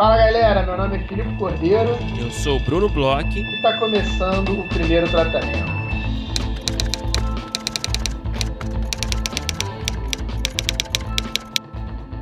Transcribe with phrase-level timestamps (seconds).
[0.00, 1.90] Fala galera, meu nome é Filipe Cordeiro.
[2.18, 3.38] Eu sou o Bruno Bloch.
[3.38, 5.70] E está começando o primeiro tratamento.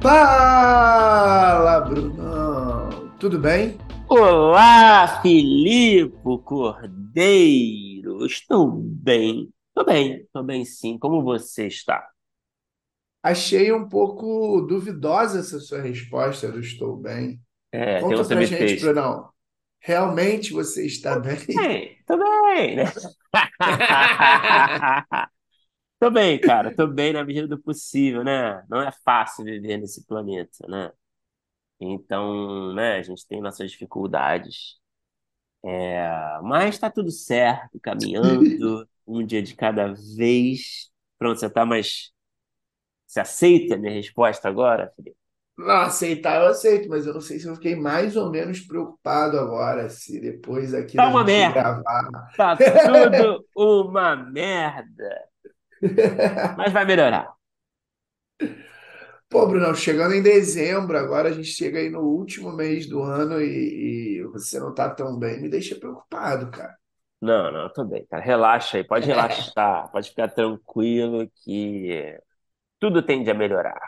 [0.02, 3.12] Fala, Brunão!
[3.20, 3.78] Tudo bem?
[4.08, 8.26] Olá, Filipe Cordeiro!
[8.26, 9.52] Estou bem.
[9.68, 10.98] Estou bem, estou bem sim.
[10.98, 12.04] Como você está?
[13.22, 17.40] Achei um pouco duvidosa essa sua resposta do estou bem.
[17.72, 19.30] É, Conta pra gente, Brunão.
[19.80, 21.36] Realmente você está bem?
[21.54, 22.84] Bem, tô bem, né?
[26.00, 26.74] tô bem, cara.
[26.74, 28.64] Tô bem na medida do possível, né?
[28.68, 30.92] Não é fácil viver nesse planeta, né?
[31.80, 34.78] Então, né, a gente tem nossas dificuldades.
[35.64, 40.90] É, mas tá tudo certo, caminhando, um dia de cada vez.
[41.18, 42.12] Pronto, você tá mais.
[43.06, 45.16] Você aceita a minha resposta agora, Felipe?
[45.58, 49.38] Não, aceitar eu aceito, mas eu não sei se eu fiquei mais ou menos preocupado
[49.38, 51.54] agora, se depois aqui Tá uma merda.
[51.54, 52.08] gravar.
[52.36, 55.28] Tá tudo uma merda.
[56.54, 57.34] Mas vai melhorar.
[59.28, 63.40] Pô, Brunão, chegando em dezembro, agora a gente chega aí no último mês do ano
[63.40, 66.76] e, e você não tá tão bem, me deixa preocupado, cara.
[67.20, 68.22] Não, não, tô bem, cara.
[68.22, 72.16] Relaxa aí, pode relaxar, pode ficar tranquilo que
[72.80, 73.80] tudo tende a melhorar.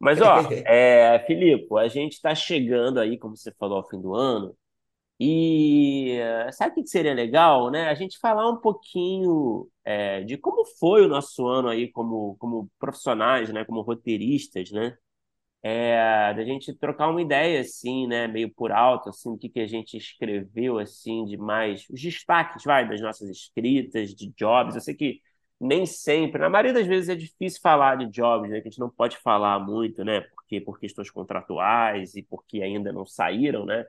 [0.00, 4.14] Mas, ó, é, Filipe, a gente está chegando aí, como você falou, ao fim do
[4.14, 4.56] ano,
[5.20, 7.88] e eh, sabe o que que seria legal, né?
[7.88, 12.70] A gente falar um pouquinho é, de como foi o nosso ano aí como, como
[12.78, 13.64] profissionais, né?
[13.64, 14.96] Como roteiristas, né?
[15.62, 18.26] É, da gente trocar uma ideia, assim, né?
[18.28, 21.86] Meio por alto, assim, o que que a gente escreveu, assim, de mais...
[21.90, 24.74] Os destaques, vai, das nossas escritas, de jobs.
[24.74, 25.20] Eu sei que
[25.60, 28.60] nem sempre, na maioria das vezes é difícil falar de jobs, né?
[28.60, 30.22] Que a gente não pode falar muito, né?
[30.22, 33.84] Porque por questões contratuais e porque ainda não saíram, né?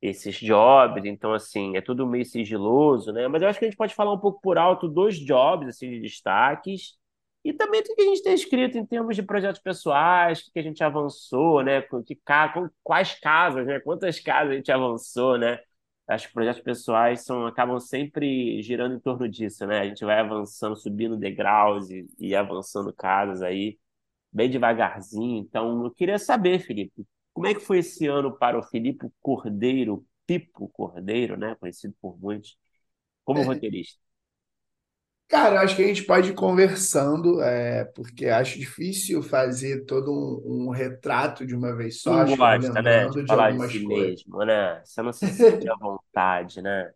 [0.00, 3.28] esses jobs, então assim, é tudo meio sigiloso, né?
[3.28, 5.90] Mas eu acho que a gente pode falar um pouco por alto dos jobs, assim,
[5.90, 6.98] de destaques,
[7.44, 10.58] e também do que a gente tem escrito em termos de projetos pessoais, o que
[10.58, 11.82] a gente avançou, né?
[12.06, 12.18] Que,
[12.82, 13.80] quais casas, né?
[13.80, 15.58] Quantas casas a gente avançou, né?
[16.10, 19.80] Acho que projetos pessoais são, acabam sempre girando em torno disso, né?
[19.80, 23.78] A gente vai avançando, subindo degraus e, e avançando casas aí,
[24.32, 25.38] bem devagarzinho.
[25.40, 30.06] Então, eu queria saber, Felipe, como é que foi esse ano para o Filipe Cordeiro,
[30.26, 31.54] Pipo Cordeiro, né?
[31.56, 32.58] Conhecido por muitos,
[33.24, 34.00] como roteirista?
[35.30, 40.12] Cara, eu acho que a gente pode ir conversando, é, porque acho difícil fazer todo
[40.12, 42.24] um, um retrato de uma vez só.
[42.24, 44.24] não gosta, né, de de falar de si coisas.
[44.26, 44.82] mesmo, né?
[44.84, 46.92] Você não se sente à vontade, né?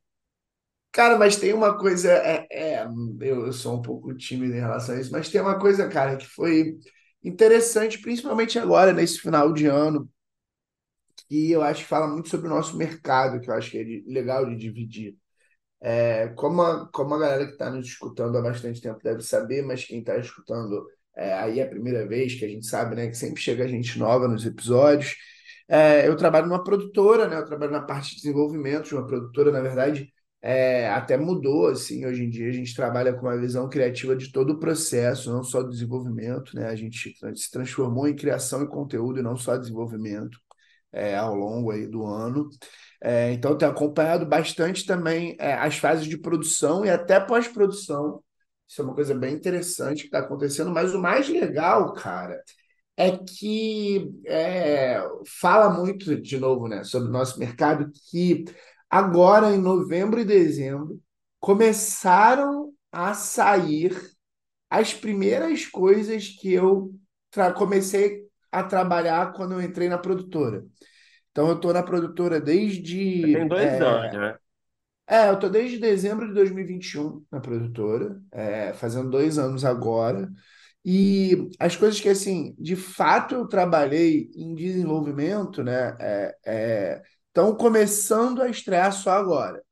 [0.93, 2.85] Cara, mas tem uma coisa, é, é,
[3.21, 6.17] eu, eu sou um pouco tímido em relação a isso, mas tem uma coisa, cara,
[6.17, 6.79] que foi
[7.23, 10.09] interessante, principalmente agora, nesse final de ano,
[11.29, 14.11] que eu acho que fala muito sobre o nosso mercado, que eu acho que é
[14.13, 15.17] legal de dividir.
[15.81, 19.63] É, como a, como a galera que está nos escutando há bastante tempo deve saber,
[19.63, 20.87] mas quem está escutando
[21.17, 23.99] é, aí é a primeira vez, que a gente sabe, né, que sempre chega gente
[23.99, 25.15] nova nos episódios.
[25.69, 27.37] É, eu trabalho numa produtora, né?
[27.39, 32.05] Eu trabalho na parte de desenvolvimento de uma produtora, na verdade, é, até mudou, assim,
[32.05, 35.43] hoje em dia a gente trabalha com uma visão criativa de todo o processo, não
[35.43, 36.67] só do desenvolvimento, né?
[36.69, 40.39] A gente se transformou em criação e conteúdo e não só desenvolvimento
[40.93, 42.49] é, ao longo aí do ano.
[43.03, 48.23] É, então, tenho acompanhado bastante também é, as fases de produção e até pós-produção.
[48.67, 50.71] Isso é uma coisa bem interessante que está acontecendo.
[50.71, 52.41] Mas o mais legal, cara,
[52.97, 55.03] é que é,
[55.41, 58.45] fala muito, de novo, né, sobre o nosso mercado, que
[58.89, 61.01] agora, em novembro e dezembro,
[61.41, 63.95] começaram a sair
[64.71, 66.93] as primeiras coisas que eu
[67.57, 70.65] comecei a trabalhar quando eu entrei na produtora.
[71.35, 73.33] Então, eu estou na produtora desde.
[73.33, 74.39] tem dois anos, É, né?
[75.07, 80.31] é, eu estou desde dezembro de 2021 na produtora, é, fazendo dois anos agora.
[80.85, 85.97] E as coisas que, assim, de fato eu trabalhei em desenvolvimento, né,
[86.45, 89.63] é, estão começando a estrear só agora.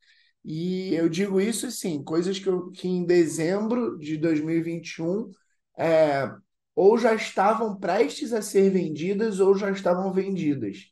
[0.44, 5.30] E eu digo isso, assim, coisas que, eu, que em dezembro de 2021
[5.78, 6.30] é,
[6.74, 10.91] ou já estavam prestes a ser vendidas ou já estavam vendidas.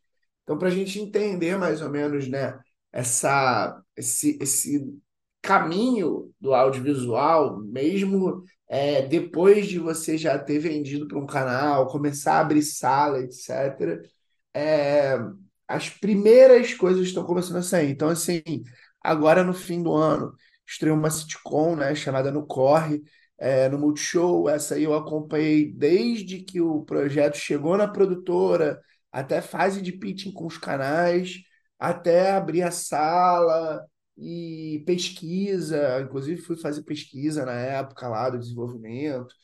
[0.50, 2.58] Então, para a gente entender mais ou menos, né,
[2.90, 4.84] essa, esse, esse
[5.40, 12.32] caminho do audiovisual, mesmo é, depois de você já ter vendido para um canal, começar
[12.34, 14.02] a abrir sala, etc.,
[14.52, 15.16] é,
[15.68, 17.88] as primeiras coisas estão começando a sair.
[17.88, 18.42] Então, assim,
[19.00, 20.34] agora no fim do ano,
[20.66, 23.00] estreou uma sitcom, né, chamada No Corre,
[23.38, 24.48] é, no Multishow.
[24.48, 28.80] Essa aí eu acompanhei desde que o projeto chegou na produtora,
[29.12, 31.36] até fase de pitching com os canais,
[31.78, 33.84] até abrir a sala
[34.16, 36.00] e pesquisa.
[36.02, 39.34] Inclusive, fui fazer pesquisa na época lá do desenvolvimento.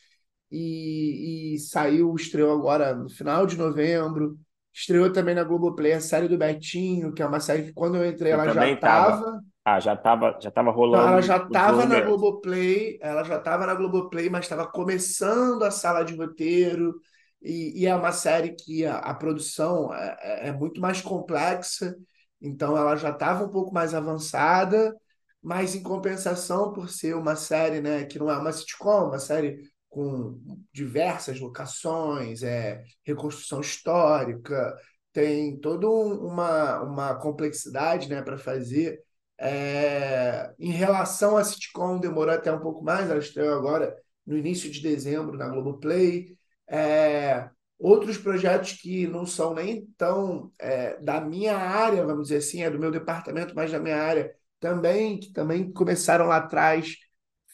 [0.51, 4.39] E, e saiu, estreou agora no final de novembro.
[4.73, 8.07] Estreou também na Globoplay a série do Betinho, que é uma série que quando eu
[8.09, 9.27] entrei Eu ela já tava.
[9.27, 9.41] estava.
[9.65, 12.01] Ah, já tava, já tava Não, ela rolando já estava na.
[12.01, 16.95] Globoplay, ela já estava na Globoplay, mas estava começando a sala de roteiro,
[17.43, 21.97] e, e é uma série que a, a produção é, é- é muito mais complexa,
[22.41, 24.94] então ela já estava um pouco mais avançada,
[25.43, 29.59] mas em compensação, por ser uma série, né, que não é uma sitcom, uma série
[29.88, 30.38] com
[30.73, 34.75] diversas locações, é, reconstrução histórica,
[35.12, 39.00] tem toda um- uma, uma complexidade, né, para fazer.
[39.39, 43.94] É, em relação à sitcom, demorou até um pouco mais, ela estreou agora
[44.27, 46.36] no início de dezembro na Globoplay.
[46.69, 47.49] É,
[47.79, 52.71] outros projetos que não são nem tão é, da minha área, vamos dizer assim, é
[52.71, 56.97] do meu departamento, mas da minha área também, que também começaram lá atrás,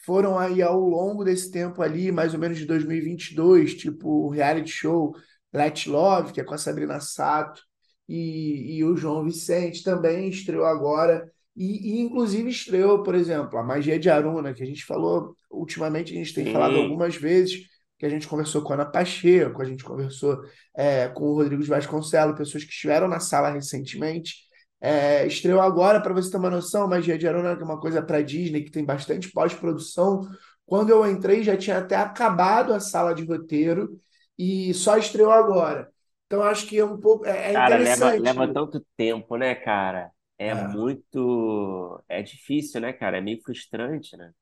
[0.05, 4.70] foram aí ao longo desse tempo ali, mais ou menos de 2022, tipo o reality
[4.70, 5.14] show
[5.53, 7.62] Let Love, que é com a Sabrina Sato,
[8.09, 11.31] e, e o João Vicente também estreou agora.
[11.55, 16.12] E, e, inclusive estreou, por exemplo, a Magia de Aruna, que a gente falou, ultimamente
[16.12, 16.82] a gente tem falado Sim.
[16.82, 17.69] algumas vezes,
[18.02, 20.43] que a gente conversou com a Ana Pacheco, a gente conversou
[20.76, 24.38] é, com o Rodrigo de Vasconcelos, pessoas que estiveram na sala recentemente.
[24.81, 28.02] É, estreou agora, para você ter uma noção, Magia de Aruna, que é uma coisa
[28.02, 30.28] para Disney, que tem bastante pós-produção.
[30.66, 33.96] Quando eu entrei, já tinha até acabado a sala de roteiro
[34.37, 35.88] e só estreou agora.
[36.26, 37.25] Então, acho que é um pouco.
[37.25, 40.10] É, é Cara, leva, leva tanto tempo, né, cara?
[40.37, 40.66] É É.
[40.69, 42.02] muito.
[42.08, 43.19] É difícil, né, cara?
[43.19, 44.32] É meio frustrante, né?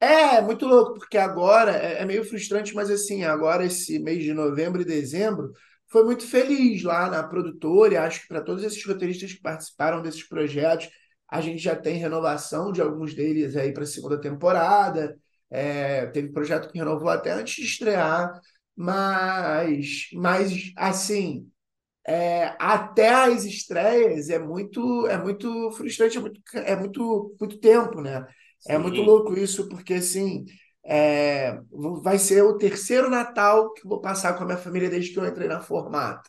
[0.00, 4.22] É, é muito louco, porque agora é, é meio frustrante, mas assim, agora esse mês
[4.22, 5.52] de novembro e dezembro
[5.88, 10.02] foi muito feliz lá na produtora, e acho que para todos esses roteiristas que participaram
[10.02, 10.88] desses projetos,
[11.28, 15.16] a gente já tem renovação de alguns deles aí para a segunda temporada.
[15.50, 18.38] É, teve projeto que renovou até antes de estrear,
[18.76, 21.50] mas, mas assim.
[22.08, 28.00] É, até as estreias é muito é muito frustrante, é muito, é muito, muito tempo,
[28.00, 28.24] né?
[28.68, 30.44] É muito louco isso, porque assim
[30.84, 31.58] é,
[32.02, 35.18] vai ser o terceiro Natal que eu vou passar com a minha família desde que
[35.18, 36.28] eu entrei na Formata.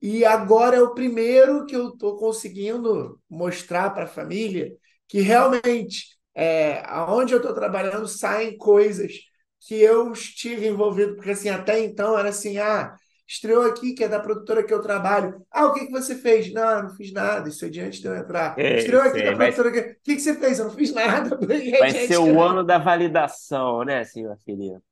[0.00, 4.72] E agora é o primeiro que eu estou conseguindo mostrar para a família
[5.08, 9.12] que realmente é, aonde eu estou trabalhando saem coisas
[9.60, 12.94] que eu estive envolvido, porque assim, até então era assim, ah,
[13.30, 15.46] estreou aqui, que é da produtora que eu trabalho.
[15.50, 16.52] Ah, o que que você fez?
[16.52, 18.58] Não, eu não fiz nada, isso é de antes de eu entrar.
[18.58, 19.34] É, Estreou aqui da sei.
[19.36, 19.78] Vai, produtora que.
[19.78, 20.58] O que que você fez?
[20.58, 24.82] Eu não fiz nada, é vai ser o ano da validação, né, senhor Felipe?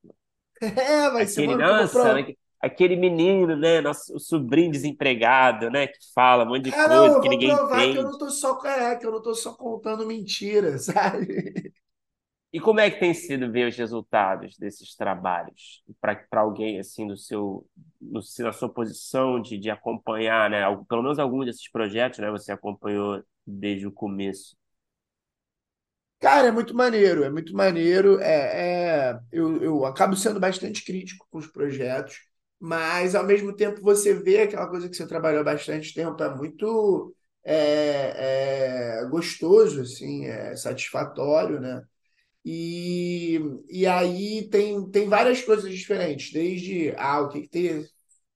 [0.60, 2.14] É, vai ser Aquele, ano vou nossa, provar.
[2.14, 6.88] né, aquele menino, né, nosso, o sobrinho desempregado, né, que fala um monte de não,
[6.98, 9.22] coisa eu que vou ninguém provar que eu não tô só, é, que eu não
[9.22, 11.72] tô só contando mentiras, sabe?
[12.52, 17.16] E como é que tem sido ver os resultados desses trabalhos para alguém assim do
[17.16, 17.66] seu
[18.00, 20.62] no, na sua posição de, de acompanhar, né?
[20.88, 22.30] Pelo menos alguns desses projetos, né?
[22.30, 24.56] Você acompanhou desde o começo.
[26.20, 28.20] Cara, é muito maneiro, é muito maneiro.
[28.20, 32.18] É, é- eu, eu acabo sendo bastante crítico com os projetos,
[32.58, 37.14] mas ao mesmo tempo você vê aquela coisa que você trabalhou bastante tempo, é muito
[37.44, 41.82] é, é gostoso, assim, é satisfatório, né?
[42.50, 43.38] E,
[43.68, 47.84] e aí tem, tem várias coisas diferentes, desde ah, o que, que teria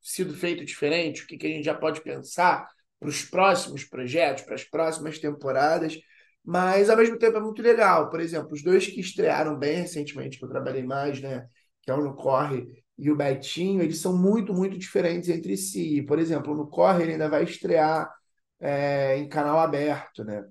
[0.03, 2.69] sido feito diferente, o que, que a gente já pode pensar
[3.01, 5.99] para os próximos projetos, para as próximas temporadas,
[6.45, 8.11] mas ao mesmo tempo é muito legal.
[8.11, 11.47] Por exemplo, os dois que estrearam bem recentemente, que eu trabalhei mais, né?
[11.81, 16.03] Que é o No Corre e o Betinho, eles são muito, muito diferentes entre si.
[16.03, 18.13] Por exemplo, no Corre ele ainda vai estrear
[18.61, 20.45] é, em canal aberto, né?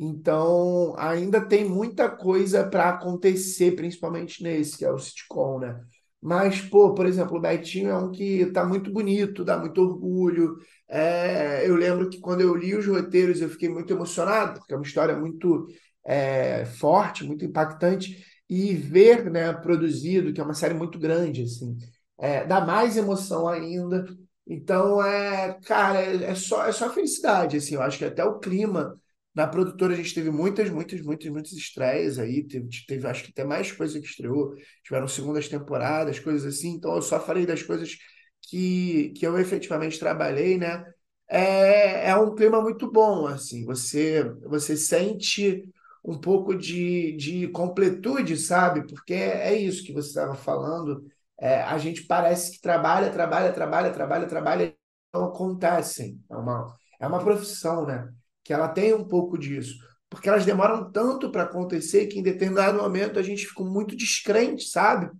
[0.00, 5.80] Então, ainda tem muita coisa para acontecer, principalmente nesse, que é o sitcom, né?
[6.20, 10.56] Mas, pô, por exemplo, o Betinho é um que tá muito bonito, dá muito orgulho.
[10.88, 14.76] É, eu lembro que quando eu li os roteiros eu fiquei muito emocionado, porque é
[14.76, 15.66] uma história muito
[16.04, 18.24] é, forte, muito impactante.
[18.48, 21.76] E ver, né, produzido, que é uma série muito grande, assim,
[22.18, 24.04] é, dá mais emoção ainda.
[24.46, 27.74] Então, é, cara, é, é só, é só felicidade, assim.
[27.74, 28.98] Eu acho que até o clima
[29.34, 32.44] na produtora a gente teve muitas, muitas, muitas, muitas estreias aí.
[32.44, 34.54] Teve, teve acho que até mais coisa que estreou.
[34.82, 36.70] Tiveram segundas temporadas, coisas assim.
[36.70, 37.96] Então eu só falei das coisas
[38.42, 40.84] que, que eu efetivamente trabalhei, né?
[41.28, 43.64] É, é um clima muito bom, assim.
[43.66, 45.62] Você, você sente
[46.04, 48.86] um pouco de, de completude, sabe?
[48.86, 51.04] Porque é, isso que você estava falando.
[51.40, 54.74] É, a gente parece que trabalha, trabalha, trabalha, trabalha, trabalha
[55.12, 56.20] acontecem.
[56.30, 58.08] É uma, é uma profissão, né?
[58.48, 59.76] Que ela tem um pouco disso.
[60.08, 64.64] Porque elas demoram tanto para acontecer que em determinado momento a gente fica muito descrente,
[64.70, 65.10] sabe?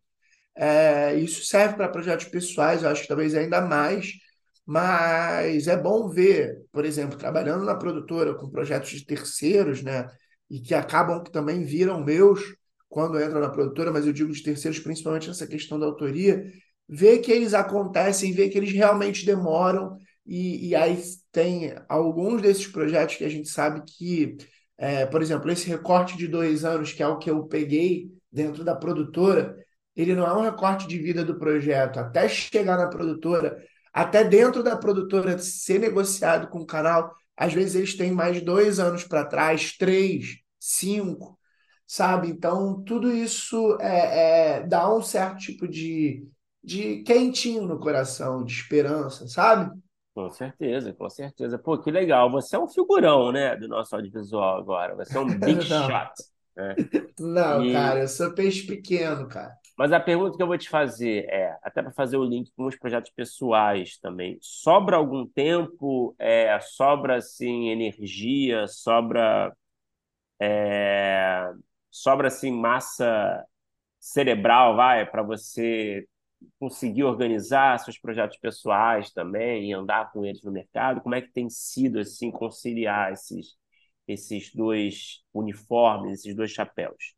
[0.57, 4.13] É, isso serve para projetos pessoais, eu acho que talvez ainda mais,
[4.65, 10.07] mas é bom ver, por exemplo, trabalhando na produtora com projetos de terceiros, né?
[10.49, 12.41] E que acabam que também viram meus
[12.89, 16.51] quando entram na produtora, mas eu digo de terceiros principalmente nessa questão da autoria,
[16.89, 22.67] ver que eles acontecem, ver que eles realmente demoram, e, e aí tem alguns desses
[22.67, 24.37] projetos que a gente sabe que,
[24.77, 28.63] é, por exemplo, esse recorte de dois anos, que é o que eu peguei dentro
[28.63, 29.57] da produtora,
[29.97, 33.57] ele não é um recorte de vida do projeto, até chegar na produtora,
[33.91, 38.79] até dentro da produtora ser negociado com o canal, às vezes eles têm mais dois
[38.79, 41.39] anos para trás, três, cinco,
[41.87, 42.29] sabe?
[42.29, 46.23] Então, tudo isso é, é, dá um certo tipo de,
[46.63, 49.73] de quentinho no coração, de esperança, sabe?
[50.19, 51.57] Com certeza, com certeza.
[51.57, 52.29] Pô, que legal.
[52.33, 54.97] Você é um figurão, né, do nosso audiovisual agora.
[54.97, 56.13] Você é um big shot.
[56.57, 56.75] Né?
[57.21, 57.73] Não, e...
[57.73, 59.57] cara, eu sou peixe pequeno, cara.
[59.79, 62.67] Mas a pergunta que eu vou te fazer é, até para fazer o link com
[62.67, 69.57] os projetos pessoais também, sobra algum tempo, é, sobra assim energia, sobra
[70.43, 71.49] é,
[71.93, 73.47] sobra assim massa
[74.01, 76.05] cerebral, vai, para você
[76.59, 81.00] conseguir organizar seus projetos pessoais também e andar com eles no mercado?
[81.00, 83.57] Como é que tem sido assim conciliar esses
[84.09, 87.14] esses dois uniformes, esses dois chapéus?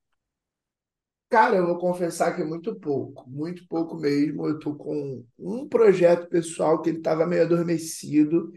[1.28, 4.46] Cara, eu vou confessar que é muito pouco, muito pouco mesmo.
[4.48, 8.52] Eu tô com um projeto pessoal que ele estava meio adormecido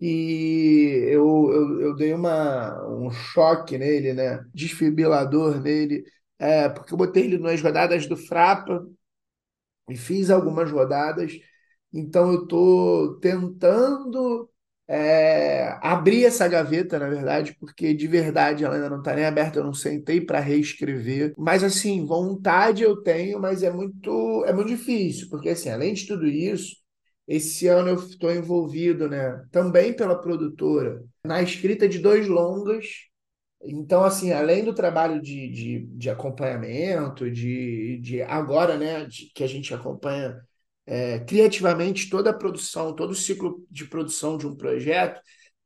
[0.00, 4.44] e eu, eu, eu dei uma, um choque nele, né?
[4.54, 6.04] Desfibrilador nele,
[6.38, 8.86] é, porque eu botei ele nas rodadas do Frapa,
[9.92, 11.32] e fiz algumas rodadas,
[11.92, 14.48] então eu estou tentando
[14.88, 19.58] é, abrir essa gaveta, na verdade, porque de verdade ela ainda não está nem aberta,
[19.58, 21.32] eu não sentei para reescrever.
[21.38, 26.06] Mas assim, vontade eu tenho, mas é muito, é muito difícil, porque assim, além de
[26.06, 26.76] tudo isso,
[27.28, 33.09] esse ano eu estou envolvido, né, também pela produtora, na escrita de dois longas
[33.62, 39.44] então, assim, além do trabalho de, de, de acompanhamento, de, de agora, né, de, que
[39.44, 40.40] a gente acompanha
[40.86, 45.20] é, criativamente toda a produção, todo o ciclo de produção de um projeto,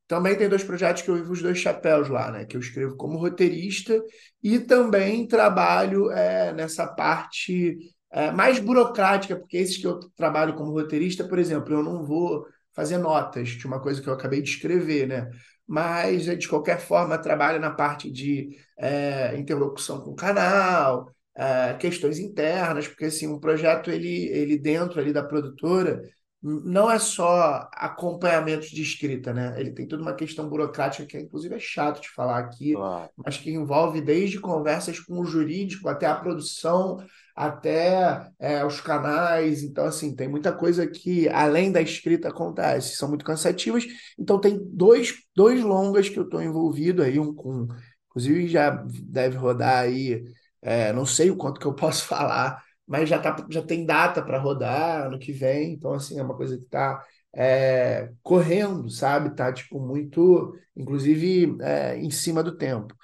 [0.07, 2.45] também tem dois projetos que eu vivo os dois chapéus lá, né?
[2.45, 3.99] Que eu escrevo como roteirista
[4.43, 7.77] e também trabalho é, nessa parte
[8.11, 12.45] é, mais burocrática, porque esses que eu trabalho como roteirista, por exemplo, eu não vou
[12.73, 15.29] fazer notas de uma coisa que eu acabei de escrever, né?
[15.67, 22.19] Mas de qualquer forma trabalha na parte de é, interlocução com o canal, é, questões
[22.19, 26.01] internas, porque assim, um projeto ele, ele dentro ali da produtora
[26.41, 29.59] não é só acompanhamento de escrita, né?
[29.59, 33.09] Ele tem toda uma questão burocrática que inclusive é chato de falar aqui, claro.
[33.17, 37.03] mas que envolve desde conversas com o jurídico até a produção,
[37.35, 39.61] até é, os canais.
[39.63, 42.95] Então, assim, tem muita coisa que, além da escrita, acontece.
[42.95, 43.85] São muito cansativas.
[44.17, 47.67] Então, tem dois, dois longas que eu estou envolvido aí, um com.
[48.09, 48.69] Inclusive, já
[49.03, 50.23] deve rodar aí,
[50.61, 54.21] é, não sei o quanto que eu posso falar, mas já, tá, já tem data
[54.21, 55.73] para rodar ano que vem.
[55.73, 59.35] Então, assim, é uma coisa que está é, correndo, sabe?
[59.35, 62.95] Tá, tipo, muito, inclusive, é, em cima do tempo.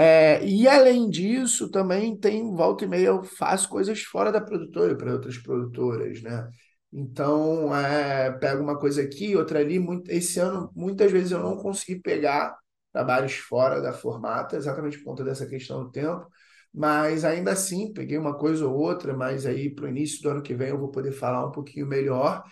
[0.00, 4.96] É, e além disso, também tem volta e meia eu faço coisas fora da produtora
[4.96, 6.48] para outras produtoras, né?
[6.92, 9.78] Então, é, pego uma coisa aqui, outra ali.
[9.80, 12.56] Muito, esse ano, muitas vezes eu não consegui pegar
[12.92, 16.26] trabalhos fora da formata, exatamente por conta dessa questão do tempo,
[16.72, 20.42] mas ainda assim peguei uma coisa ou outra, mas aí para o início do ano
[20.42, 22.42] que vem eu vou poder falar um pouquinho melhor.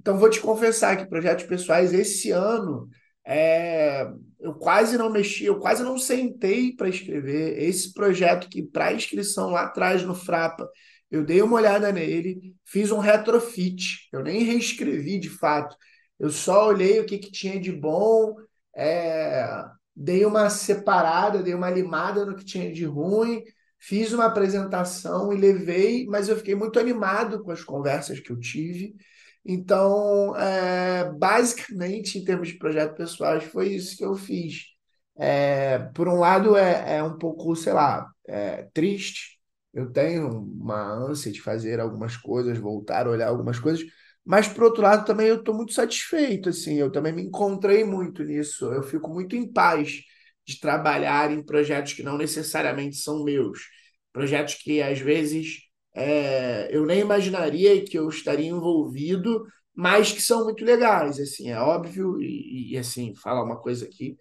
[0.00, 2.88] Então, vou te confessar que projetos pessoais esse ano
[3.26, 4.06] é,
[4.40, 7.62] eu quase não mexi, eu quase não sentei para escrever.
[7.62, 10.68] Esse projeto que, para inscrição lá atrás no Frapa,
[11.10, 15.76] eu dei uma olhada nele, fiz um retrofit, eu nem reescrevi de fato.
[16.18, 18.34] Eu só olhei o que, que tinha de bom,
[18.76, 19.46] é,
[19.94, 23.42] dei uma separada, dei uma limada no que tinha de ruim,
[23.78, 28.38] fiz uma apresentação e levei, mas eu fiquei muito animado com as conversas que eu
[28.38, 28.94] tive.
[29.44, 34.64] Então, é, basicamente, em termos de projetos pessoais, foi isso que eu fiz.
[35.16, 39.38] É, por um lado, é, é um pouco, sei lá, é, triste.
[39.72, 43.84] Eu tenho uma ânsia de fazer algumas coisas, voltar a olhar algumas coisas,
[44.24, 46.48] mas, por outro lado, também eu estou muito satisfeito.
[46.48, 48.72] Assim, eu também me encontrei muito nisso.
[48.72, 50.00] Eu fico muito em paz
[50.46, 53.60] de trabalhar em projetos que não necessariamente são meus.
[54.12, 55.58] Projetos que, às vezes,
[55.94, 61.58] é, eu nem imaginaria que eu estaria envolvido, mas que são muito legais, assim, é
[61.60, 64.16] óbvio, e, e assim, falar uma coisa aqui,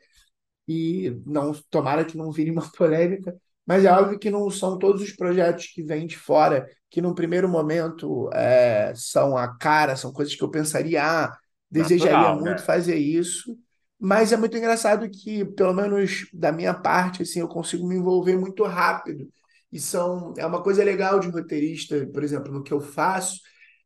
[0.67, 5.01] e não tomara que não vire uma polêmica, mas é óbvio que não são todos
[5.01, 10.11] os projetos que vêm de fora que num primeiro momento é, são a cara, são
[10.13, 11.37] coisas que eu pensaria, ah,
[11.71, 12.63] desejaria Natural, muito né?
[12.63, 13.57] fazer isso,
[13.99, 18.37] mas é muito engraçado que, pelo menos da minha parte, assim, eu consigo me envolver
[18.37, 19.27] muito rápido.
[19.73, 23.39] E são, é uma coisa legal de roteirista, por exemplo, no que eu faço,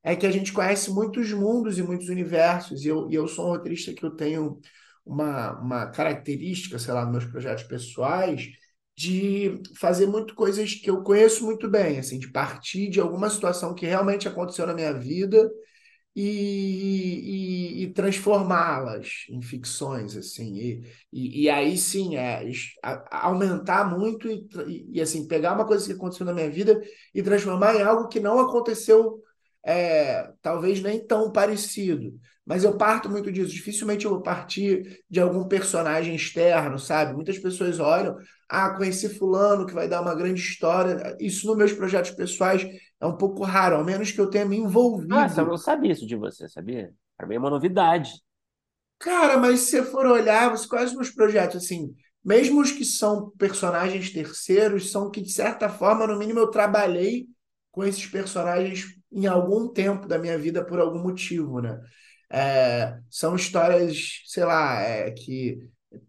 [0.04, 3.48] é que a gente conhece muitos mundos e muitos universos, e eu, e eu sou
[3.48, 4.60] um roteirista que eu tenho
[5.06, 8.50] uma, uma característica, sei lá, nos meus projetos pessoais,
[8.98, 13.74] de fazer muito coisas que eu conheço muito bem, assim, de partir de alguma situação
[13.74, 15.50] que realmente aconteceu na minha vida
[16.20, 20.84] e, e, e transformá-las em ficções, assim,
[21.14, 22.44] e, e, aí sim, é,
[23.12, 24.28] aumentar muito
[24.68, 26.82] e, assim, pegar uma coisa que aconteceu na minha vida
[27.14, 29.22] e transformar em algo que não aconteceu,
[29.64, 32.20] é, talvez nem tão parecido.
[32.44, 33.52] Mas eu parto muito disso.
[33.52, 37.14] Dificilmente eu vou partir de algum personagem externo, sabe?
[37.14, 38.18] Muitas pessoas olham,
[38.50, 41.16] ah, conheci fulano que vai dar uma grande história.
[41.20, 42.66] Isso nos meus projetos pessoais
[43.02, 44.58] é um pouco raro, ao menos que eu tenha me
[45.10, 45.48] Nossa, eu envolvido.
[45.48, 46.94] não sabia isso de você, sabia?
[47.18, 48.12] Para mim é uma novidade.
[49.00, 53.30] Cara, mas se você for olhar, você conhece meus projetos, assim, mesmo os que são
[53.38, 57.28] personagens terceiros, são que, de certa forma, no mínimo, eu trabalhei
[57.72, 61.80] com esses personagens em algum tempo da minha vida por algum motivo, né?
[62.30, 65.60] É, são histórias, sei lá, é, que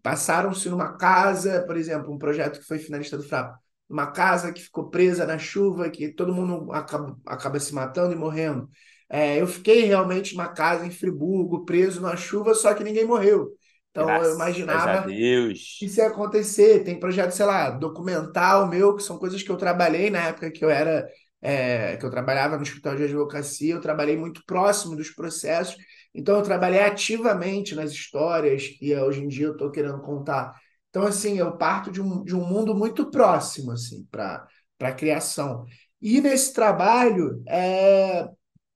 [0.01, 3.57] passaram-se numa casa, por exemplo, um projeto que foi finalista do Frapo,
[3.89, 8.15] uma casa que ficou presa na chuva, que todo mundo acaba, acaba se matando e
[8.17, 8.69] morrendo.
[9.09, 13.51] É, eu fiquei realmente numa casa em Friburgo, preso na chuva, só que ninguém morreu.
[13.91, 16.83] Então eu Graças a imaginava que isso ia acontecer.
[16.83, 20.63] Tem projeto, sei lá, documental meu, que são coisas que eu trabalhei na época que
[20.63, 21.07] eu era,
[21.41, 25.75] é, que eu trabalhava no escritório de advocacia, eu trabalhei muito próximo dos processos.
[26.13, 30.53] Então eu trabalhei ativamente nas histórias que eh, hoje em dia eu estou querendo contar.
[30.89, 34.47] Então, assim, eu parto de um, de um mundo muito próximo, assim, para
[34.81, 35.65] a criação.
[36.01, 38.27] E nesse trabalho, é,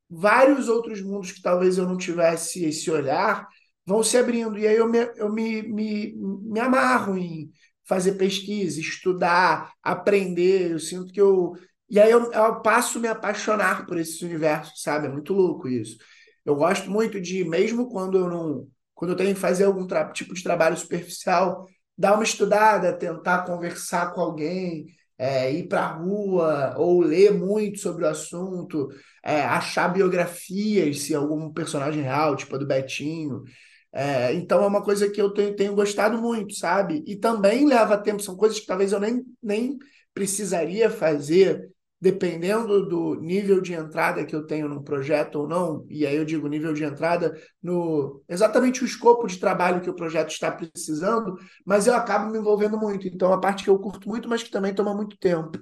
[0.09, 3.47] vários outros mundos que talvez eu não tivesse esse olhar
[3.85, 4.57] vão se abrindo.
[4.57, 7.51] E aí eu me, eu me, me, me amarro em
[7.85, 10.71] fazer pesquisa, estudar, aprender.
[10.71, 11.53] Eu sinto que eu.
[11.89, 15.07] E aí eu, eu passo a me apaixonar por esse universo, sabe?
[15.07, 15.97] É muito louco isso.
[16.45, 18.67] Eu gosto muito de, mesmo quando eu não.
[18.93, 24.13] Quando eu tenho que fazer algum tipo de trabalho superficial, dar uma estudada, tentar conversar
[24.13, 28.89] com alguém, é, ir para a rua ou ler muito sobre o assunto
[29.23, 33.43] é, achar biografias, se algum personagem real, tipo a do Betinho.
[33.91, 37.03] É, então é uma coisa que eu tenho, tenho gostado muito, sabe?
[37.07, 39.77] E também leva tempo, são coisas que talvez eu nem, nem
[40.13, 41.69] precisaria fazer,
[42.03, 45.85] dependendo do nível de entrada que eu tenho num projeto ou não.
[45.89, 49.95] E aí eu digo nível de entrada no exatamente o escopo de trabalho que o
[49.95, 53.07] projeto está precisando, mas eu acabo me envolvendo muito.
[53.07, 55.57] Então, é uma parte que eu curto muito, mas que também toma muito tempo.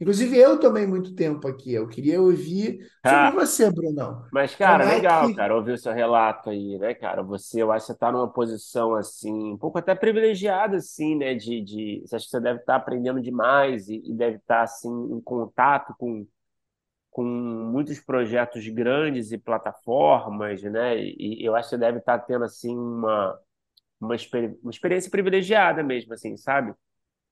[0.00, 1.72] Inclusive, eu tomei muito tempo aqui.
[1.72, 4.24] Eu queria ouvir sobre Ah, você, Brunão.
[4.30, 5.34] mas, Como cara, é legal, que.
[5.34, 7.22] cara, ouvir o seu relato aí, né, cara?
[7.22, 11.34] Você, eu acho que você tá numa posição, assim, um pouco até privilegiada, assim, né,
[11.34, 12.02] de, de...
[12.06, 15.94] Você acha que você deve estar aprendendo demais e, e deve estar, assim, em contato
[15.98, 16.26] com,
[17.10, 20.98] com muitos projetos grandes e plataformas, né?
[20.98, 23.38] E, e eu acho que você deve estar tendo, assim, uma,
[24.00, 26.74] uma, experi- uma experiência privilegiada mesmo, assim, sabe?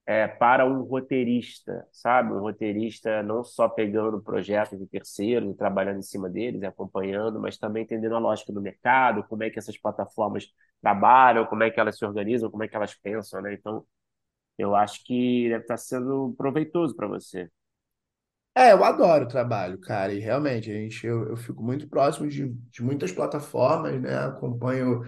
[0.07, 2.33] É, para um roteirista, sabe?
[2.33, 7.57] Um roteirista não só pegando projetos de terceiros e trabalhando em cima deles, acompanhando, mas
[7.59, 10.47] também entendendo a lógica do mercado, como é que essas plataformas
[10.81, 13.55] trabalham, como é que elas se organizam, como é que elas pensam, né?
[13.55, 13.85] Então,
[14.59, 17.51] eu acho que deve estar sendo proveitoso para você.
[18.55, 20.13] É, eu adoro o trabalho, cara.
[20.13, 24.15] E realmente, a gente, eu, eu fico muito próximo de, de muitas plataformas, né?
[24.27, 25.03] Acompanho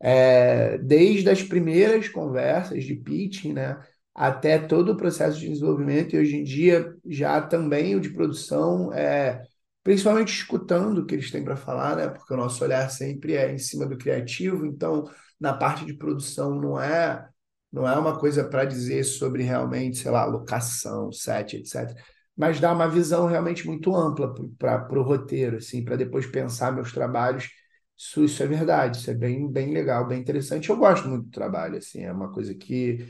[0.00, 3.80] é, desde as primeiras conversas de pitching, né?
[4.20, 8.92] Até todo o processo de desenvolvimento, e hoje em dia já também o de produção,
[8.92, 9.40] é,
[9.84, 12.08] principalmente escutando o que eles têm para falar, né?
[12.08, 15.04] Porque o nosso olhar sempre é em cima do criativo, então
[15.40, 17.28] na parte de produção não é.
[17.70, 22.02] Não é uma coisa para dizer sobre realmente, sei lá, locação, set, etc.
[22.36, 26.92] Mas dá uma visão realmente muito ampla para o roteiro, assim, para depois pensar meus
[26.92, 27.48] trabalhos.
[27.96, 30.70] Isso, isso é verdade, isso é bem, bem legal, bem interessante.
[30.70, 33.06] Eu gosto muito do trabalho, assim, é uma coisa que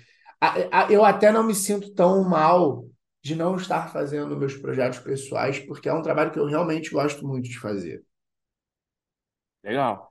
[0.89, 2.85] eu até não me sinto tão mal
[3.23, 7.27] de não estar fazendo meus projetos pessoais, porque é um trabalho que eu realmente gosto
[7.27, 8.03] muito de fazer.
[9.63, 10.09] Legal.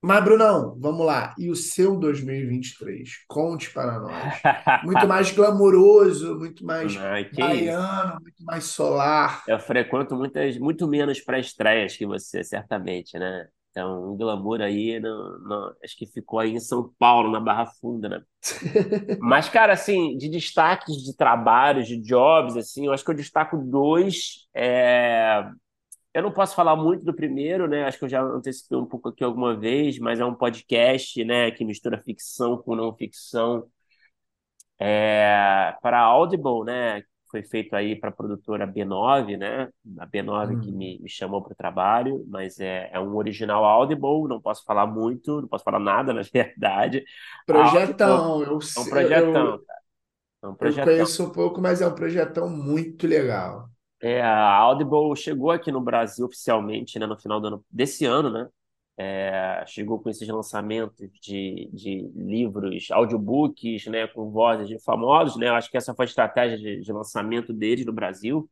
[0.00, 1.34] Mas, Brunão, vamos lá.
[1.36, 3.24] E o seu 2023?
[3.26, 4.40] Conte para nós.
[4.84, 7.36] Muito mais glamouroso, muito mais isso.
[7.36, 9.42] baiano, muito mais solar.
[9.48, 13.48] Eu frequento muitas, muito menos pré-estreias que você, certamente, né?
[13.78, 17.66] Então, um glamour aí, no, no- acho que ficou aí em São Paulo, na Barra
[17.66, 18.22] Funda, né?
[19.18, 23.56] Mas, cara, assim, de destaques de trabalhos, de jobs, assim, eu acho que eu destaco
[23.58, 24.46] dois.
[24.54, 25.44] É,
[26.14, 27.84] Eu não posso falar muito do primeiro, né?
[27.84, 31.50] Acho que eu já antecipei um pouco aqui alguma vez, mas é um podcast, né,
[31.52, 33.68] que mistura ficção com não ficção.
[34.80, 37.02] É, para a Audible, né?
[37.30, 39.68] Foi feito aí para a produtora B9, né?
[39.98, 40.72] A B9 que Hum.
[40.72, 44.86] me, me chamou para o trabalho, mas é, é um original Audible, não posso falar
[44.86, 47.04] muito, não posso falar nada, na verdade.
[47.50, 49.80] A Audible Projetão, eu, é um eu, projetão, eu, cara.
[50.42, 50.80] É um eu projetão.
[50.80, 53.70] conheço um pouco, mas é um projetão muito legal.
[54.00, 58.30] É, a Audible chegou aqui no Brasil oficialmente, né, no final do ano, desse ano,
[58.30, 58.48] né?
[59.00, 65.48] É, chegou com esses lançamentos de, de livros, audiobooks, né, com vozes de famosos, né?
[65.50, 68.50] Acho que essa foi a estratégia de, de lançamento deles no Brasil.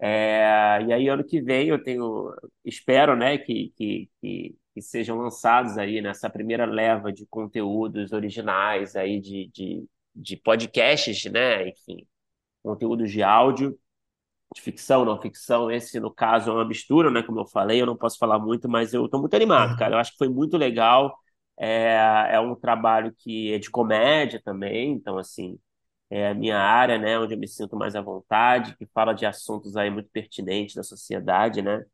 [0.00, 2.32] É, e aí, ano que vem, eu tenho,
[2.64, 8.94] espero, né, que, que, que, que sejam lançados aí nessa primeira leva de conteúdos originais
[8.96, 11.68] aí de, de, de podcasts, né?
[11.70, 12.06] Enfim,
[12.62, 13.78] conteúdos de áudio
[14.54, 15.70] de ficção, não ficção.
[15.70, 17.22] Esse, no caso, é uma mistura, né?
[17.22, 19.94] Como eu falei, eu não posso falar muito, mas eu estou muito animado, cara.
[19.94, 21.16] Eu acho que foi muito legal.
[21.58, 25.58] É, é um trabalho que é de comédia também, então, assim,
[26.10, 27.18] é a minha área, né?
[27.18, 30.82] Onde eu me sinto mais à vontade, que fala de assuntos aí muito pertinentes da
[30.82, 31.84] sociedade, né?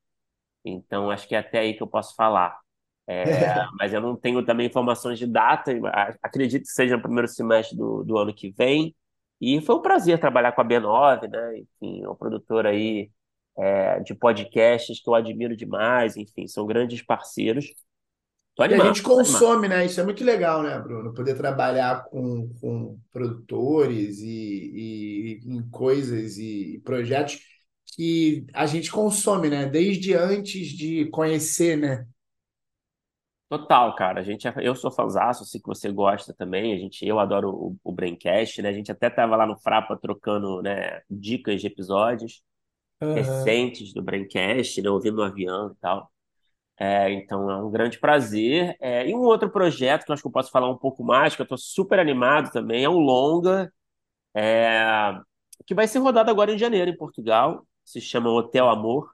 [0.64, 2.58] Então, acho que é até aí que eu posso falar.
[3.06, 3.24] É,
[3.78, 5.72] mas eu não tenho também informações de data,
[6.22, 8.94] acredito que seja no primeiro semestre do, do ano que vem.
[9.59, 11.59] E foi um prazer trabalhar com a B9, né?
[11.59, 13.11] Enfim, é um produtor aí
[13.59, 17.66] é, de podcasts que eu admiro demais, enfim, são grandes parceiros.
[18.57, 19.48] Tô E a animado, gente animado.
[19.52, 19.85] consome, né?
[19.85, 21.12] Isso é muito legal, né, Bruno?
[21.12, 27.38] Poder trabalhar com, com produtores e, e em coisas e projetos
[27.94, 29.66] que a gente consome, né?
[29.66, 32.07] Desde antes de conhecer, né?
[33.58, 34.20] Total, cara.
[34.20, 36.72] A gente, é- eu sou fãzaço, sei que você gosta também.
[36.74, 38.68] A gente, eu adoro o, o Braincast, né?
[38.70, 42.42] A gente até tava lá no Frapa trocando, né, dicas de episódios
[43.00, 43.54] Aham.
[43.54, 44.90] recentes do Braincast, né?
[44.90, 46.10] Ouvindo no avião e tal.
[46.78, 48.76] É, então é um grande prazer.
[48.80, 51.36] É, e um outro projeto que eu acho que eu posso falar um pouco mais,
[51.36, 53.72] que eu estou super animado também, é um longa,
[54.34, 55.14] é,
[55.66, 57.66] que vai ser rodado agora em janeiro em Portugal.
[57.84, 59.10] Se chama Hotel Amor,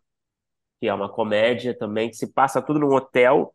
[0.80, 3.54] que é uma comédia também que se passa tudo num hotel.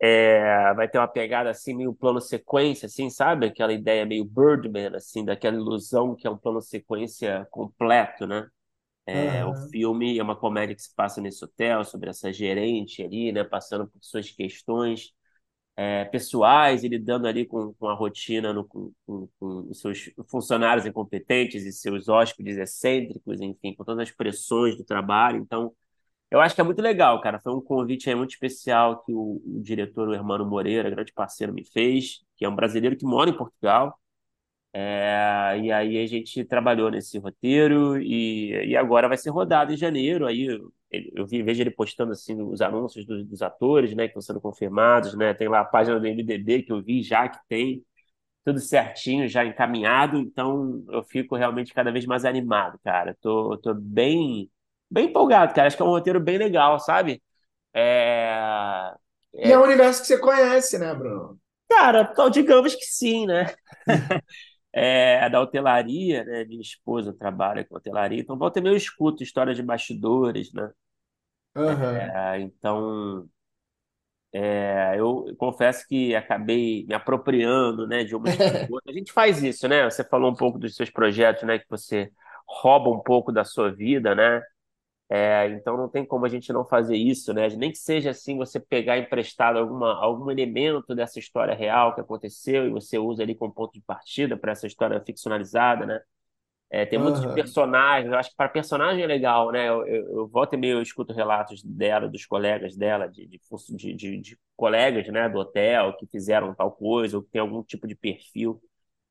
[0.00, 3.46] É, vai ter uma pegada assim, meio plano sequência, assim, sabe?
[3.46, 8.48] Aquela ideia meio Birdman, assim, daquela ilusão que é um plano sequência completo, né?
[9.06, 9.70] É, o Aham.
[9.70, 13.44] filme é uma comédia que se passa nesse hotel, sobre essa gerente ali, né?
[13.44, 15.12] Passando por suas questões
[15.76, 20.86] é, pessoais e lidando ali com, com a rotina, no, com, com, com seus funcionários
[20.86, 25.38] incompetentes e seus hóspedes excêntricos, enfim, com todas as pressões do trabalho.
[25.38, 25.72] Então,
[26.30, 27.40] eu acho que é muito legal, cara.
[27.40, 31.52] Foi um convite aí muito especial que o, o diretor, o Hermano Moreira, grande parceiro,
[31.52, 33.98] me fez, que é um brasileiro que mora em Portugal.
[34.72, 39.76] É, e aí a gente trabalhou nesse roteiro e, e agora vai ser rodado em
[39.76, 40.26] janeiro.
[40.26, 44.10] Aí eu, eu vi, vejo ele postando assim os anúncios dos, dos atores, né, que
[44.10, 45.34] estão sendo confirmados, né?
[45.34, 47.84] Tem lá a página do MDB que eu vi já que tem
[48.44, 50.18] tudo certinho, já encaminhado.
[50.18, 53.16] Então eu fico realmente cada vez mais animado, cara.
[53.20, 54.50] Tô, tô bem,
[54.90, 55.66] bem empolgado, cara.
[55.68, 57.22] Acho que é um roteiro bem legal, sabe?
[57.74, 58.94] É,
[59.44, 61.38] E é um é, universo que você conhece, né, Bruno?
[61.68, 63.54] cara, então, digamos que sim, né?
[64.72, 66.44] é, da hotelaria, né?
[66.44, 70.70] Minha esposa trabalha com hotelaria, então volta e eu escuto histórias de bastidores, né?
[71.54, 72.12] Aham.
[72.12, 73.28] É, então,
[74.32, 78.36] é, eu confesso que acabei me apropriando, né, de umas.
[78.88, 79.84] A gente faz isso, né?
[79.84, 82.10] Você falou um pouco dos seus projetos, né, que você
[82.46, 84.40] rouba um pouco da sua vida, né?
[85.12, 87.48] É, então não tem como a gente não fazer isso, né?
[87.50, 92.66] Nem que seja assim, você pegar emprestado alguma, algum elemento dessa história real que aconteceu
[92.66, 96.00] e você usa ali como ponto de partida para essa história ficcionalizada, né?
[96.70, 99.68] É, tem muitos personagens, eu acho que para personagem é legal, né?
[99.68, 103.40] Eu, eu, eu volta e meia eu escuto relatos dela, dos colegas dela, de, de,
[103.76, 107.62] de, de- de colegas, né, do hotel que fizeram tal coisa, ou que tem algum
[107.64, 108.60] tipo de perfil.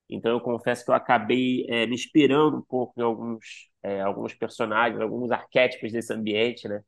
[0.10, 4.34] Então eu confesso que eu acabei é, me inspirando um pouco em alguns, é, alguns
[4.34, 6.82] personagens, alguns arquétipos desse ambiente, né?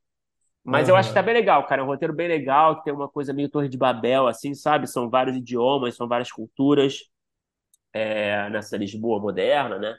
[0.64, 1.82] Mas eu acho que tá bem legal, cara.
[1.82, 4.88] É um roteiro bem legal, que tem uma coisa meio Torre de Babel, assim, sabe?
[4.88, 7.00] São vários idiomas, são várias culturas
[7.94, 9.98] é, nessa Lisboa moderna, né?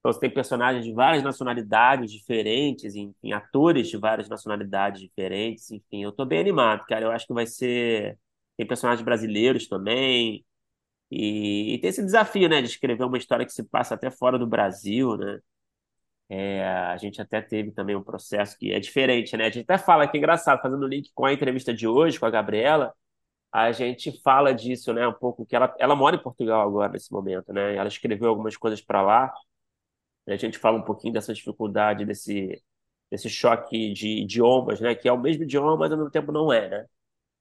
[0.00, 6.04] Então você tem personagens de várias nacionalidades diferentes, enfim, atores de várias nacionalidades diferentes, enfim.
[6.04, 7.06] Eu tô bem animado, cara.
[7.06, 8.18] Eu acho que vai ser.
[8.56, 10.44] Tem personagens brasileiros também.
[11.10, 14.38] E, e tem esse desafio, né, de escrever uma história que se passa até fora
[14.38, 15.40] do Brasil, né?
[16.28, 19.44] É, a gente até teve também um processo que é diferente, né?
[19.46, 22.26] A gente até fala que é engraçado, fazendo link com a entrevista de hoje com
[22.26, 22.94] a Gabriela,
[23.52, 25.06] a gente fala disso, né?
[25.08, 27.76] Um pouco que ela, ela mora em Portugal agora nesse momento, né?
[27.76, 29.32] Ela escreveu algumas coisas para lá.
[30.26, 32.62] A gente fala um pouquinho dessa dificuldade, desse,
[33.10, 34.94] desse choque de idiomas, né?
[34.94, 36.86] Que é o mesmo idioma, mas ao mesmo tempo não é, né?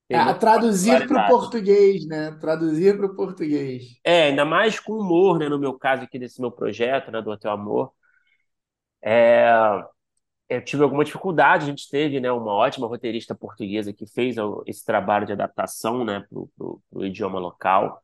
[0.10, 2.32] É, traduzir para o português, né?
[2.40, 4.00] Traduzir para o português.
[4.04, 5.48] É, ainda mais com humor, né?
[5.50, 7.22] No meu caso aqui desse meu projeto, né?
[7.22, 7.92] Do Hotel Amor.
[9.02, 9.50] É,
[10.50, 12.32] eu tive alguma dificuldade, a gente teve, né?
[12.32, 14.36] Uma ótima roteirista portuguesa que fez
[14.68, 16.26] esse trabalho de adaptação, né?
[16.30, 18.04] Para o idioma local.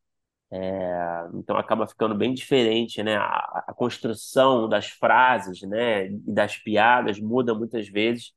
[0.51, 3.17] É, então acaba ficando bem diferente, né?
[3.17, 6.07] A, a, construção das frases, né?
[6.07, 8.33] E das piadas muda muitas vezes.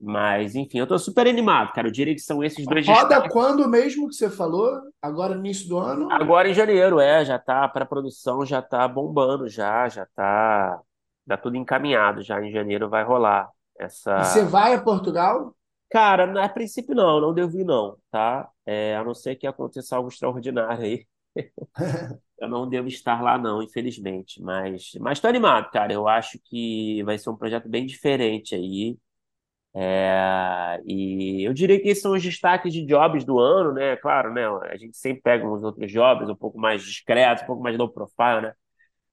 [0.00, 1.88] Mas, enfim, eu estou super animado, cara.
[1.88, 3.32] Eu diria que são esses dois Roda destaques.
[3.32, 4.80] quando mesmo que você falou?
[5.02, 6.10] Agora no início do ano?
[6.10, 7.22] Agora em janeiro, é.
[7.22, 10.80] Já tá para produção, já tá bombando, já, já tá,
[11.28, 12.22] tá tudo encaminhado.
[12.22, 14.16] Já em janeiro vai rolar essa.
[14.20, 15.54] E você vai a Portugal?
[15.90, 18.48] Cara, a princípio não, não devo ir não, tá?
[18.64, 21.06] É, a não ser que aconteça algo extraordinário aí.
[22.38, 24.40] eu não devo estar lá não, infelizmente.
[24.40, 25.92] Mas, mas estou animado, cara.
[25.92, 28.96] Eu acho que vai ser um projeto bem diferente aí.
[29.72, 33.96] É, e eu diria que esses são os destaques de jobs do ano, né?
[33.96, 34.46] Claro, né?
[34.64, 37.88] A gente sempre pega uns outros jobs um pouco mais discretos, um pouco mais low
[37.88, 38.54] profile, né?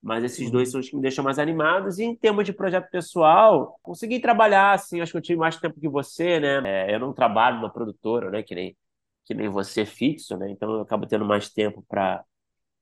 [0.02, 0.52] Mas esses uhum.
[0.52, 1.98] dois são os que me deixam mais animados.
[1.98, 5.80] E em termos de projeto pessoal, consegui trabalhar, assim, acho que eu tive mais tempo
[5.80, 6.62] que você, né?
[6.90, 8.42] É, eu não trabalho numa produtora, né?
[8.42, 8.76] Que nem,
[9.24, 10.50] que nem você fixo, né?
[10.50, 12.24] Então eu acabo tendo mais tempo para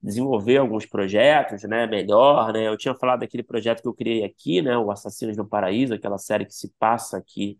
[0.01, 1.87] desenvolver alguns projetos, né?
[1.87, 2.67] Melhor, né?
[2.67, 4.77] Eu tinha falado daquele projeto que eu criei aqui, né?
[4.77, 7.59] O Assassinos no Paraíso, aquela série que se passa aqui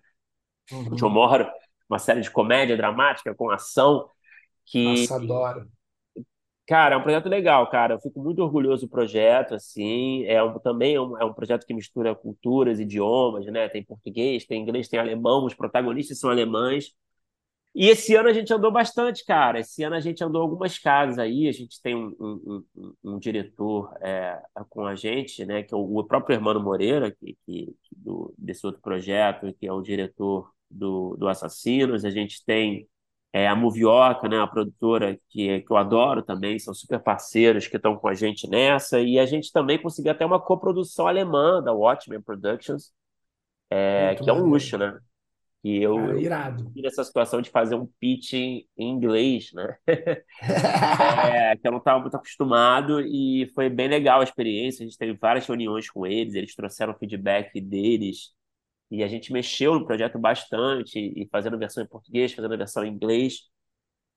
[0.71, 0.89] uhum.
[0.91, 1.49] onde eu moro,
[1.89, 4.09] uma série de comédia dramática com ação
[4.65, 5.67] que Nossa, adoro.
[6.67, 7.93] Cara, é um projeto legal, cara.
[7.93, 10.25] Eu fico muito orgulhoso do projeto, assim.
[10.25, 13.69] É um, também é um, é um projeto que mistura culturas, idiomas, né?
[13.69, 15.45] Tem português, tem inglês, tem alemão.
[15.45, 16.93] Os protagonistas são alemães.
[17.73, 19.61] E esse ano a gente andou bastante, cara.
[19.61, 21.47] Esse ano a gente andou algumas casas aí.
[21.47, 24.37] A gente tem um, um, um, um diretor é,
[24.69, 25.63] com a gente, né?
[25.63, 29.71] Que é o, o próprio Hermano Moreira, que, que, do, desse outro projeto, que é
[29.71, 32.87] o diretor do, do Assassinos, a gente tem
[33.33, 37.77] é, a Movioca, né, a produtora que, que eu adoro também, são super parceiros que
[37.77, 41.73] estão com a gente nessa, e a gente também conseguiu até uma coprodução alemã da
[41.73, 42.91] Watchmen Productions,
[43.69, 44.97] é, que é um luxo, né?
[45.63, 46.71] E eu, Cara, irado.
[46.75, 49.75] eu essa situação de fazer um pitch em, em inglês, né?
[50.41, 54.83] é, que eu não estava muito acostumado e foi bem legal a experiência.
[54.83, 58.31] A gente teve várias reuniões com eles, eles trouxeram feedback deles
[58.89, 62.91] e a gente mexeu no projeto bastante, e fazendo versão em português, fazendo versão em
[62.91, 63.49] inglês.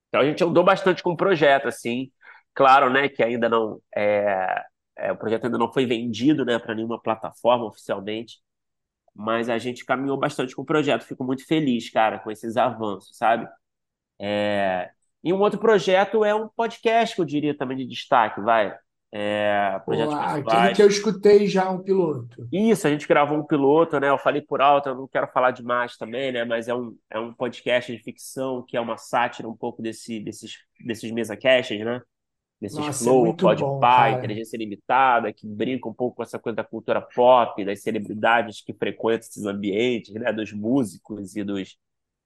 [0.09, 2.11] Então a gente andou bastante com o projeto, assim.
[2.55, 4.65] Claro, né, que ainda não é,
[4.97, 8.41] é o projeto ainda não foi vendido, né, para nenhuma plataforma oficialmente,
[9.15, 11.05] mas a gente caminhou bastante com o projeto.
[11.05, 13.49] Fico muito feliz, cara, com esses avanços, sabe?
[14.21, 14.91] É...
[15.23, 18.77] E um outro projeto é um podcast que eu diria também de destaque, vai.
[19.13, 22.47] É, projetos Pô, aquele que eu escutei já um piloto.
[22.53, 24.09] Isso, a gente gravou um piloto, né?
[24.09, 26.45] Eu falei por alto, eu não quero falar demais também, né?
[26.45, 30.21] Mas é um, é um podcast de ficção que é uma sátira um pouco desse,
[30.21, 32.01] desses, desses mesa caches, né?
[32.61, 36.65] Desses Nossa, flow, é podpah, inteligência limitada, que brinca um pouco com essa coisa da
[36.65, 40.33] cultura pop, das celebridades que frequentam esses ambientes, né?
[40.33, 41.77] Dos músicos e dos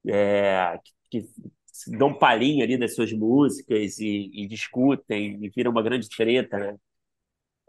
[0.06, 0.78] é,
[1.10, 1.28] que, que
[1.98, 6.78] dão palhinha ali das suas músicas e, e discutem e viram uma grande treta, né?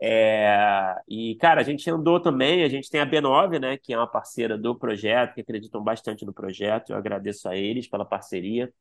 [0.02, 3.98] É, e, cara, a gente andou também, a gente tem a B9, né, que é
[3.98, 8.72] uma parceira do projeto, que acreditam bastante no projeto, eu agradeço a eles pela parceria.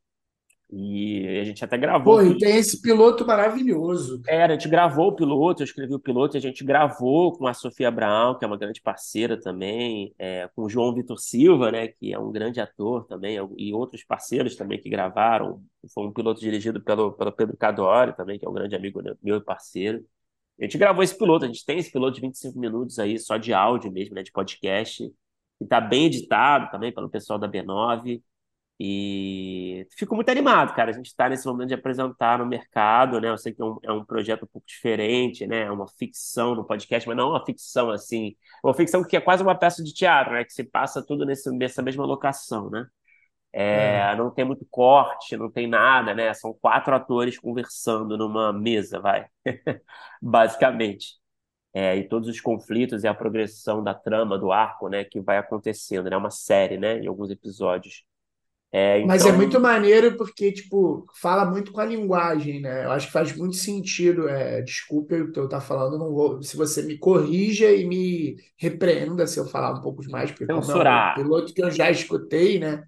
[0.70, 2.16] E a gente até gravou.
[2.16, 4.20] Pô, e tem esse piloto maravilhoso.
[4.26, 7.54] É, a gente gravou o piloto, eu escrevi o piloto, a gente gravou com a
[7.54, 11.88] Sofia Brown, que é uma grande parceira também, é, com o João Vitor Silva, né,
[11.88, 15.62] que é um grande ator também, e outros parceiros também que gravaram.
[15.92, 19.36] Foi um piloto dirigido pelo, pelo Pedro Cadori também, que é um grande amigo meu
[19.36, 20.04] e parceiro.
[20.58, 23.36] A gente gravou esse piloto, a gente tem esse piloto de 25 minutos aí, só
[23.36, 25.08] de áudio mesmo, né, de podcast,
[25.58, 28.20] que está bem editado também pelo pessoal da B9.
[28.78, 30.90] E fico muito animado, cara.
[30.90, 33.28] A gente está nesse momento de apresentar no mercado, né?
[33.28, 35.62] Eu sei que é um, é um projeto um pouco diferente, né?
[35.62, 38.36] É uma ficção no podcast, mas não uma ficção assim.
[38.64, 40.44] É uma ficção que é quase uma peça de teatro, né?
[40.44, 42.86] Que se passa tudo nesse, nessa mesma locação, né?
[43.52, 44.16] É, é.
[44.16, 46.34] Não tem muito corte, não tem nada, né?
[46.34, 49.26] São quatro atores conversando numa mesa, vai.
[50.20, 51.14] Basicamente.
[51.72, 55.04] É, e todos os conflitos e a progressão da trama, do arco, né?
[55.04, 56.14] Que vai acontecendo, né?
[56.16, 56.98] É uma série, né?
[56.98, 58.04] Em alguns episódios.
[58.76, 62.84] É, Mas é então, muito maneiro porque, tipo, fala muito com a linguagem, né?
[62.84, 64.28] Eu acho que faz muito sentido.
[64.28, 66.42] É, desculpe o que eu estar falando, não vou.
[66.42, 70.72] Se você me corrija e me repreenda se eu falar um pouco mais, porque como
[70.72, 71.14] é um censurar.
[71.14, 72.82] piloto que eu já escutei, né?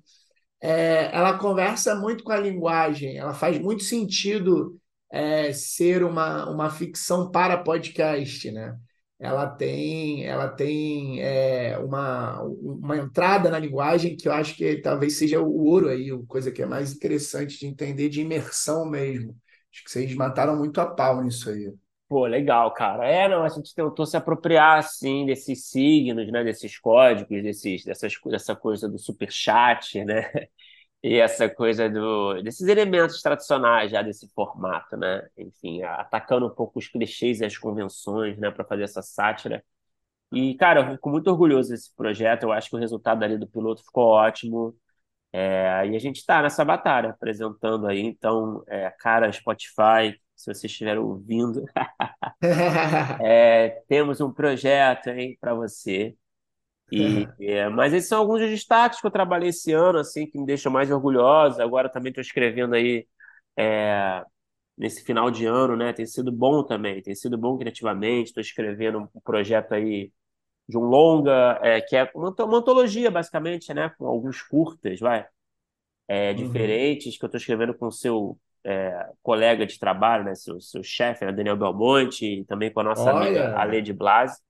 [0.60, 4.80] É, ela conversa muito com a linguagem, ela faz muito sentido
[5.12, 8.76] é, ser uma, uma ficção para podcast, né?
[9.18, 15.16] Ela tem, ela tem é, uma, uma entrada na linguagem que eu acho que talvez
[15.16, 19.34] seja o ouro aí, a coisa que é mais interessante de entender, de imersão mesmo.
[19.72, 21.72] Acho que vocês mataram muito a pau nisso aí.
[22.08, 23.04] Pô, legal, cara.
[23.08, 28.14] É, não, a gente tentou se apropriar, assim, desses signos, né, desses códigos, desses, dessas,
[28.26, 30.30] dessa coisa do super chat, né?
[31.02, 35.28] E essa coisa do, desses elementos tradicionais já desse formato, né?
[35.36, 39.64] Enfim, atacando um pouco os clichês e as convenções, né, para fazer essa sátira.
[40.32, 42.44] E, cara, eu fico muito orgulhoso desse projeto.
[42.44, 44.76] Eu acho que o resultado ali do piloto ficou ótimo.
[45.32, 48.00] É, e a gente está nessa batalha, apresentando aí.
[48.00, 51.64] Então, é, cara, Spotify, se vocês estiverem ouvindo,
[53.22, 56.16] é, temos um projeto aí para você.
[56.92, 60.38] E, é, mas esses são alguns dos destaques que eu trabalhei esse ano, assim, que
[60.38, 61.60] me deixam mais orgulhoso.
[61.62, 63.06] Agora também estou escrevendo aí
[63.56, 64.24] é,
[64.78, 65.92] nesse final de ano, né?
[65.92, 68.28] Tem sido bom também, tem sido bom criativamente.
[68.30, 70.12] Estou escrevendo um projeto aí
[70.68, 73.90] de um longa, é, que é uma, uma antologia, basicamente, né?
[73.98, 75.26] Com alguns curtas, vai,
[76.08, 76.34] é, Uhum.
[76.34, 80.34] diferentes, que eu estou escrevendo com o seu é, colega de trabalho, né?
[80.34, 81.32] Seu, seu chefe, né?
[81.32, 83.52] Daniel Belmonte, e também com a nossa amiga Olha.
[83.52, 84.40] Alê Blasi.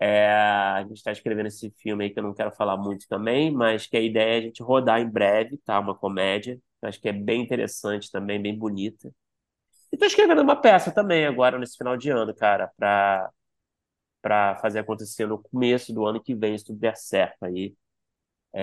[0.00, 3.50] É, a gente está escrevendo esse filme aí que eu não quero falar muito também,
[3.52, 5.78] mas que a ideia é a gente rodar em breve, tá?
[5.78, 6.58] Uma comédia.
[6.82, 9.12] Acho que é bem interessante também, bem bonita.
[9.92, 13.30] E tô escrevendo uma peça também agora, nesse final de ano, cara, para
[14.22, 17.74] para fazer acontecer no começo do ano que vem, se tudo der certo aí.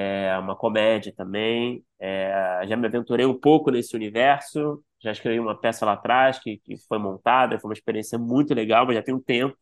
[0.09, 1.83] É uma comédia também.
[1.99, 6.57] É, já me aventurei um pouco nesse universo, já escrevi uma peça lá atrás que,
[6.59, 9.57] que foi montada, foi uma experiência muito legal, mas já tem um tempo.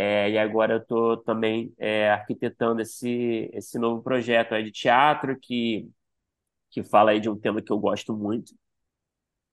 [0.00, 5.90] É, e agora eu estou também é, arquitetando esse, esse novo projeto de teatro que,
[6.70, 8.54] que fala aí de um tema que eu gosto muito,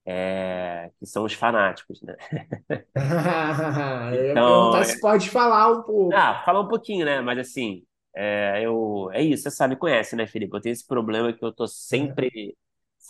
[0.04, 2.14] é, que são os fanáticos, né?
[4.12, 6.12] Eu ia Então, se pode falar um pouco.
[6.12, 7.20] ah, fala um pouquinho, né?
[7.20, 10.54] Mas assim, é, eu, é isso, você sabe, conhece, né, Felipe?
[10.56, 12.56] Eu tenho esse problema que eu tô sempre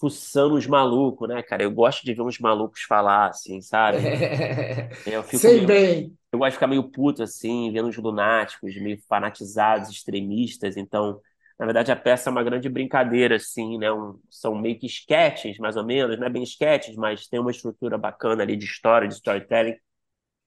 [0.01, 1.63] fuçando os malucos, né, cara?
[1.63, 4.13] Eu gosto de ver uns malucos falar, assim, sabe?
[5.05, 6.17] Eu fico Sei meio bem.
[6.37, 10.77] Eu gosto de ficar meio puto, assim, vendo os lunáticos, meio fanatizados, extremistas.
[10.77, 11.21] Então,
[11.59, 13.91] na verdade, a peça é uma grande brincadeira, assim, né?
[13.93, 16.19] Um- são meio que esquetes, mais ou menos.
[16.19, 19.77] Não é bem esquetes, mas tem uma estrutura bacana ali de história, de storytelling.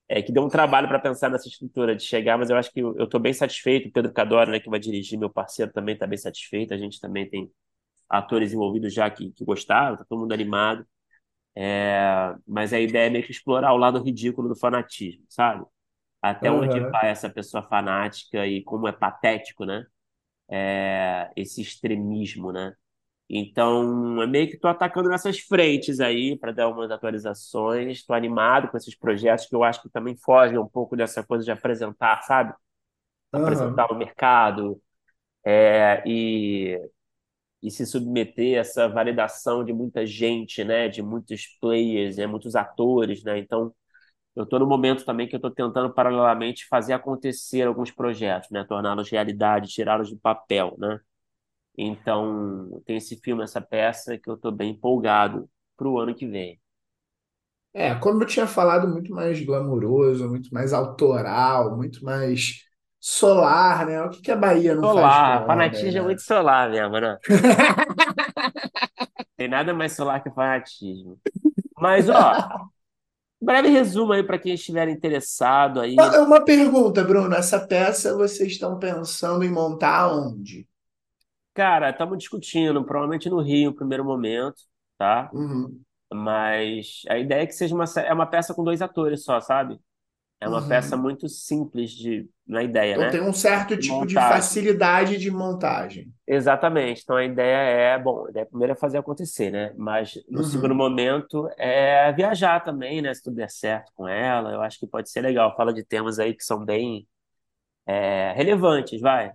[0.07, 2.79] É, que deu um trabalho para pensar nessa estrutura de chegar, mas eu acho que
[2.81, 3.89] eu estou bem satisfeito.
[3.89, 6.73] O Pedro Cadoro, né, que vai dirigir, meu parceiro, também está bem satisfeito.
[6.73, 7.49] A gente também tem
[8.09, 10.85] atores envolvidos já que, que gostaram, tá todo mundo animado.
[11.55, 15.65] É, mas a ideia é meio que explorar o lado ridículo do fanatismo, sabe?
[16.21, 19.85] Até onde Aham, vai essa pessoa fanática e como é patético, né?
[20.49, 22.73] É, esse extremismo, né?
[23.29, 27.99] Então, é meio que estou atacando nessas frentes aí para dar umas atualizações.
[27.99, 31.45] Estou animado com esses projetos que eu acho que também fogem um pouco dessa coisa
[31.45, 32.53] de apresentar, sabe?
[33.31, 34.81] Apresentar aham, o mercado
[35.45, 36.79] é, e,
[37.63, 40.87] e se submeter a essa validação de muita gente, né?
[40.89, 42.27] De muitos players, né?
[42.27, 43.39] Muitos atores, né?
[43.39, 43.73] Então,
[44.39, 48.63] eu estou no momento também que eu estou tentando paralelamente fazer acontecer alguns projetos, né?
[48.63, 50.99] Torná-los realidade, tirá-los do papel, né?
[51.77, 56.25] Então, tem esse filme, essa peça que eu estou bem empolgado para o ano que
[56.27, 56.59] vem.
[57.73, 62.63] É, como eu tinha falado, muito mais glamuroso, muito mais autoral, muito mais
[62.99, 64.01] solar, né?
[64.03, 66.01] O que que a Bahia não faz com o Solar, fanatismo é né?
[66.01, 67.17] muito solar mesmo, né?
[69.37, 71.17] Tem nada mais solar que fanatismo.
[71.77, 72.33] Mas, ó,
[73.41, 75.97] breve resumo aí para quem estiver interessado aí.
[75.97, 77.35] Uma uma pergunta, Bruno.
[77.35, 80.67] Essa peça vocês estão pensando em montar onde?
[81.53, 84.61] Cara, estamos discutindo, provavelmente no Rio, no primeiro momento,
[84.97, 85.33] tá?
[85.33, 89.41] Uhum, Mas a ideia é que seja uma, é uma peça com dois atores só,
[89.41, 89.79] sabe?
[90.41, 91.01] É uma peça uhum.
[91.01, 93.09] muito simples de, na ideia, Então né?
[93.09, 94.19] tem um certo De tipo de montagem.
[94.19, 96.13] facilidade de montagem.
[96.27, 97.01] Exatamente.
[97.03, 99.73] Então a ideia é, bom, a ideia primeiro é fazer acontecer, né?
[99.75, 103.11] Mas no segundo Uhum, momento é viajar também, né?
[103.15, 105.55] Se tudo der certo com ela, eu acho que pode ser legal.
[105.55, 107.07] Fala de temas aí que são bem
[107.87, 109.31] é, relevantes, vai,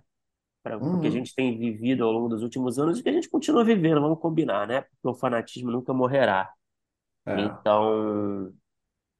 [0.63, 1.11] para o que a uhum.
[1.11, 4.19] gente tem vivido ao longo dos últimos anos e que a gente continua vivendo, vamos
[4.19, 4.81] combinar, né?
[4.81, 6.51] Porque o fanatismo nunca morrerá.
[7.25, 7.59] É.
[7.63, 8.53] Então,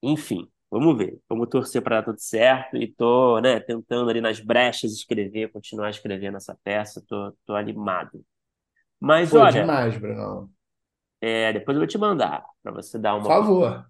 [0.04, 1.20] Enfim, vamos ver.
[1.30, 5.90] Vamos torcer para dar tudo certo e tô, né, tentando ali nas brechas escrever, continuar
[5.90, 7.04] escrevendo essa peça.
[7.08, 8.24] Tô, tô animado.
[9.00, 10.50] Mas Pô, olha, demais, Brunão.
[11.22, 13.28] é, depois eu vou te mandar para você dar Por uma.
[13.28, 13.86] favor.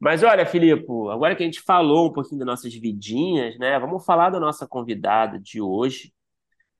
[0.00, 3.78] Mas olha, Filipe, agora que a gente falou um pouquinho das nossas vidinhas, né?
[3.78, 6.12] Vamos falar da nossa convidada de hoje.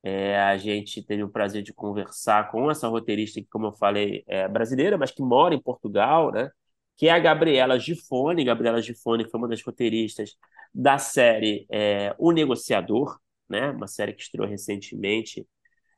[0.03, 4.24] É, a gente teve o prazer de conversar com essa roteirista que, como eu falei,
[4.26, 6.51] é brasileira, mas que mora em Portugal, né?
[6.97, 8.45] Que é a Gabriela Gifone.
[8.45, 10.36] Gabriela Gifone foi uma das roteiristas
[10.74, 13.18] da série é, O Negociador,
[13.49, 13.70] né?
[13.70, 15.47] Uma série que estreou recentemente.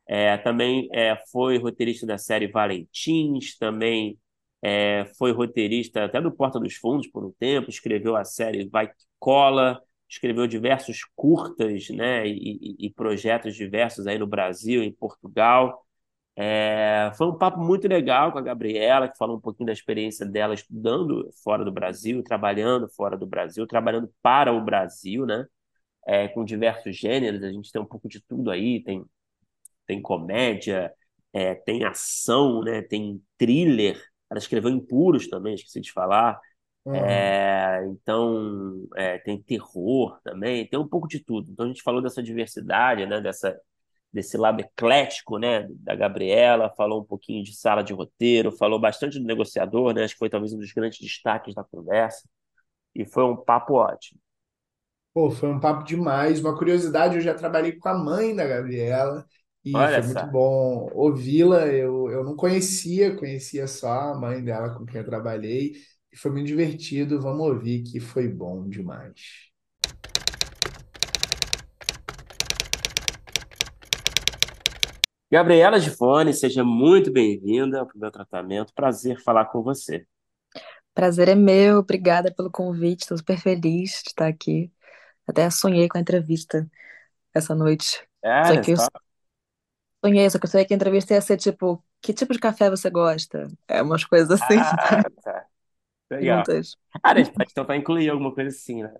[0.06, 4.18] É, também é, foi roteirista da série Valentins, também
[4.62, 8.88] é, foi roteirista até do Porta dos Fundos por um tempo, escreveu a série Vai
[8.88, 14.92] Que Cola, escreveu diversos curtas, né, e, e, e projetos diversos aí no Brasil, em
[14.92, 15.84] Portugal.
[16.36, 20.26] É, foi um papo muito legal com a Gabriela, que falou um pouquinho da experiência
[20.26, 25.46] dela estudando fora do Brasil, trabalhando fora do Brasil, trabalhando para o Brasil, né?
[26.06, 29.04] É, com diversos gêneros, a gente tem um pouco de tudo aí, tem,
[29.86, 30.92] tem comédia,
[31.32, 32.82] é, tem ação, né?
[32.82, 34.02] Tem thriller.
[34.30, 36.40] Ela escreveu Impuros também, esqueci de falar.
[36.84, 36.94] Uhum.
[36.96, 41.50] É, então, é, tem terror também, tem um pouco de tudo.
[41.50, 43.20] Então, a gente falou dessa diversidade, né?
[43.20, 43.58] Dessa,
[44.14, 45.66] desse lado eclético, né?
[45.70, 50.04] Da Gabriela, falou um pouquinho de sala de roteiro, falou bastante do negociador, né?
[50.04, 52.28] Acho que foi talvez um dos grandes destaques da conversa.
[52.94, 54.20] E foi um papo ótimo.
[55.12, 56.40] Pô, foi um papo demais.
[56.40, 59.24] Uma curiosidade, eu já trabalhei com a mãe da Gabriela
[59.64, 60.26] e Olha foi muito só.
[60.26, 61.66] bom ouvi-la.
[61.68, 65.74] Eu, eu não conhecia, conhecia só a mãe dela com quem eu trabalhei.
[66.12, 67.20] E foi muito divertido.
[67.20, 69.12] Vamos ouvir que foi bom demais.
[75.34, 78.72] Gabriela Gifone, seja muito bem-vinda ao meu tratamento.
[78.72, 80.06] Prazer falar com você.
[80.94, 84.72] Prazer é meu, obrigada pelo convite, estou super feliz de estar aqui.
[85.26, 86.70] Até sonhei com a entrevista
[87.34, 88.06] essa noite.
[88.46, 88.88] Só Olha que eu só.
[90.04, 92.70] sonhei, só que eu sonhei que a entrevista ia ser tipo, que tipo de café
[92.70, 93.48] você gosta?
[93.68, 94.76] É umas coisas assim, Ah,
[95.22, 95.46] tá.
[96.10, 96.44] Legal.
[97.02, 98.94] Ah, a gente pode tentar incluir alguma coisa assim, né?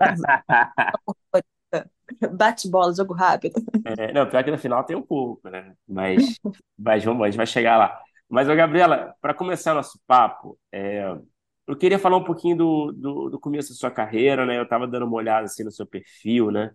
[2.32, 3.60] Bate-bola, jogo rápido.
[3.84, 5.74] É, não, pior que no final tem um pouco, né?
[5.88, 6.40] Mas,
[6.78, 8.00] mas vamos, a gente vai chegar lá.
[8.28, 11.02] Mas, ô, Gabriela, para começar nosso papo, é,
[11.66, 14.56] eu queria falar um pouquinho do, do, do começo da sua carreira, né?
[14.58, 16.70] Eu estava dando uma olhada assim no seu perfil, né?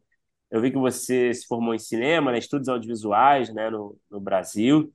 [0.52, 2.38] Eu vi que você se formou em cinema, né?
[2.40, 3.70] Estudos audiovisuais, né?
[3.70, 4.94] No, no Brasil,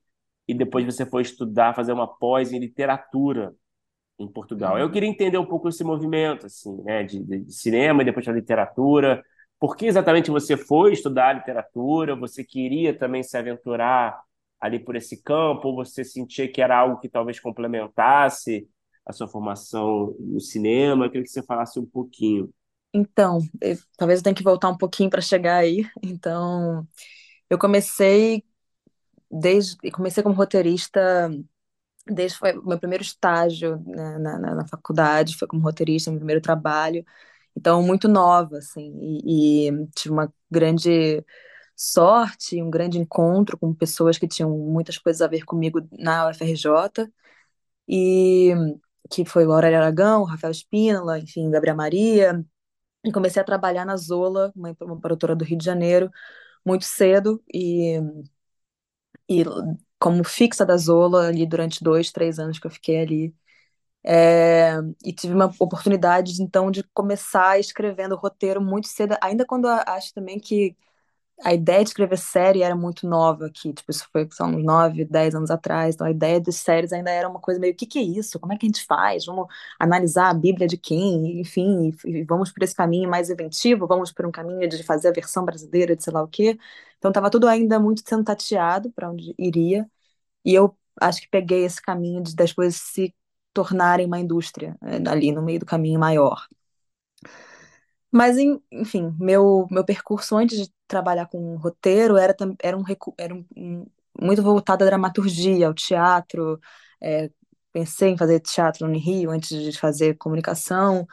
[0.48, 3.54] e depois você foi estudar, fazer uma pós em literatura
[4.18, 4.78] em Portugal.
[4.78, 8.26] Eu queria entender um pouco esse movimento, assim, né, de, de- de cinema e depois
[8.26, 9.22] da literatura.
[9.62, 12.16] Por que exatamente você foi estudar literatura?
[12.16, 14.20] Você queria também se aventurar
[14.60, 15.68] ali por esse campo?
[15.68, 18.68] Ou você sentia que era algo que talvez complementasse
[19.06, 21.04] a sua formação no cinema?
[21.04, 22.52] Eu queria que você falasse um pouquinho.
[22.92, 25.88] Então, eh, talvez eu tenha que voltar um pouquinho para chegar aí.
[26.02, 26.84] Então,
[27.48, 28.42] eu comecei
[29.30, 31.30] desde, comecei como roteirista
[32.06, 36.40] desde foi meu primeiro estágio né, na, na, na faculdade, foi como roteirista, meu primeiro
[36.40, 37.04] trabalho.
[37.56, 41.24] Então, muito nova, assim, e, e tive uma grande
[41.76, 47.10] sorte, um grande encontro com pessoas que tinham muitas coisas a ver comigo na UFRJ,
[47.88, 48.54] e
[49.10, 52.44] que foi o Aurélio Aragão, Rafael Spínola, enfim, Gabriela Maria,
[53.04, 56.10] e comecei a trabalhar na Zola, uma, uma produtora do Rio de Janeiro,
[56.66, 58.00] muito cedo, e,
[59.28, 59.44] e
[59.98, 63.34] como fixa da Zola ali durante dois, três anos que eu fiquei ali.
[64.04, 64.72] É,
[65.04, 70.40] e tive uma oportunidade, então, de começar escrevendo roteiro muito cedo, ainda quando acho também
[70.40, 70.76] que
[71.44, 75.34] a ideia de escrever série era muito nova aqui, tipo, isso foi, uns nove, dez
[75.34, 77.98] anos atrás, então a ideia de séries ainda era uma coisa meio, o que que
[77.98, 78.38] é isso?
[78.40, 79.26] Como é que a gente faz?
[79.26, 79.46] Vamos
[79.78, 81.40] analisar a Bíblia de quem?
[81.40, 85.12] Enfim, e vamos por esse caminho mais inventivo, vamos por um caminho de fazer a
[85.12, 86.58] versão brasileira de sei lá o quê.
[86.98, 89.88] Então estava tudo ainda muito sendo tateado para onde iria,
[90.44, 93.14] e eu acho que peguei esse caminho de, das coisas se
[93.52, 96.46] tornarem uma indústria, eh, ali no meio do caminho maior.
[98.10, 98.36] Mas,
[98.70, 102.84] enfim, meu, meu percurso antes de trabalhar com roteiro era, era, um,
[103.18, 103.86] era um,
[104.20, 106.60] muito voltado à dramaturgia, ao teatro.
[107.00, 107.30] é,
[107.72, 111.06] pensei em fazer teatro no Rio antes de fazer comunicação.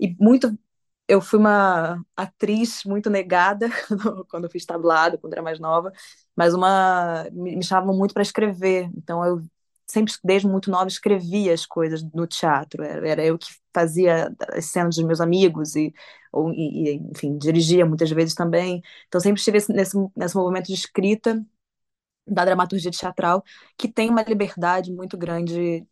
[0.00, 0.58] E muito,
[1.08, 3.68] eu fui uma atriz muito negada
[4.30, 5.92] quando, eu fiz tablado, quando era mais nova,
[6.36, 8.90] mas uma me chamavam muito para escrever.
[8.96, 9.42] Então eu
[9.86, 12.82] sempre, desde muito nova, escrevia as coisas no teatro.
[12.82, 15.92] Era, era eu que fazia as cenas dos meus amigos e,
[16.32, 18.82] ou, e, enfim, dirigia muitas vezes também.
[19.08, 21.44] Então sempre estive nesse, nesse, movimento de escrita
[22.26, 23.44] da dramaturgia teatral,
[23.76, 25.86] que tem uma liberdade muito grande,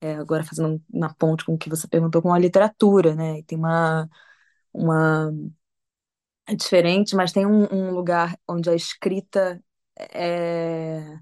[0.00, 3.40] é, agora fazendo uma ponte com o que você perguntou, com a literatura, né?
[3.40, 4.08] E tem uma,
[4.72, 5.32] uma
[6.46, 9.62] é diferente, mas tem um, um lugar onde a escrita
[9.98, 11.18] é,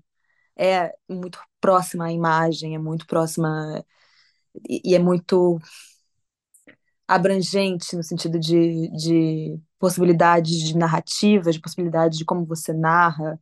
[0.57, 3.84] é muito próxima à imagem, é muito próxima
[4.68, 5.59] e, e é muito
[7.07, 13.40] abrangente no sentido de, de possibilidades de narrativas, de possibilidades de como você narra,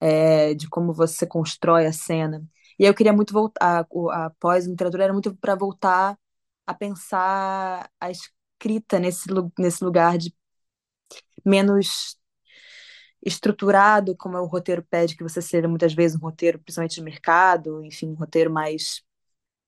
[0.00, 2.44] é, de como você constrói a cena.
[2.78, 6.18] E eu queria muito voltar, a, a pós-literatura era muito para voltar
[6.66, 10.34] a pensar a escrita nesse, nesse lugar de
[11.44, 12.16] menos
[13.24, 17.02] estruturado, como é o roteiro pede que você seja muitas vezes um roteiro, principalmente de
[17.02, 19.02] mercado, enfim, um roteiro mais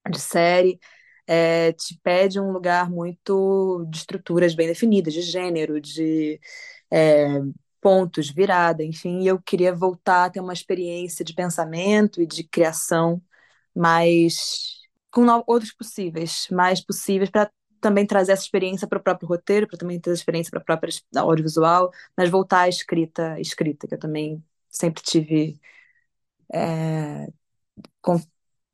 [0.09, 0.79] de série,
[1.27, 6.39] é, te pede um lugar muito de estruturas bem definidas, de gênero, de
[6.91, 7.39] é,
[7.81, 12.43] pontos, virada, enfim, e eu queria voltar a ter uma experiência de pensamento e de
[12.43, 13.21] criação
[13.75, 14.81] mais
[15.11, 17.51] com outros possíveis, mais possíveis para
[17.85, 20.91] também trazer essa experiência para o próprio roteiro, para também essa experiência para a própria
[21.17, 25.59] audiovisual, mas voltar à escrita, escrita que eu também sempre tive
[26.51, 27.27] é,
[28.01, 28.19] com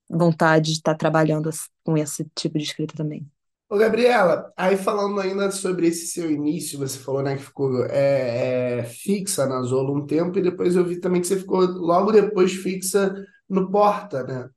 [0.09, 1.49] vontade de estar trabalhando
[1.83, 3.29] com esse tipo de escrita também.
[3.69, 8.79] Ô, Gabriela, aí falando ainda sobre esse seu início, você falou né, que ficou é,
[8.79, 12.13] é, fixa na Zola um tempo, e depois eu vi também que você ficou logo
[12.13, 13.13] depois fixa
[13.49, 14.49] no Porta, né?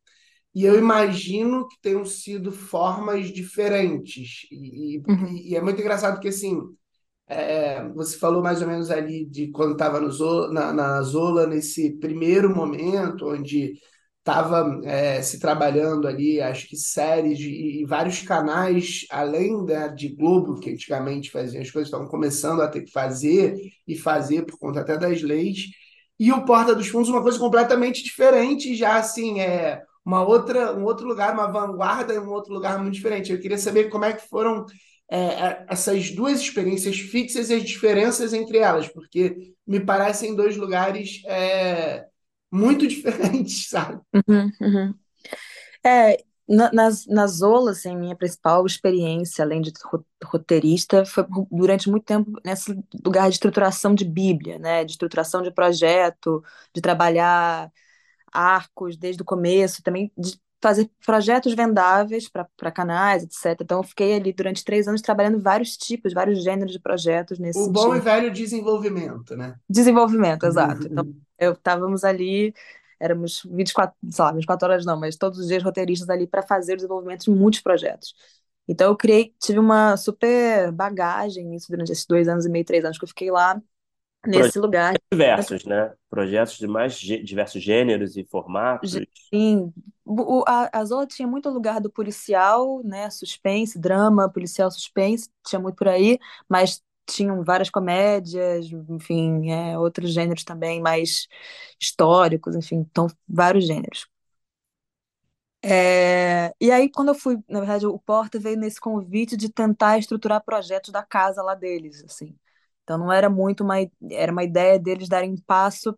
[0.55, 4.47] E eu imagino que tenham sido formas diferentes.
[4.51, 5.27] E, uhum.
[5.29, 6.61] e, e é muito engraçado porque, assim,
[7.27, 10.01] é, você falou mais ou menos ali de quando estava
[10.53, 13.75] na, na Zola, nesse primeiro momento, onde
[14.19, 17.51] estava é, se trabalhando ali, acho que séries de,
[17.83, 22.69] e vários canais, além né, de Globo, que antigamente faziam as coisas, estavam começando a
[22.69, 23.55] ter que fazer
[23.87, 25.67] e fazer por conta até das leis.
[26.19, 30.85] E o Porta dos Fundos, uma coisa completamente diferente, já assim, é uma outra, um
[30.85, 33.33] outro lugar, uma vanguarda, um outro lugar muito diferente.
[33.33, 34.67] Eu queria saber como é que foram
[35.11, 40.57] é, é essas duas experiências fixas e as diferenças entre elas, porque me parecem dois
[40.57, 42.05] lugares é,
[42.51, 44.01] muito diferentes, sabe?
[44.15, 44.95] Uhum, uhum.
[45.85, 49.73] É, na, nas, nas Zolas, assim, minha principal experiência, além de
[50.23, 54.85] roteirista, foi durante muito tempo nesse lugar de estruturação de Bíblia, né?
[54.85, 56.43] De estruturação de projeto,
[56.75, 57.71] de trabalhar
[58.35, 63.61] arcos desde o começo, também de fazer projetos vendáveis para canais, etc.
[63.61, 67.59] Então, eu fiquei ali durante três anos trabalhando vários tipos, vários gêneros de projetos nesse
[67.59, 69.57] O bom e velho desenvolvimento, né?
[69.69, 70.87] Desenvolvimento, exato.
[70.87, 72.55] Então, eu estávamos ali,
[72.99, 76.73] éramos 24, sei lá, 24 horas não, mas todos os dias roteiristas ali para fazer
[76.73, 78.15] o desenvolvimento de muitos projetos.
[78.67, 82.87] Então, eu criei, tive uma super bagagem nisso durante esses dois anos e meio, três
[82.87, 83.61] anos que eu fiquei lá
[84.27, 84.95] nesse lugar.
[85.11, 85.93] Diversos, né?
[86.11, 89.01] Projetos de mais diversos gêneros e formatos.
[89.33, 89.73] Sim.
[90.05, 93.09] O, a, a Zola tinha muito lugar do policial, né?
[93.11, 96.19] Suspense, drama, policial suspense, tinha muito por aí,
[96.49, 101.29] mas tinham várias comédias, enfim, é, outros gêneros também mais
[101.81, 104.07] históricos, enfim, então vários gêneros.
[105.67, 109.99] É, e aí, quando eu fui, na verdade, o Porta veio nesse convite de tentar
[109.99, 112.37] estruturar projetos da casa lá deles, assim.
[112.85, 113.77] Então não era muito uma,
[114.13, 115.97] era uma ideia deles darem passo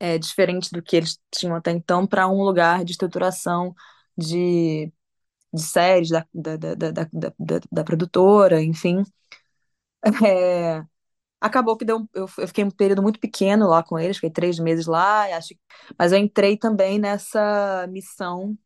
[0.00, 3.74] é, diferente do que eles tinham até então para um lugar de estruturação
[4.16, 4.92] de,
[5.52, 7.04] de séries da, da, da, da,
[7.38, 9.04] da, da produtora, enfim.
[10.24, 10.84] É,
[11.40, 14.58] acabou que deu, eu, eu fiquei um período muito pequeno lá com eles, fiquei três
[14.58, 15.54] meses lá, acho,
[15.98, 18.58] mas eu entrei também nessa missão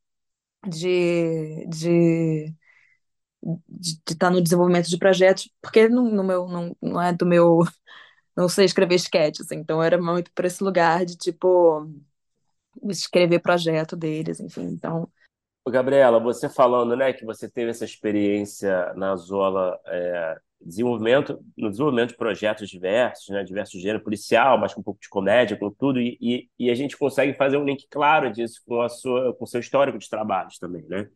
[0.69, 2.55] de, de
[3.69, 7.27] de estar tá no desenvolvimento de projetos, porque no, no meu não, não é do
[7.27, 7.61] meu
[8.37, 11.89] não sei escrever sketches, assim, então era muito para esse lugar de tipo
[12.89, 15.11] escrever projeto deles, enfim, então
[15.71, 22.11] Gabriela, você falando, né, que você teve essa experiência na Zola, é, desenvolvimento, no desenvolvimento
[22.11, 26.01] de projetos diversos, né, diversos gêneros, policial, mas com um pouco de comédia, com tudo,
[26.01, 29.45] e, e, e, a gente consegue fazer um link claro disso com a sua, com
[29.45, 31.09] o seu histórico de trabalhos também, né?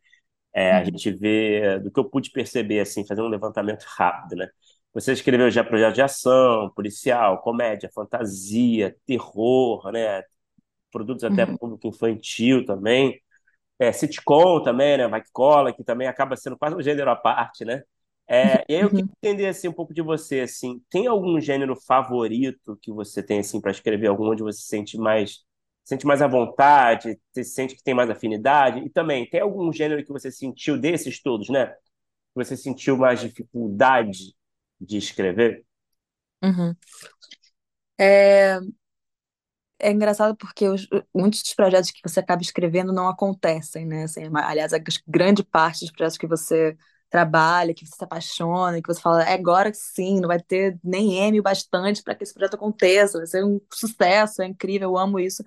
[0.55, 0.85] É, a uhum.
[0.87, 4.49] gente vê, do que eu pude perceber, assim, fazer um levantamento rápido, né?
[4.93, 10.23] Você escreveu já projetos de ação, policial, comédia, fantasia, terror, né?
[10.93, 11.57] Produtos até uhum.
[11.57, 13.21] público infantil também.
[13.79, 15.09] É, sitcom também, né?
[15.09, 17.83] Vai que cola, que também acaba sendo quase um gênero à parte, né?
[18.27, 19.11] É, e aí eu queria uhum.
[19.19, 23.61] entender assim, um pouco de você, assim, tem algum gênero favorito que você tem assim
[23.61, 25.45] para escrever, algum onde você se sente mais
[25.85, 28.81] sente mais à vontade, você sente que tem mais afinidade?
[28.81, 31.67] E também, tem algum gênero que você sentiu desses todos, né?
[31.67, 31.77] Que
[32.35, 34.35] você sentiu mais dificuldade
[34.81, 35.65] de escrever?
[36.43, 36.75] Uhum.
[37.99, 38.59] É...
[39.79, 44.05] é engraçado porque os, muitos dos projetos que você acaba escrevendo não acontecem, né?
[44.05, 46.77] Assim, aliás, a grande parte dos projetos que você
[47.11, 51.15] trabalha, que você se apaixona, que você fala, é agora sim, não vai ter nem
[51.19, 55.21] M bastante para que esse projeto aconteça, vai ser um sucesso, é incrível, eu amo
[55.21, 55.45] isso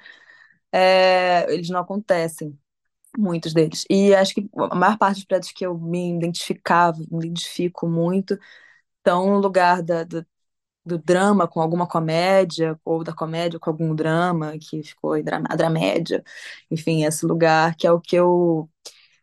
[0.71, 2.57] é, eles não acontecem,
[3.17, 3.85] muitos deles.
[3.89, 8.37] E acho que a maior parte dos projetos que eu me identificava, me identifico muito,
[8.99, 10.25] estão no lugar da, do,
[10.85, 15.21] do drama com alguma comédia, ou da comédia com algum drama, que ficou a
[15.55, 16.23] dramédia,
[16.71, 18.69] enfim, esse lugar que é o que eu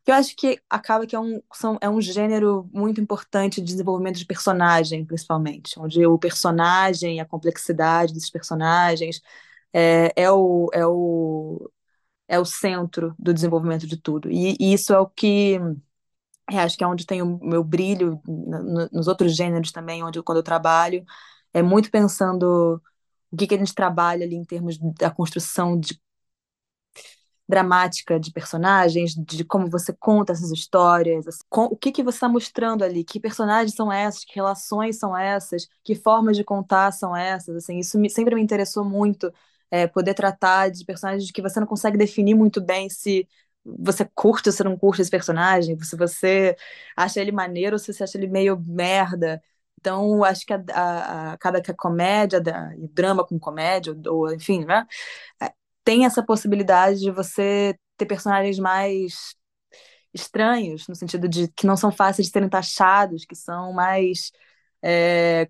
[0.05, 3.67] que eu acho que acaba que é um, são, é um gênero muito importante de
[3.69, 9.23] desenvolvimento de personagem, principalmente, onde o personagem, a complexidade desses personagens
[9.75, 11.71] é, é, o, é, o,
[12.29, 14.31] é o centro do desenvolvimento de tudo.
[14.31, 15.59] E, e isso é o que
[16.51, 20.23] é, acho que é onde tem o meu brilho, no, nos outros gêneros também, onde
[20.23, 21.05] quando eu trabalho,
[21.53, 22.81] é muito pensando
[23.31, 25.99] o que, que a gente trabalha ali em termos da construção de
[27.49, 32.17] dramática de personagens, de como você conta essas histórias, assim, com, o que, que você
[32.17, 36.91] está mostrando ali, que personagens são essas, que relações são essas, que formas de contar
[36.93, 39.33] são essas, assim, isso me, sempre me interessou muito,
[39.71, 43.29] é, poder tratar de personagens que você não consegue definir muito bem se
[43.65, 46.55] você curte ou se não curte esse personagem, se você
[46.97, 49.43] acha ele maneiro ou se você acha ele meio merda,
[49.85, 54.33] então, acho que a, a, a, acaba que a comédia, da, drama com comédia, ou,
[54.33, 54.87] enfim, né?
[55.85, 59.37] tem essa possibilidade de você ter personagens mais
[60.15, 64.33] estranhos, no sentido de que não são fáceis de serem taxados, que são mais.
[64.83, 65.49] É,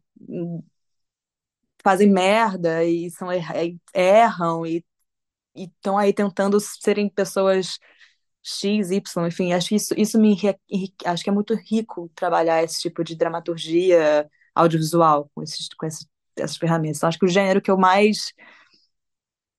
[1.84, 3.28] fazem merda e são
[3.94, 4.84] erram e
[5.56, 7.78] estão aí tentando serem pessoas
[8.42, 10.36] X, Y, enfim, acho que isso, isso me
[11.06, 16.56] acho que é muito rico trabalhar esse tipo de dramaturgia audiovisual com, esses, com essas
[16.58, 16.98] ferramentas.
[16.98, 18.32] Então, acho que o gênero que eu mais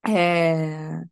[0.08, 1.06] é,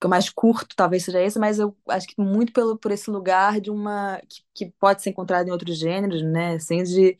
[0.00, 3.10] que eu mais curto talvez seja esse, mas eu acho que muito pelo, por esse
[3.10, 6.54] lugar de uma que, que pode ser encontrado em outros gêneros, né?
[6.56, 7.16] Assim, de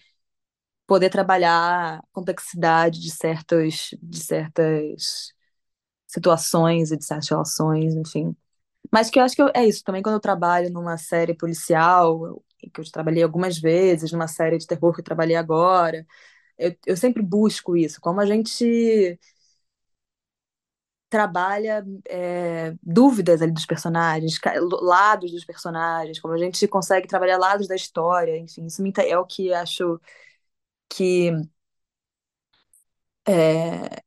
[0.86, 5.32] poder trabalhar a complexidade de certas, de certas
[6.06, 8.36] situações e de certas relações, enfim.
[8.92, 12.42] Mas que eu acho que eu, é isso, também quando eu trabalho numa série policial,
[12.74, 16.06] que eu trabalhei algumas vezes, numa série de terror que eu trabalhei agora,
[16.58, 19.18] eu, eu sempre busco isso, como a gente
[21.08, 24.38] trabalha é, dúvidas ali dos personagens,
[24.82, 29.24] lados dos personagens, como a gente consegue trabalhar lados da história, enfim, isso é o
[29.24, 30.00] que acho
[30.88, 31.32] que
[33.28, 34.02] é,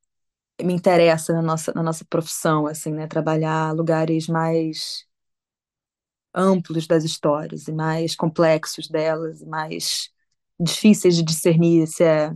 [0.63, 3.07] me interessa na nossa, na nossa profissão, assim, né?
[3.07, 5.07] Trabalhar lugares mais
[6.33, 10.09] amplos das histórias e mais complexos delas, e mais
[10.59, 12.31] difíceis de discernir se é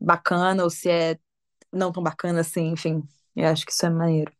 [0.00, 1.18] bacana ou se é
[1.72, 3.02] não tão bacana assim, enfim.
[3.34, 4.32] Eu acho que isso é maneiro.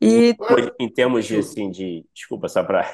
[0.00, 0.34] E
[0.78, 2.90] em termos de assim de, desculpa só para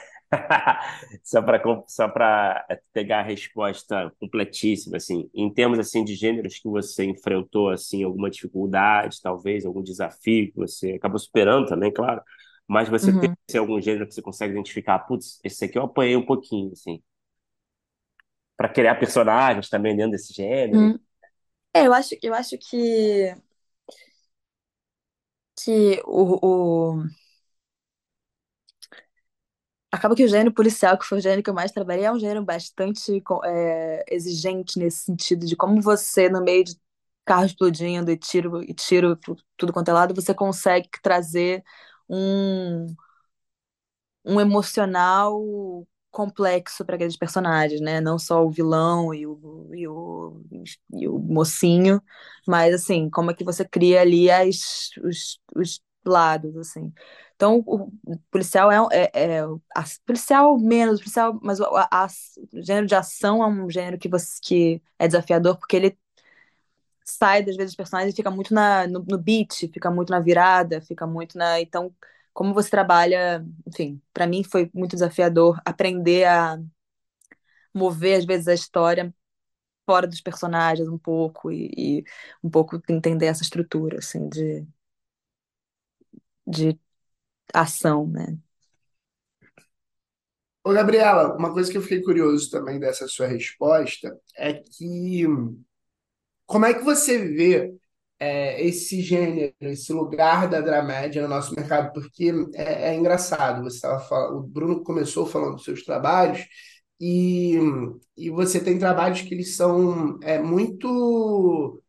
[1.23, 6.69] só para só para pegar a resposta completíssima assim, em termos assim de gêneros que
[6.69, 12.23] você enfrentou assim alguma dificuldade, talvez algum desafio que você acabou superando também, claro.
[12.69, 13.21] Mas você uhum.
[13.21, 16.73] tem assim, algum gênero que você consegue identificar, putz, esse aqui eu apanhei um pouquinho
[16.73, 17.01] assim.
[18.57, 20.79] Para criar personagens também dentro desse gênero.
[20.79, 20.99] Uhum.
[21.73, 23.37] É, eu acho, eu acho que
[25.63, 27.05] que o, o
[29.97, 32.19] acaba que o gênero policial, que foi o gênero que eu mais trabalhei, é um
[32.19, 36.77] gênero bastante é, exigente nesse sentido de como você, no meio de
[37.25, 39.17] carro explodindo e tiro, e tiro
[39.57, 41.65] tudo quanto é lado, você consegue trazer
[42.09, 42.87] um,
[44.25, 48.01] um emocional complexo para aqueles personagens, né?
[48.01, 50.43] Não só o vilão e o, e o,
[50.95, 52.03] e o mocinho,
[52.49, 56.93] mas assim, como é que você cria ali as, os, os lados, assim.
[57.35, 57.91] Então, o
[58.31, 59.41] policial é, é, é
[59.75, 62.07] a, policial menos, policial, mas a, a,
[62.53, 65.99] o gênero de ação é um gênero que você que é desafiador porque ele
[67.05, 70.21] sai das vezes dos personagens e fica muito na, no, no beat, fica muito na
[70.21, 71.61] virada, fica muito na.
[71.61, 71.95] Então,
[72.33, 76.59] como você trabalha, enfim, para mim foi muito desafiador aprender a
[77.75, 79.15] mover às vezes a história
[79.87, 82.05] fora dos personagens um pouco e, e
[82.43, 84.67] um pouco entender essa estrutura assim de
[86.47, 86.79] de
[87.53, 88.39] ação, né?
[90.65, 95.25] Ô, Gabriela, uma coisa que eu fiquei curioso também dessa sua resposta é que
[96.47, 97.75] como é que você vê
[98.19, 101.93] é, esse gênero, esse lugar da dramédia no nosso mercado?
[101.93, 106.47] Porque é, é engraçado, você estava falando, o Bruno começou falando dos seus trabalhos
[107.01, 107.59] e,
[108.17, 111.83] e você tem trabalhos que eles são é, muito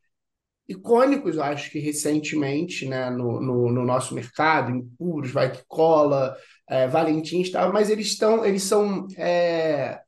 [0.68, 5.64] icônicos, eu acho que recentemente, né, no, no, no nosso mercado, em Puros, Vai Que
[5.68, 6.36] Cola,
[6.70, 10.02] é, Valentins, mas eles estão, eles são é,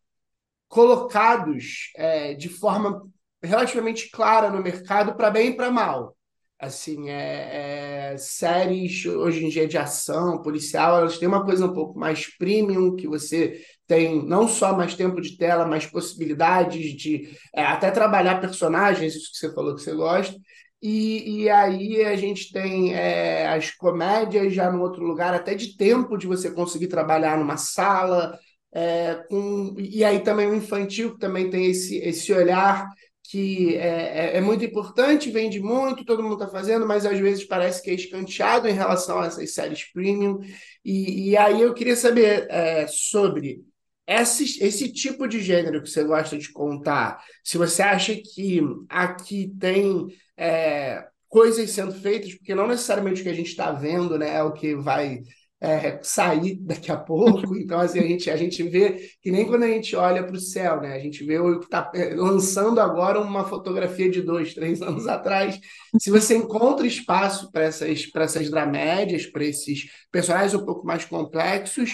[0.68, 3.01] colocados é, de forma
[3.41, 6.16] relativamente clara no mercado para bem e para mal.
[6.60, 11.74] assim, é, é, séries hoje em dia de ação, policial, elas têm uma coisa um
[11.74, 17.28] pouco mais premium, que você tem não só mais tempo de tela, mas possibilidades de
[17.52, 20.40] é, até trabalhar personagens, isso que você falou que você gosta.
[20.80, 25.76] E, e aí a gente tem é, as comédias já no outro lugar, até de
[25.76, 28.38] tempo de você conseguir trabalhar numa sala,
[28.72, 32.88] é, com, e aí também o infantil, que também tem esse, esse olhar
[33.24, 37.44] que é, é, é muito importante, vende muito, todo mundo está fazendo, mas às vezes
[37.44, 40.40] parece que é escanteado em relação a essas séries premium.
[40.86, 43.64] E, e aí eu queria saber é, sobre
[44.10, 47.24] esse, esse tipo de gênero que você gosta de contar.
[47.43, 53.30] Se você acha que aqui tem é, coisas sendo feitas, porque não necessariamente o que
[53.30, 55.22] a gente está vendo né, é o que vai
[55.62, 57.55] é, sair daqui a pouco.
[57.60, 60.39] Então, assim, a gente, a gente vê que nem quando a gente olha para o
[60.39, 60.95] céu, né?
[60.95, 65.07] A gente vê o que está é, lançando agora uma fotografia de dois, três anos
[65.07, 65.60] atrás.
[65.99, 71.05] Se você encontra espaço para essas, para essas dramédias, para esses personagens um pouco mais
[71.05, 71.91] complexos,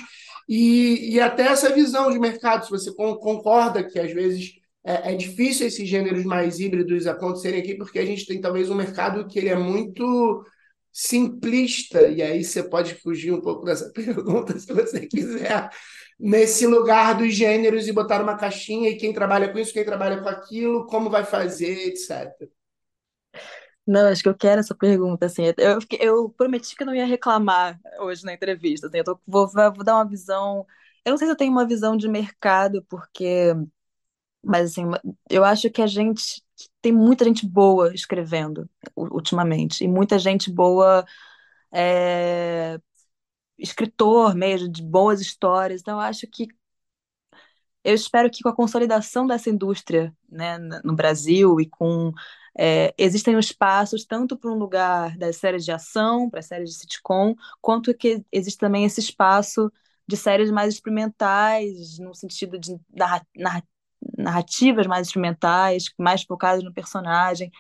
[0.48, 5.16] e, e até essa visão de mercado, se você concorda que às vezes é, é,
[5.16, 9.40] difícil esses gêneros mais híbridos acontecerem aqui, porque a gente tem talvez um mercado que
[9.40, 10.46] ele é muito
[10.92, 15.70] simplista, e aí você pode fugir um pouco dessa pergunta se você quiser,
[16.20, 20.22] nesse lugar dos gêneros e botar uma caixinha e quem trabalha com isso, quem trabalha
[20.22, 22.32] com aquilo, como vai fazer, etc.
[23.88, 27.06] Não, acho que eu quero essa pergunta, assim, eu, eu prometi que eu não ia
[27.06, 30.66] reclamar hoje na entrevista, assim, eu tô, vou, vou dar uma visão,
[31.06, 33.54] eu não sei se eu tenho uma visão de mercado, porque,
[34.44, 34.84] mas assim,
[35.30, 36.44] eu acho que a gente
[36.82, 41.06] tem muita gente boa escrevendo ultimamente, e muita gente boa
[41.74, 42.80] é,
[43.58, 45.82] escritor mesmo, de boas histórias.
[45.82, 46.48] Então, eu acho que
[47.84, 52.12] eu espero que com a consolidação dessa indústria né, no Brasil e com
[52.58, 57.36] é, existem espaços tanto para um lugar das séries de ação, para séries de sitcom,
[57.62, 59.72] quanto que existe também esse espaço
[60.08, 62.78] de séries mais experimentais, no sentido de
[64.18, 67.52] narrativas mais instrumentais, mais focadas no personagem,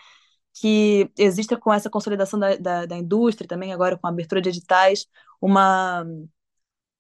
[0.53, 4.49] que exista com essa consolidação da, da, da indústria também, agora com a abertura de
[4.49, 5.07] editais,
[5.41, 6.05] uma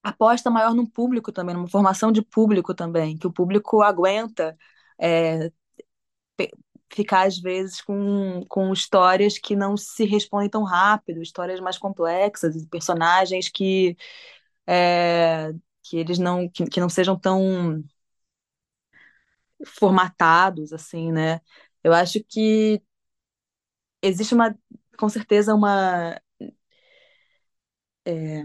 [0.03, 4.57] aposta maior no público também, numa formação de público também, que o público aguenta
[4.99, 5.51] é,
[6.95, 12.55] ficar, às vezes, com, com histórias que não se respondem tão rápido, histórias mais complexas,
[12.67, 13.97] personagens que,
[14.67, 17.83] é, que eles não, que, que não sejam tão
[19.65, 21.41] formatados, assim, né?
[21.83, 22.81] Eu acho que
[24.01, 24.57] existe uma,
[24.97, 26.19] com certeza, uma.
[28.05, 28.43] É,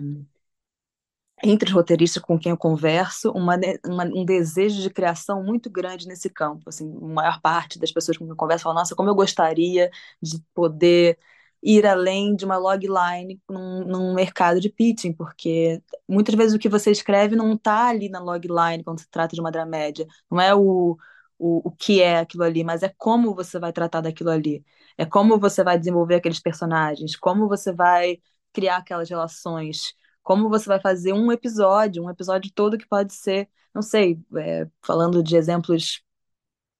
[1.42, 6.06] entre os roteiristas com quem eu converso, uma, uma, um desejo de criação muito grande
[6.06, 6.68] nesse campo.
[6.68, 9.90] Assim, a maior parte das pessoas com quem eu converso fala: Nossa, como eu gostaria
[10.22, 11.18] de poder
[11.62, 16.68] ir além de uma logline num, num, mercado de pitching, porque muitas vezes o que
[16.68, 20.06] você escreve não está ali na logline quando se trata de uma dramédia.
[20.30, 20.96] Não é o,
[21.38, 24.64] o, o que é aquilo ali, mas é como você vai tratar daquilo ali.
[24.96, 28.18] É como você vai desenvolver aqueles personagens, como você vai
[28.52, 33.48] criar aquelas relações, como você vai fazer um episódio, um episódio todo que pode ser,
[33.74, 36.02] não sei, é, falando de exemplos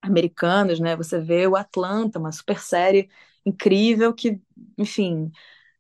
[0.03, 0.97] americanos, né?
[0.97, 3.11] Você vê o Atlanta, uma super série
[3.45, 4.41] incrível que,
[4.79, 5.31] enfim,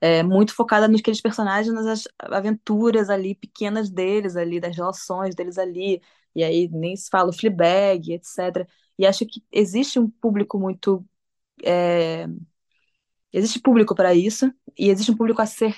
[0.00, 6.00] é muito focada naqueles personagens, nas aventuras ali pequenas deles ali, das relações deles ali
[6.34, 8.66] e aí nem se fala o Fleabag, etc.
[8.98, 11.04] E acho que existe um público muito.
[11.64, 12.26] É...
[13.32, 15.76] Existe público para isso, e existe um público a ser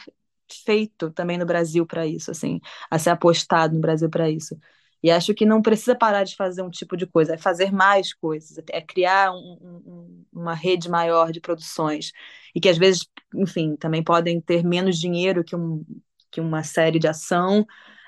[0.64, 4.56] feito também no Brasil para isso, assim, a ser apostado no Brasil para isso.
[5.02, 8.14] E acho que não precisa parar de fazer um tipo de coisa, é fazer mais
[8.14, 12.12] coisas, é criar um, um, uma rede maior de produções.
[12.54, 15.84] E que às vezes, enfim, também podem ter menos dinheiro que, um,
[16.30, 17.66] que uma série de ação.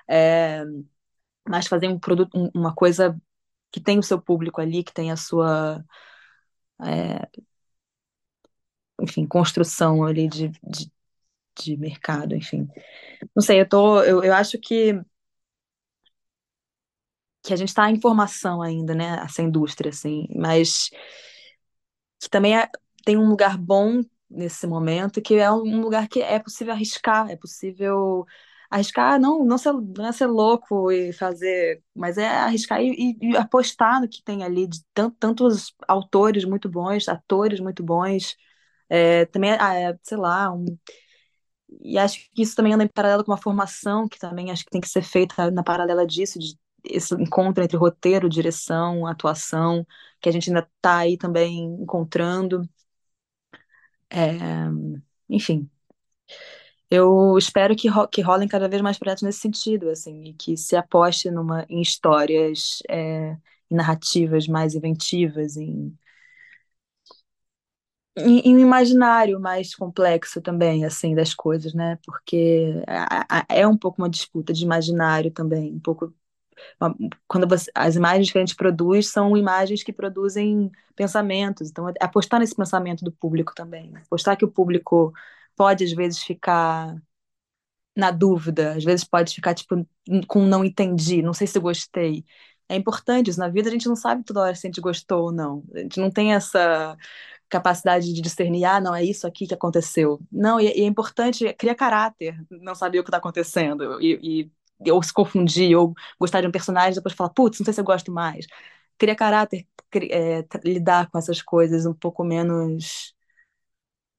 [0.08, 0.64] É,
[1.48, 3.16] mas fazer um produto, uma coisa
[3.72, 5.84] que tem o seu público ali, que tem a sua,
[6.82, 7.28] é,
[9.00, 10.90] enfim, construção ali de, de,
[11.58, 12.68] de, mercado, enfim.
[13.34, 14.94] Não sei, eu tô, eu, eu acho que
[17.42, 20.88] que a gente está em formação ainda, né, essa indústria, assim, mas
[22.20, 22.68] que também é,
[23.04, 24.00] tem um lugar bom
[24.30, 28.26] nesse momento, que é um lugar que é possível arriscar, é possível
[28.70, 33.30] arriscar, não, não, ser, não é ser louco e fazer, mas é arriscar e, e,
[33.32, 38.36] e apostar no que tem ali de tantos autores muito bons, atores muito bons,
[38.88, 40.64] é, também, ah, é, sei lá, um,
[41.82, 44.70] e acho que isso também anda em paralelo com uma formação que também acho que
[44.70, 49.86] tem que ser feita na paralela disso, de esse encontro entre roteiro, direção, atuação,
[50.20, 52.68] que a gente ainda está aí também encontrando.
[54.10, 54.68] É,
[55.28, 55.68] enfim,
[56.90, 60.56] eu espero que, ro que rolem cada vez mais projetos nesse sentido, assim, e que
[60.56, 63.32] se aposte numa, em histórias, é,
[63.70, 65.96] em narrativas mais inventivas, em,
[68.16, 71.98] em um imaginário mais complexo também, assim, das coisas, né?
[72.04, 72.74] Porque
[73.48, 76.14] é um pouco uma disputa de imaginário também, um pouco
[77.26, 82.40] quando você, as imagens que a gente produz são imagens que produzem pensamentos, então apostar
[82.40, 84.02] nesse pensamento do público também, né?
[84.06, 85.12] apostar que o público
[85.56, 86.96] pode às vezes ficar
[87.96, 89.86] na dúvida, às vezes pode ficar tipo
[90.26, 92.24] com não entendi, não sei se gostei.
[92.68, 95.24] É importante isso na vida, a gente não sabe toda hora se a gente gostou
[95.24, 95.62] ou não.
[95.74, 96.96] A gente não tem essa
[97.48, 100.20] capacidade de discernir, ah, não, é isso aqui que aconteceu.
[100.30, 104.00] Não, e, e é importante, criar caráter, não saber o que está acontecendo.
[104.00, 104.50] E,
[104.84, 107.80] e, ou se confundir, ou gostar de um personagem depois falar, putz, não sei se
[107.80, 108.46] eu gosto mais.
[108.98, 109.66] Criar caráter,
[110.10, 113.14] é, lidar com essas coisas um pouco menos.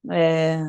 [0.10, 0.60] É,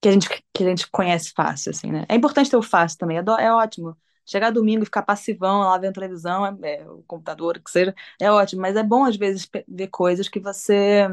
[0.00, 2.06] que a gente, que a gente conhece fácil, assim, né?
[2.08, 3.96] É importante ter o fácil também, é, do, é ótimo.
[4.30, 8.30] Chegar domingo e ficar passivão lá vendo televisão, é, é, o computador, que seja, é
[8.30, 11.06] ótimo, mas é bom às vezes ver coisas que você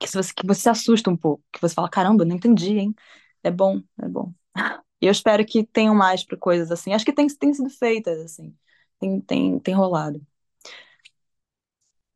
[0.00, 2.94] que você, que você se assusta um pouco, que você fala, caramba, não entendi, hein?
[3.42, 4.32] É bom, é bom.
[5.00, 6.94] E eu espero que tenham mais para coisas assim.
[6.94, 8.56] Acho que tem, tem sido feitas, assim.
[8.98, 10.26] Tem, tem, tem rolado.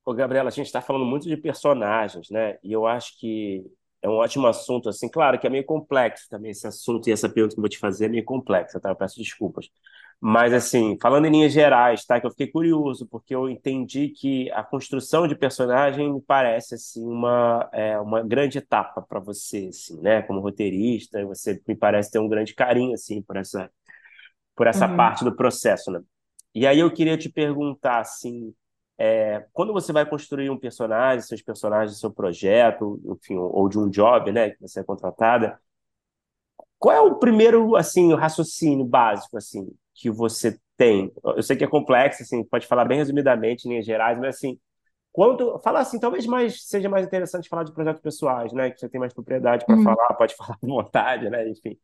[0.05, 2.59] Ô, Gabriela, a gente está falando muito de personagens, né?
[2.63, 3.65] E eu acho que
[4.01, 7.29] é um ótimo assunto, assim, claro que é meio complexo também esse assunto e essa
[7.29, 8.91] pergunta que eu vou te fazer é meio complexa, tá?
[8.91, 9.69] Eu peço desculpas.
[10.21, 12.21] Mas, assim, falando em linhas gerais, tá?
[12.21, 17.05] Que eu fiquei curioso, porque eu entendi que a construção de personagem me parece, assim,
[17.05, 20.23] uma, é, uma grande etapa para você, assim, né?
[20.23, 23.71] Como roteirista, você me parece ter um grande carinho, assim, por essa,
[24.57, 24.97] por essa uhum.
[24.97, 26.01] parte do processo, né?
[26.55, 28.53] E aí eu queria te perguntar, assim,
[28.99, 33.89] é, quando você vai construir um personagem, seus personagens seu projeto, enfim, ou de um
[33.89, 35.59] job, né, que você é contratada,
[36.79, 41.13] qual é o primeiro, assim, o raciocínio básico, assim, que você tem?
[41.25, 44.59] Eu sei que é complexo, assim, pode falar bem resumidamente, em linhas gerais, mas, assim,
[45.13, 48.89] quando fala assim, talvez mais seja mais interessante falar de projetos pessoais, né, que você
[48.89, 49.85] tem mais propriedade para uhum.
[49.85, 51.77] falar, pode falar à vontade, né, enfim.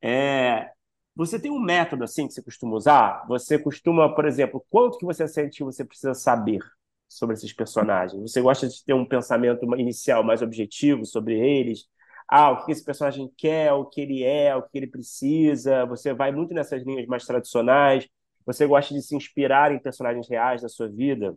[0.00, 0.70] É,
[1.14, 3.26] você tem um método assim que você costuma usar?
[3.28, 6.60] Você costuma, por exemplo, quanto que você sente que você precisa saber
[7.08, 8.20] sobre esses personagens?
[8.22, 11.86] Você gosta de ter um pensamento inicial mais objetivo sobre eles?
[12.28, 15.84] Ah, o que esse personagem quer, o que ele é, o que ele precisa?
[15.86, 18.08] Você vai muito nessas linhas mais tradicionais?
[18.46, 21.36] Você gosta de se inspirar em personagens reais da sua vida?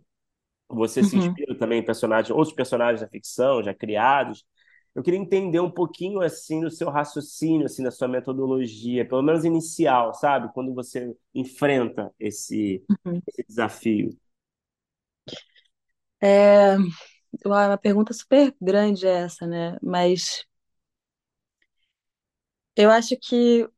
[0.69, 1.05] Você uhum.
[1.05, 4.45] se inspira também em personagens, outros personagens da ficção já criados?
[4.95, 9.43] Eu queria entender um pouquinho assim do seu raciocínio, assim, da sua metodologia, pelo menos
[9.43, 10.53] inicial, sabe?
[10.53, 13.21] Quando você enfrenta esse, uhum.
[13.27, 14.17] esse desafio.
[16.21, 16.77] É
[17.45, 19.77] uma pergunta super grande essa, né?
[19.83, 20.45] Mas
[22.73, 23.69] eu acho que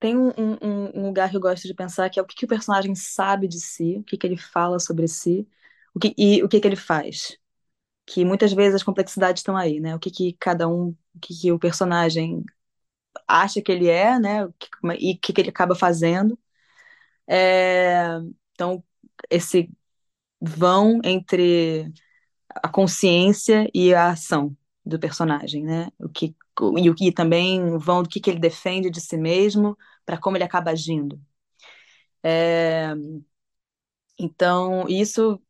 [0.00, 2.44] tem um, um, um, lugar que eu gosto de pensar que é o que, que
[2.46, 5.46] o personagem sabe de si, o que, que ele fala sobre si,
[5.94, 7.38] o que, e o que, que ele faz
[8.06, 9.94] que muitas vezes as complexidades estão aí, né?
[9.96, 12.44] O que, que cada um, o que, que o personagem
[13.28, 14.42] acha que ele é, né?
[14.98, 16.38] E o que, que ele acaba fazendo.
[17.28, 18.06] É,
[18.52, 18.82] então,
[19.30, 19.70] esse
[20.40, 21.92] vão entre
[22.50, 25.88] a consciência e a ação do personagem, né?
[26.00, 26.36] O que
[26.78, 29.76] e o que também vão do que, que ele defende de si mesmo
[30.06, 31.20] para como ele acaba agindo.
[32.22, 32.94] É,
[34.18, 35.40] então, isso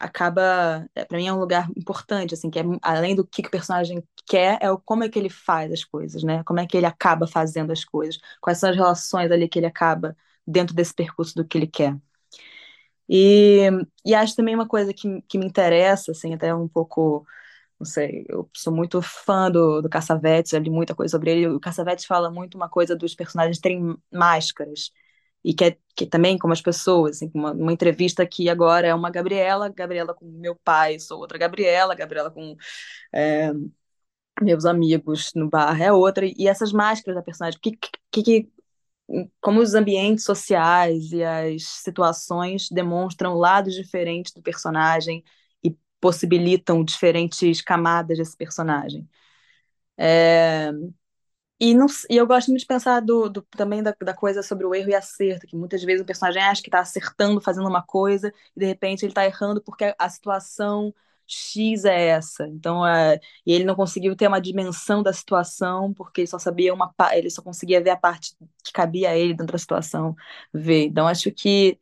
[0.00, 3.48] acaba, é, para mim é um lugar importante, assim, que é além do que, que
[3.48, 6.42] o personagem quer, é o como é que ele faz as coisas, né?
[6.44, 9.66] Como é que ele acaba fazendo as coisas, quais são as relações ali que ele
[9.66, 11.96] acaba dentro desse percurso do que ele quer.
[13.08, 13.68] E,
[14.04, 17.26] e acho também uma coisa que, que me interessa, assim, até um pouco,
[17.80, 21.48] não sei, eu sou muito fã do, do Cassavetes, já li muita coisa sobre ele,
[21.48, 24.92] o Cassavetes fala muito uma coisa dos personagens terem máscaras,
[25.44, 28.94] e que, é, que também como as pessoas, assim, uma, uma entrevista que agora é
[28.94, 32.56] uma Gabriela, Gabriela com meu pai, sou outra Gabriela, Gabriela com
[33.14, 33.52] é,
[34.42, 37.72] meus amigos no bar é outra, e essas máscaras da personagem, que,
[38.10, 38.52] que, que,
[39.40, 45.24] como os ambientes sociais e as situações demonstram lados diferentes do personagem
[45.64, 49.08] e possibilitam diferentes camadas desse personagem.
[49.96, 50.72] É,
[51.60, 54.64] e, não, e eu gosto muito de pensar do, do, também da, da, coisa sobre
[54.66, 57.82] o erro e acerto, que muitas vezes o personagem acha que está acertando, fazendo uma
[57.82, 60.94] coisa, e de repente ele está errando porque a, situação
[61.26, 62.46] X é essa.
[62.48, 66.72] Então, é, e ele não conseguiu ter uma dimensão da situação, porque ele só sabia
[66.74, 68.34] uma ele só conseguia ver a parte
[68.64, 70.16] que cabia a ele dentro da situação
[70.52, 70.86] ver.
[70.86, 71.78] Então, acho que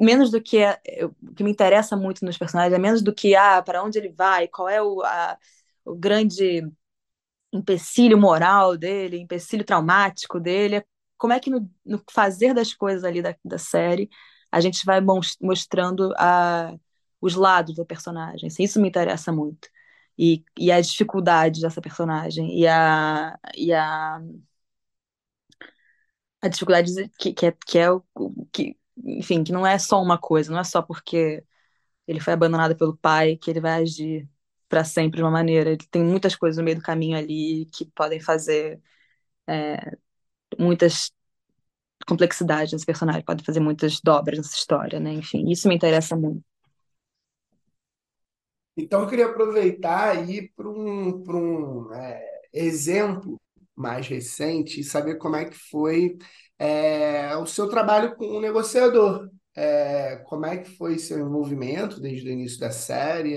[0.00, 3.34] menos do que é, o que me interessa muito nos personagens é menos do que
[3.36, 5.38] ah, para onde ele vai, qual é o, a,
[5.84, 6.62] o grande
[7.52, 10.84] empecilho moral dele, empecilho traumático dele,
[11.18, 14.08] como é que no, no fazer das coisas ali da, da série
[14.50, 15.00] a gente vai
[15.40, 16.74] mostrando a,
[17.20, 18.48] os lados da personagem.
[18.48, 19.68] Assim, isso me interessa muito.
[20.18, 22.58] E, e as dificuldades dessa personagem.
[22.58, 24.20] E a, e a,
[26.42, 28.02] a dificuldade que, que, é, que é o
[28.52, 31.44] que, enfim, que não é só uma coisa, não é só porque
[32.06, 34.28] ele foi abandonado pelo pai que ele vai agir
[34.70, 35.76] para sempre de uma maneira.
[35.90, 38.80] Tem muitas coisas no meio do caminho ali que podem fazer
[39.46, 39.96] é,
[40.58, 41.12] muitas
[42.06, 45.12] complexidades nesse personagem, podem fazer muitas dobras nessa história, né?
[45.12, 46.42] Enfim, isso me interessa muito.
[48.76, 53.38] Então, eu queria aproveitar aí para um, um é, exemplo
[53.76, 56.16] mais recente e saber como é que foi
[56.58, 59.28] é, o seu trabalho com o negociador.
[59.54, 63.36] É, como é que foi seu envolvimento desde o início da série?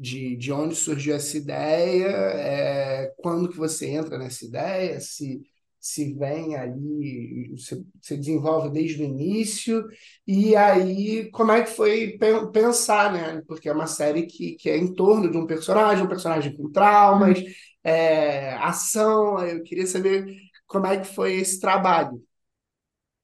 [0.00, 2.06] De, de onde surgiu essa ideia?
[2.08, 5.00] É, quando que você entra nessa ideia?
[5.00, 5.42] Se
[5.82, 9.82] se vem ali, você, você desenvolve desde o início,
[10.26, 12.18] e aí como é que foi
[12.52, 13.42] pensar, né?
[13.46, 16.70] Porque é uma série que, que é em torno de um personagem, um personagem com
[16.70, 17.38] traumas,
[17.82, 19.38] é, ação.
[19.46, 20.26] Eu queria saber
[20.66, 22.22] como é que foi esse trabalho.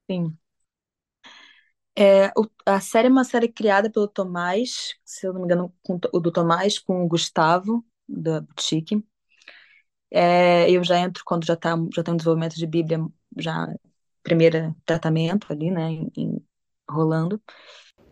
[0.08, 0.38] Sim.
[1.98, 5.72] É, o- a série é uma série criada pelo Tomás, se eu não me engano,
[5.82, 9.02] com, o do Tomás com o Gustavo, da Boutique.
[10.10, 12.98] É, eu já entro quando já tá, já tem um desenvolvimento de Bíblia,
[13.36, 13.66] já
[14.22, 16.46] primeiro tratamento ali, né, em, em,
[16.90, 17.40] rolando.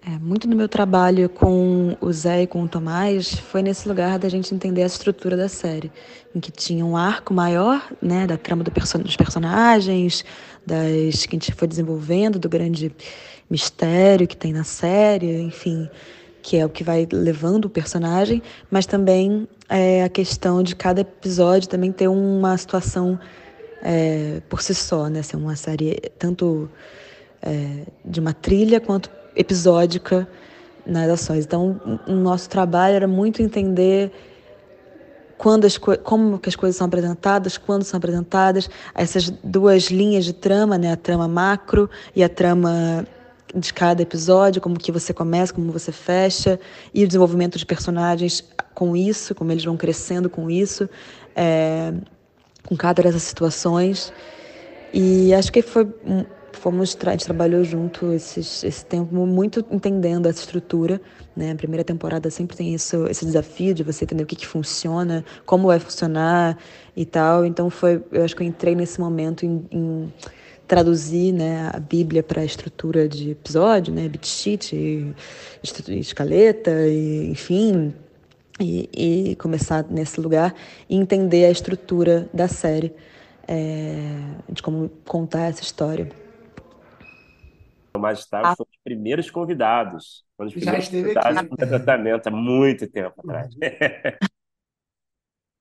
[0.03, 4.19] É, muito do meu trabalho com o Zé e com o Tomás foi nesse lugar
[4.19, 5.91] da gente entender a estrutura da série,
[6.35, 10.23] em que tinha um arco maior, né, da trama do perso dos personagens,
[10.67, 12.95] das que a gente foi desenvolvendo, do grande
[13.51, 15.89] mistério que tem na série, enfim,
[16.43, 21.01] que é o que vai levando o personagem, mas também é, a questão de cada
[21.01, 23.19] episódio também ter uma situação
[23.83, 25.23] é, por si só, né?
[25.23, 26.69] Ser uma série tanto
[27.43, 30.29] é, de uma trilha quanto episódica
[30.87, 31.45] nas ações.
[31.45, 34.13] Então, o nosso trabalho era muito entender
[35.37, 40.33] quando as como que as coisas são apresentadas, quando são apresentadas, essas duas linhas de
[40.33, 40.93] trama, né?
[40.93, 43.07] A trama macro e a trama
[43.55, 46.59] de cada episódio, como que você começa, como você fecha,
[46.93, 48.45] e o desenvolvimento de personagens
[48.75, 50.89] com isso, como eles vão crescendo com isso,
[51.35, 51.93] é,
[52.67, 54.13] com cada dessas situações.
[54.93, 55.89] E acho que foi
[56.53, 61.01] fomos a gente trabalhou junto esses, esse tempo muito entendendo essa estrutura
[61.37, 64.47] né a primeira temporada sempre tem isso esse desafio de você entender o que, que
[64.47, 66.57] funciona como vai funcionar
[66.97, 70.13] e tal então foi eu acho que eu entrei nesse momento em, em
[70.67, 75.15] traduzir né, a Bíblia para a estrutura de episódio, né, beat sheet,
[75.89, 77.95] escaleta, e, enfim,
[78.61, 78.89] e,
[79.31, 80.55] e, começar nesse lugar
[80.89, 82.95] e entender a estrutura da série,
[83.47, 84.07] é,
[84.49, 86.09] de como contar essa história.
[87.97, 88.57] O Magistrado ah.
[88.57, 90.25] foi os primeiros convidados.
[90.37, 91.57] Foi os primeiros Já esteve convidados aqui.
[91.57, 93.55] tratamento há muito tempo atrás.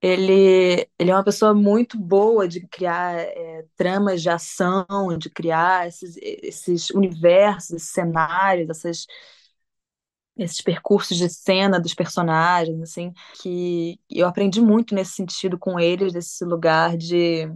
[0.05, 4.85] Ele, ele é uma pessoa muito boa de criar é, tramas de ação,
[5.17, 9.07] de criar esses, esses universos, esses cenários, essas,
[10.37, 16.13] esses percursos de cena dos personagens, assim, que eu aprendi muito nesse sentido com eles,
[16.13, 17.47] desse lugar de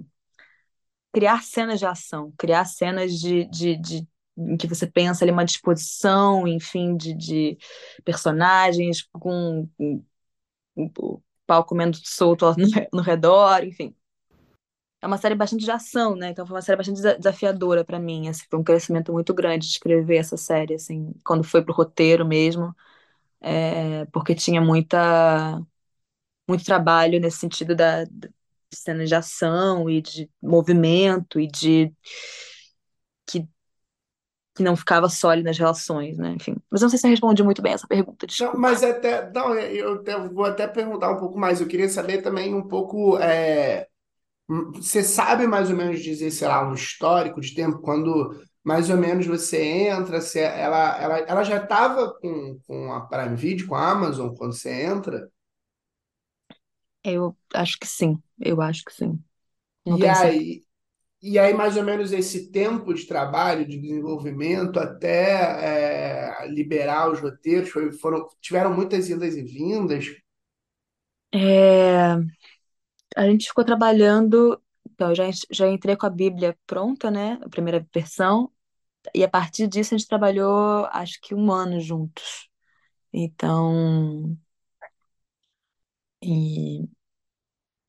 [1.13, 5.45] criar cenas de ação, criar cenas de, de, de em que você pensa ali uma
[5.45, 7.57] disposição, enfim, de, de
[8.05, 9.67] personagens com,
[10.95, 13.95] com pau comendo solto no, no redor, enfim.
[15.01, 16.31] É uma série bastante de ação, né?
[16.31, 19.71] Então foi uma série bastante desafiadora para mim, assim, foi um crescimento muito grande de
[19.73, 22.75] escrever essa série, assim, quando foi pro roteiro mesmo,
[23.41, 25.61] é, porque tinha muita
[26.49, 28.29] muito trabalho nesse sentido da, da
[28.73, 31.93] cenas de ação e de movimento e de
[33.25, 33.47] que
[34.57, 36.33] que não ficava só ali nas relações, né?
[36.35, 36.55] Enfim.
[36.69, 38.53] Mas eu não sei se eu respondi muito bem essa pergunta, desculpa.
[38.53, 41.61] Não, mas até, não, eu até, vou até perguntar um pouco mais.
[41.61, 43.17] Eu queria saber também um pouco.
[43.19, 43.87] É,
[44.47, 48.97] você sabe mais ou menos dizer, sei lá, um histórico de tempo, quando mais ou
[48.97, 53.75] menos você entra, se ela, ela, ela já estava com, com a Prime Video, com
[53.75, 55.29] a Amazon, quando você entra?
[57.03, 59.17] Eu acho que sim, eu acho que sim.
[59.85, 60.63] Não e aí,
[61.21, 67.19] e aí, mais ou menos, esse tempo de trabalho, de desenvolvimento, até é, liberar os
[67.19, 70.05] roteiros, foi, foram, tiveram muitas idas e vindas.
[71.33, 72.17] É,
[73.15, 74.61] a gente ficou trabalhando.
[74.91, 77.39] Então, eu já, já entrei com a Bíblia pronta, né?
[77.43, 78.51] A primeira versão.
[79.15, 82.49] e a partir disso a gente trabalhou, acho que um ano juntos.
[83.13, 84.37] Então,
[86.21, 86.87] e,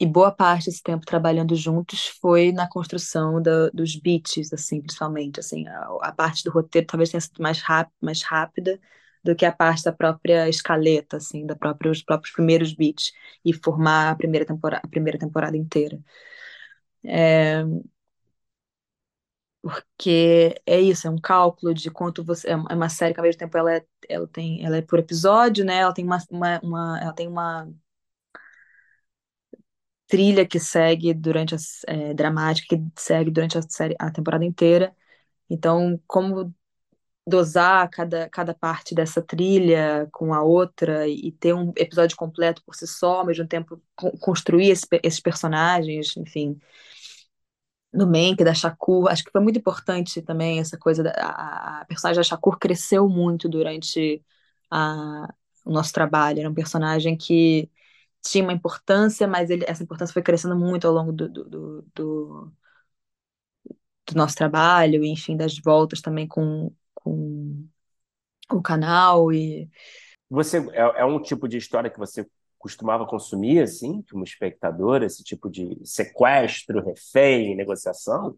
[0.00, 3.42] e boa parte desse tempo trabalhando juntos foi na construção
[3.72, 7.90] dos beats, assim, principalmente, assim, a, a, parte do roteiro talvez tenha sido mais, ráp,
[8.00, 8.78] mais rápida
[9.24, 13.12] do que a parte da própria escaleta, assim, da própria, os próprios primeiros beats
[13.44, 15.98] e formar a primeira temporada, a primeira temporada inteira.
[17.04, 17.64] É,
[19.62, 23.38] porque é isso, é um cálculo de quanto você é uma série que ao mesmo
[23.38, 25.78] tempo ela é, ela tem ela é por episódio, né?
[25.78, 27.68] Ela tem uma, uma, uma ela tem uma
[30.08, 34.94] trilha que segue durante a é, dramática que segue durante a série a temporada inteira.
[35.50, 36.54] Então, como
[37.26, 42.74] dosar cada, cada parte dessa trilha com a outra e, ter um episódio completo por
[42.74, 43.80] si só, ao mesmo tempo
[44.20, 46.58] construir esse, esses personagens, enfim
[47.92, 51.84] no Mank, da Shakur, acho que foi muito importante também essa coisa, da, a, a
[51.86, 54.22] personagem da Shakur cresceu muito durante
[54.70, 55.32] a,
[55.64, 57.70] o nosso trabalho, era um personagem que
[58.22, 61.84] tinha uma importância, mas ele, essa importância foi crescendo muito ao longo do, do, do,
[61.94, 62.52] do,
[64.14, 67.66] nosso trabalho, e, enfim, das voltas também com, com
[68.50, 69.68] o canal e...
[70.30, 72.26] Você é, é um tipo de história que você
[72.58, 78.36] costumava consumir, assim, como espectador, esse tipo de sequestro, refém, negociação?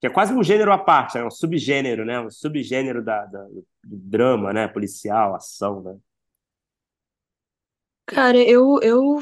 [0.00, 2.20] Que é quase um gênero à parte, é um subgênero, né?
[2.20, 4.68] Um subgênero da, da, do drama, né?
[4.68, 5.96] Policial, ação, né?
[8.08, 9.18] Cara, eu, eu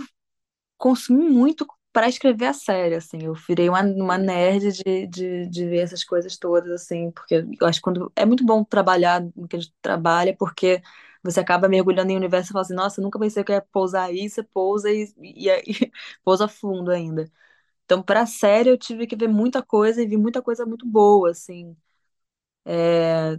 [0.78, 5.66] consumi muito para escrever a série, assim, eu virei uma, uma nerd de, de, de
[5.68, 9.48] ver essas coisas todas, assim, porque eu acho que quando é muito bom trabalhar no
[9.48, 10.82] que a gente trabalha, porque
[11.22, 13.62] você acaba mergulhando em um universo e fala assim, nossa, nunca pensei que eu ia
[13.72, 15.92] pousar aí, você pousa e, e, e
[16.24, 17.30] pousa fundo ainda.
[17.84, 21.30] Então, pra série, eu tive que ver muita coisa e vi muita coisa muito boa,
[21.32, 21.76] assim.
[22.64, 23.36] É...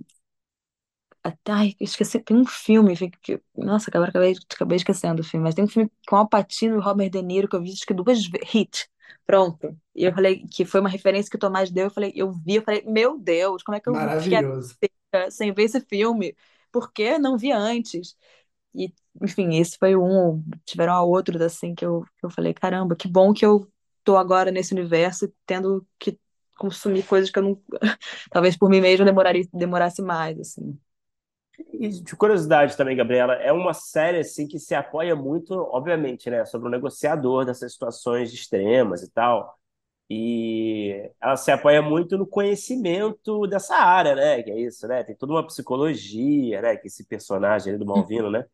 [1.27, 5.55] Até, ai, esqueci, tem um filme que, nossa, agora acabei, acabei esquecendo o filme, mas
[5.55, 7.93] tem um filme com Al Pacino e Robert De Niro que eu vi acho que
[7.93, 8.89] duas vezes, Hit,
[9.25, 9.77] pronto.
[9.95, 12.55] E eu falei que foi uma referência que o Tomás deu, eu falei, eu vi,
[12.55, 14.75] eu falei, meu Deus, como é que eu Maravilhoso.
[15.31, 16.35] sem ver esse filme?
[16.71, 18.15] Por que não vi antes?
[18.75, 22.95] E, enfim, esse foi um, tiveram a outro, assim, que eu, que eu falei, caramba,
[22.95, 23.71] que bom que eu
[24.03, 26.19] tô agora nesse universo, tendo que
[26.57, 27.61] consumir coisas que eu não,
[28.31, 30.79] talvez por mim mesmo demoraria, demorasse mais, assim.
[31.73, 36.45] E de curiosidade também, Gabriela, é uma série assim que se apoia muito, obviamente, né,
[36.45, 39.57] sobre o negociador dessas situações extremas e tal.
[40.09, 44.43] E ela se apoia muito no conhecimento dessa área, né?
[44.43, 45.03] Que é isso, né?
[45.03, 46.77] Tem toda uma psicologia, né?
[46.77, 48.45] Que esse personagem ali do Malvino, né?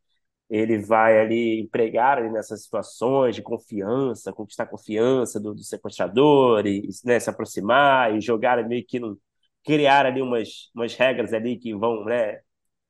[0.50, 6.68] Ele vai ali empregar ali nessas situações de confiança, conquistar a confiança do, do sequestrador
[6.68, 9.20] e né, se aproximar e jogar meio que no,
[9.64, 12.42] criar ali umas, umas regras ali que vão, né?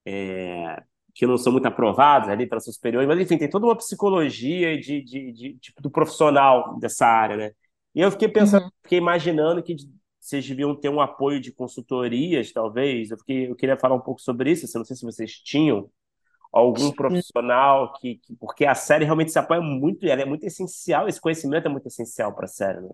[0.05, 0.83] É,
[1.13, 4.77] que não são muito aprovadas ali pelas seus superiores, mas enfim, tem toda uma psicologia
[4.79, 7.51] de, de, de, tipo, do profissional dessa área, né?
[7.93, 8.71] E eu fiquei pensando, uhum.
[8.81, 9.75] fiquei imaginando que
[10.19, 13.11] vocês deviam ter um apoio de consultorias, talvez.
[13.11, 14.65] Eu, fiquei, eu queria falar um pouco sobre isso.
[14.65, 15.89] Eu não sei se vocês tinham
[16.51, 21.07] algum profissional que, que, porque a série realmente se apoia muito, ela é muito essencial,
[21.07, 22.79] esse conhecimento é muito essencial para a série.
[22.79, 22.89] Né?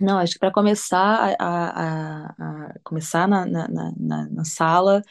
[0.00, 5.02] Não, acho que para começar a, a, a, começar na, na, na, na, sala,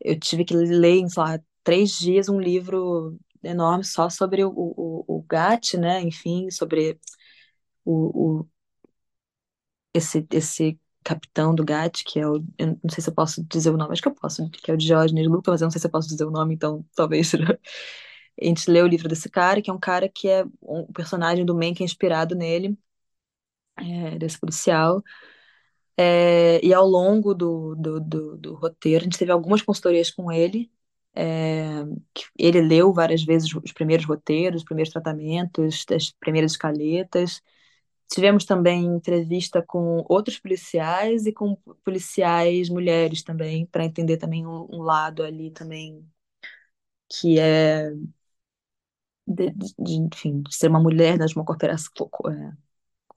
[0.00, 5.04] eu tive que ler em, lá, três dias um livro enorme só sobre o, o,
[5.08, 6.02] o GAT, né?
[6.02, 6.98] Enfim, sobre
[7.84, 8.48] o, o,
[9.94, 12.36] esse, esse capitão do GAT, que é o.
[12.58, 14.74] Eu não sei se eu posso dizer o nome, acho que eu posso, que é
[14.74, 17.32] o Diógenes Luca, mas eu não sei se eu posso dizer o nome, então talvez.
[18.40, 21.44] a gente lê o livro desse cara, que é um cara que é um personagem
[21.44, 22.78] do Man que é inspirado nele,
[23.78, 25.02] é, desse policial.
[25.96, 30.30] É, e ao longo do, do, do, do, roteiro, a gente teve algumas consultorias com
[30.30, 30.70] ele.
[31.14, 31.82] É,
[32.38, 37.42] ele leu várias vezes os primeiros roteiros, os primeiros tratamentos, as primeiras escaletas.
[38.08, 44.68] Tivemos também entrevista com outros policiais e com policiais mulheres também, para entender também um,
[44.70, 46.06] um, lado ali também
[47.08, 47.90] que é
[49.26, 52.08] de, de, enfim, de ser uma mulher né, de uma corporação,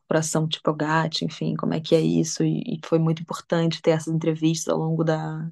[0.09, 3.91] corporação tipo GAT, enfim, como é que é isso, e, e, foi muito importante ter
[3.91, 5.51] essas entrevistas ao longo da,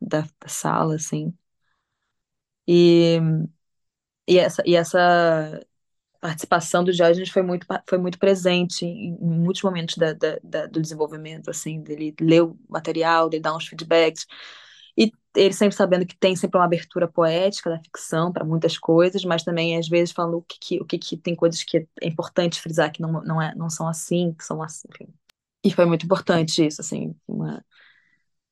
[0.00, 1.34] da, da sala, assim.
[2.66, 3.18] E,
[4.26, 5.60] e essa, e essa
[6.20, 10.80] participação do Diógenes foi muito, foi muito presente em, muitos momentos da, da, da, do
[10.80, 14.26] desenvolvimento, assim, dele ler o material, dele dar uns feedbacks,
[14.96, 19.24] e ele sempre sabendo que tem sempre uma abertura poética da ficção para muitas coisas,
[19.24, 22.06] mas também às vezes falando o que, que o que, que, tem coisas que é
[22.06, 24.88] importante frisar que não, não, é, não são assim, que são assim.
[25.64, 27.64] E foi muito importante isso, assim, uma,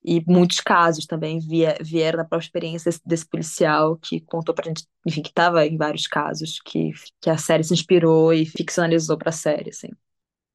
[0.02, 4.64] E muitos casos também via, vieram da própria experiência desse, desse policial que contou pra
[4.64, 6.90] gente, enfim, que estava em vários casos, que,
[7.20, 9.89] que a série se inspirou e ficcionalizou para a série, assim.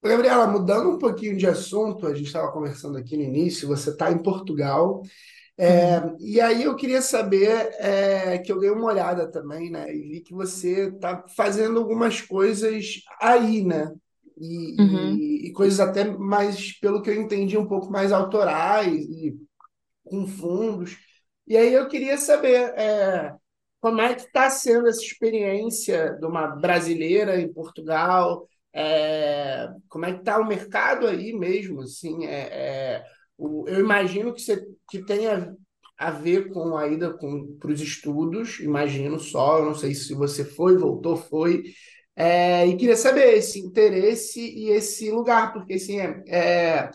[0.03, 4.11] Gabriela, mudando um pouquinho de assunto, a gente estava conversando aqui no início, você está
[4.11, 5.01] em Portugal,
[5.57, 6.17] é, Uhum.
[6.19, 10.21] e aí eu queria saber, é, que eu dei uma olhada também, né, e vi
[10.21, 13.91] que você está fazendo algumas coisas aí, né,
[14.77, 15.27] Uhum.
[15.41, 19.35] e, e- e coisas até mais, pelo que eu entendi, um pouco mais autorais e
[20.03, 20.97] com fundos.
[21.47, 23.33] E aí eu queria saber, é,
[23.81, 28.47] como é que está sendo essa experiência de uma brasileira em Portugal?
[28.73, 31.81] É, como é que está o mercado aí mesmo?
[31.81, 33.05] Assim, é, é,
[33.39, 35.55] eu imagino que, você, que tenha
[35.97, 37.17] a ver com a ida
[37.59, 41.63] para os estudos, imagino só, eu não sei se você foi, voltou, foi.
[42.15, 46.91] É, e queria saber esse interesse e esse lugar, porque assim, é, é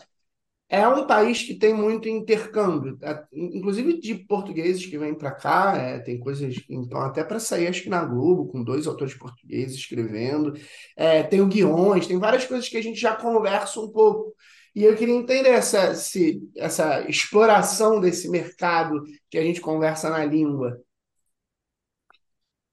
[0.69, 3.27] é um país que tem muito intercâmbio, tá?
[3.31, 7.83] inclusive de portugueses que vêm para cá, é, tem coisas, então até para sair, acho
[7.83, 10.53] que na Globo, com dois autores portugueses escrevendo,
[10.97, 14.33] é, tem o Guiões, tem várias coisas que a gente já conversa um pouco.
[14.75, 20.25] E eu queria entender essa, se, essa exploração desse mercado que a gente conversa na
[20.25, 20.81] língua.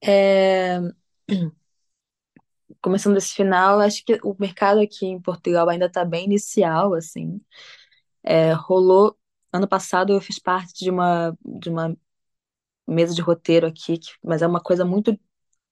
[0.03, 0.79] É,
[2.83, 7.41] começando desse final, acho que o mercado aqui em Portugal ainda está bem inicial, assim.
[8.25, 9.17] É, rolou
[9.53, 11.97] ano passado eu fiz parte de uma de uma
[12.89, 15.19] mesa de roteiro aqui, que- mas é uma coisa muito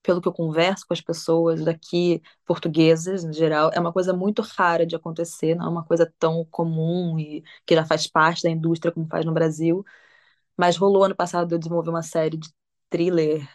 [0.09, 4.41] pelo que eu converso com as pessoas daqui, portuguesas em geral, é uma coisa muito
[4.41, 8.49] rara de acontecer, não é uma coisa tão comum e que já faz parte da
[8.49, 9.85] indústria como faz no Brasil.
[10.57, 12.49] Mas rolou ano passado eu desenvolver uma série de
[12.89, 13.47] thriller,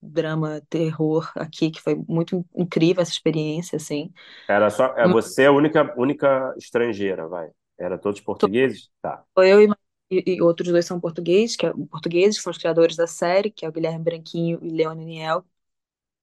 [0.00, 4.10] drama, terror aqui, que foi muito incrível essa experiência, assim.
[4.48, 7.50] Era só, é você a única, única estrangeira, vai.
[7.78, 8.88] Era todos portugueses?
[9.02, 9.22] Tá.
[9.36, 9.68] Eu e,
[10.10, 13.50] e, e outros dois são portugueses, que é, portugueses, que são os criadores da série,
[13.50, 15.44] que é o Guilherme Branquinho e Leone Niel.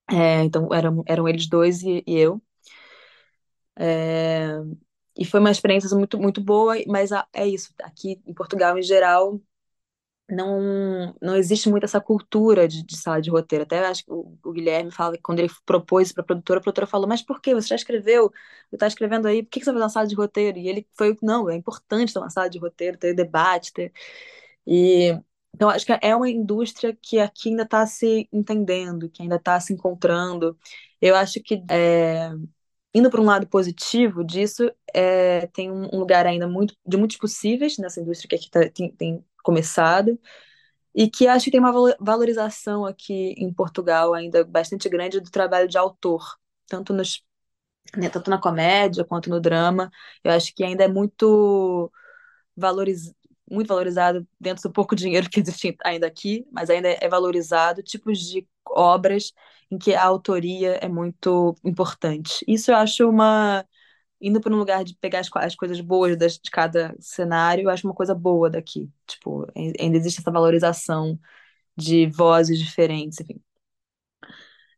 [0.09, 2.41] É, então eram, eram eles dois e, e eu.
[3.77, 4.57] É,
[5.17, 7.73] e foi uma experiência muito, muito boa, mas é isso.
[7.83, 9.41] Aqui em Portugal, em geral,
[10.29, 13.63] não, não existe muito essa cultura de, de sala de roteiro.
[13.65, 16.63] Até acho que o, o Guilherme fala que quando ele propôs para a produtora, a
[16.63, 17.53] produtora falou: Mas por quê?
[17.55, 18.31] Você já escreveu?
[18.69, 20.57] Você está escrevendo aí, por que que você vai fazer uma sala de roteiro?
[20.59, 23.73] E ele foi: Não, é importante ter uma sala de roteiro, ter debate.
[23.73, 23.93] Ter...
[24.67, 25.19] E,
[25.55, 29.59] então, acho que é uma indústria que aqui ainda está se entendendo, que ainda está
[29.59, 30.57] se encontrando.
[31.01, 32.29] Eu acho que, é,
[32.93, 37.77] indo para um lado positivo disso, é, tem um lugar ainda muito, de muitos possíveis
[37.77, 40.19] nessa indústria que aqui tá- tem, tem começado
[40.93, 45.29] e que acho que tem uma valo- valorização aqui em Portugal ainda bastante grande do
[45.29, 46.37] trabalho de autor,
[46.67, 47.23] tanto nos,
[47.97, 49.91] né, tanto na comédia quanto no drama.
[50.23, 51.91] Eu acho que ainda é muito
[52.57, 53.13] valoriz,
[53.49, 58.19] muito valorizado dentro do pouco dinheiro que existe ainda aqui, mas ainda é valorizado tipos
[58.19, 59.33] de obras
[59.71, 62.43] em que a autoria é muito importante.
[62.47, 63.65] Isso eu acho uma
[64.21, 67.69] indo para um lugar de pegar as, as coisas boas das, de cada cenário, eu
[67.69, 68.89] acho uma coisa boa daqui.
[69.07, 71.19] Tipo, ainda existe essa valorização
[71.77, 73.41] de vozes diferentes, enfim.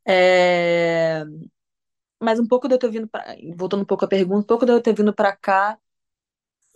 [0.06, 1.24] É...
[2.22, 3.36] Mas um pouco de eu ter vindo pra...
[3.58, 5.80] voltando um pouco à pergunta, um pouco de eu ter vindo para cá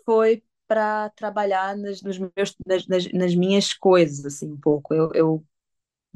[0.06, 4.94] foi para trabalhar nas, nos meus, nas, nas, nas, minhas coisas, assim, um pouco.
[4.94, 5.46] Eu, eu,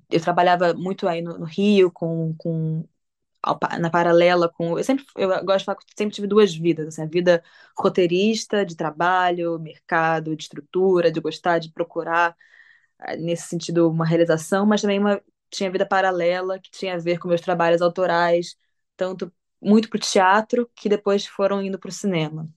[0.09, 2.87] eu trabalhava muito aí no, no Rio com, com
[3.79, 4.77] na paralela com.
[4.77, 7.43] Eu sempre eu gosto de falar que sempre tive duas vidas, assim, a vida
[7.77, 12.35] roteirista, de trabalho, mercado, de estrutura, de gostar de procurar,
[13.19, 17.27] nesse sentido, uma realização, mas também uma, tinha vida paralela que tinha a ver com
[17.27, 18.55] meus trabalhos autorais,
[18.95, 22.49] tanto muito para o teatro, que depois foram indo para o cinema.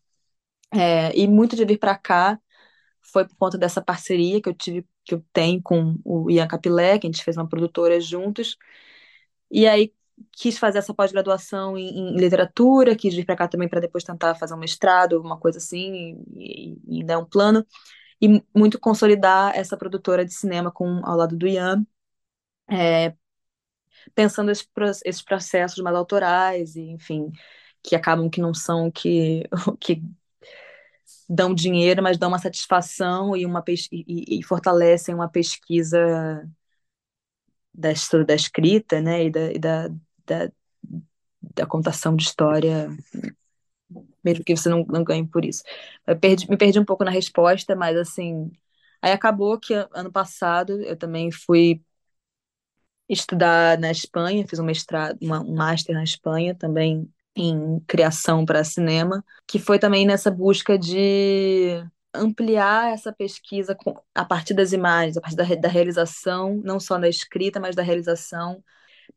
[0.73, 2.39] É, e muito de vir para cá
[3.03, 6.99] foi por conta dessa parceria que eu tive, que eu tenho com o Ian Capilé,
[6.99, 8.57] que a gente fez uma produtora juntos.
[9.51, 9.93] E aí
[10.32, 14.35] quis fazer essa pós-graduação em, em, literatura, quis vir para cá também para depois tentar
[14.35, 17.66] fazer um mestrado, uma coisa assim, e, e dar um plano,
[18.20, 21.86] e muito consolidar essa produtora de cinema com ao lado do Ian,
[22.70, 23.15] é,
[24.15, 24.69] pensando esses,
[25.05, 27.31] esses processos mais autorais, e enfim,
[27.82, 29.45] que acabam que não são que,
[29.81, 30.03] que
[31.29, 36.49] dão dinheiro, mas dão uma satisfação e, uma e, e fortalecem uma pesquisa
[37.73, 37.91] da,
[38.27, 39.89] da escrita, né, e da, e da,
[40.27, 40.53] da,
[41.55, 42.89] da contação de história,
[44.25, 45.63] mesmo que você não, não ganhe por isso.
[46.07, 48.51] Eu perdi, me perdi um pouco na resposta, mas assim,
[49.03, 51.83] aí acabou que ano passado eu também fui
[53.09, 58.65] estudar na Espanha, fiz um mestrado, uma, um master na Espanha também em criação para
[58.65, 61.85] cinema, que foi também nessa busca de
[62.15, 63.77] ampliar essa pesquisa
[64.15, 67.83] a partir das imagens, a partir da, da realização, não só da escrita, mas da
[67.83, 68.63] realização,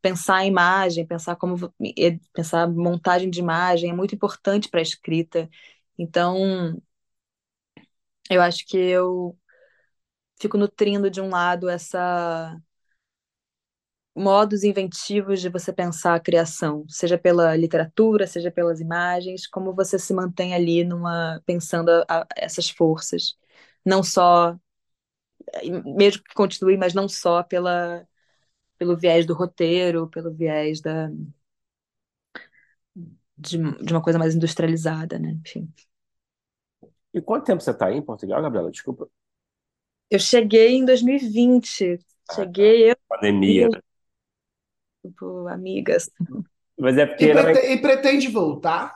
[0.02, 1.56] pensar a imagem, pensar como
[2.34, 5.50] pensar montagem de imagem é muito importante para a escrita.
[5.98, 6.82] Então,
[8.30, 9.38] eu acho que eu
[10.40, 12.58] fico nutrindo de um lado essa
[14.16, 19.98] modos inventivos de você pensar a criação, seja pela literatura, seja pelas imagens, como você
[19.98, 23.38] se mantém ali numa pensando a, a, essas forças,
[23.86, 24.56] não só
[25.96, 28.08] mesmo que continue, mas não só pela
[28.78, 31.10] pelo viés do roteiro, pelo viés da
[33.38, 35.32] de, de uma coisa mais industrializada, né?
[35.46, 35.72] Enfim.
[37.14, 38.72] E quanto tempo você está aí em Portugal, Gabriela?
[38.72, 39.10] Desculpa.
[40.10, 42.00] Eu cheguei em 2020.
[42.30, 42.90] Ah, cheguei tá.
[42.92, 42.96] eu.
[43.10, 43.70] Pandemia.
[43.70, 43.80] Né?
[45.02, 46.10] Tipo, amigas.
[46.78, 47.26] Mas é porque.
[47.26, 48.96] E, prete e pretende voltar?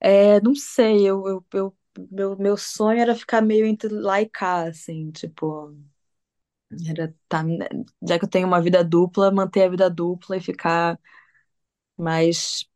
[0.00, 1.76] É, não sei, eu, eu, eu,
[2.10, 5.74] meu, meu sonho era ficar meio entre lá e cá, assim, tipo.
[6.88, 7.42] Era, tá,
[8.06, 10.98] já que eu tenho uma vida dupla, manter a vida dupla e ficar
[11.96, 12.68] mais.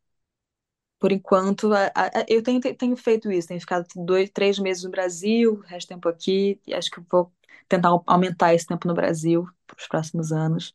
[0.99, 4.91] Por enquanto, a, a, eu tenho, tenho feito isso, tenho ficado dois, três meses no
[4.91, 7.31] Brasil, o resto do tempo aqui, e acho que vou
[7.69, 10.74] tentar aumentar esse tempo no Brasil para os próximos anos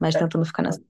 [0.00, 0.82] mas tentando ficar nessa.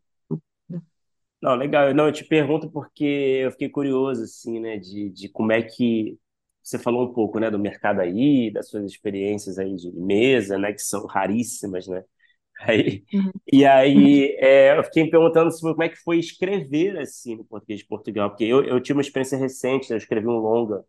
[1.43, 1.95] Não, legal.
[1.95, 6.19] Não, eu te pergunto porque eu fiquei curioso, assim, né, de, de como é que
[6.63, 10.73] você falou um pouco, né, do mercado aí, das suas experiências aí de mesa, né,
[10.73, 12.05] que são raríssimas, né?
[12.63, 13.31] Aí, uhum.
[13.51, 17.45] E aí é, eu fiquei me perguntando sobre como é que foi escrever assim no
[17.45, 20.85] português de Portugal, porque eu, eu tive uma experiência recente, né, eu escrevi um longa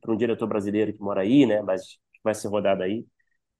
[0.00, 3.06] para um diretor brasileiro que mora aí, né, mas vai ser rodado aí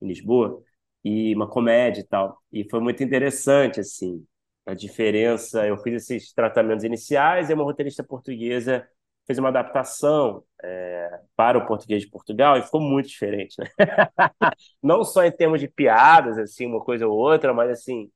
[0.00, 0.62] em Lisboa
[1.04, 2.38] e uma comédia e tal.
[2.52, 4.24] E foi muito interessante, assim,
[4.66, 5.66] a diferença.
[5.66, 8.86] Eu fiz esses tratamentos iniciais e uma roteirista portuguesa
[9.26, 13.66] fez uma adaptação é, para o português de Portugal e ficou muito diferente, né?
[14.82, 18.10] Não só em termos de piadas, assim, uma coisa ou outra, mas assim,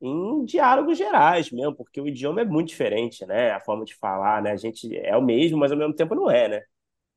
[0.00, 3.52] em diálogos gerais mesmo, porque o idioma é muito diferente, né?
[3.52, 4.52] A forma de falar, né?
[4.52, 6.62] A gente é o mesmo, mas ao mesmo tempo não é, né?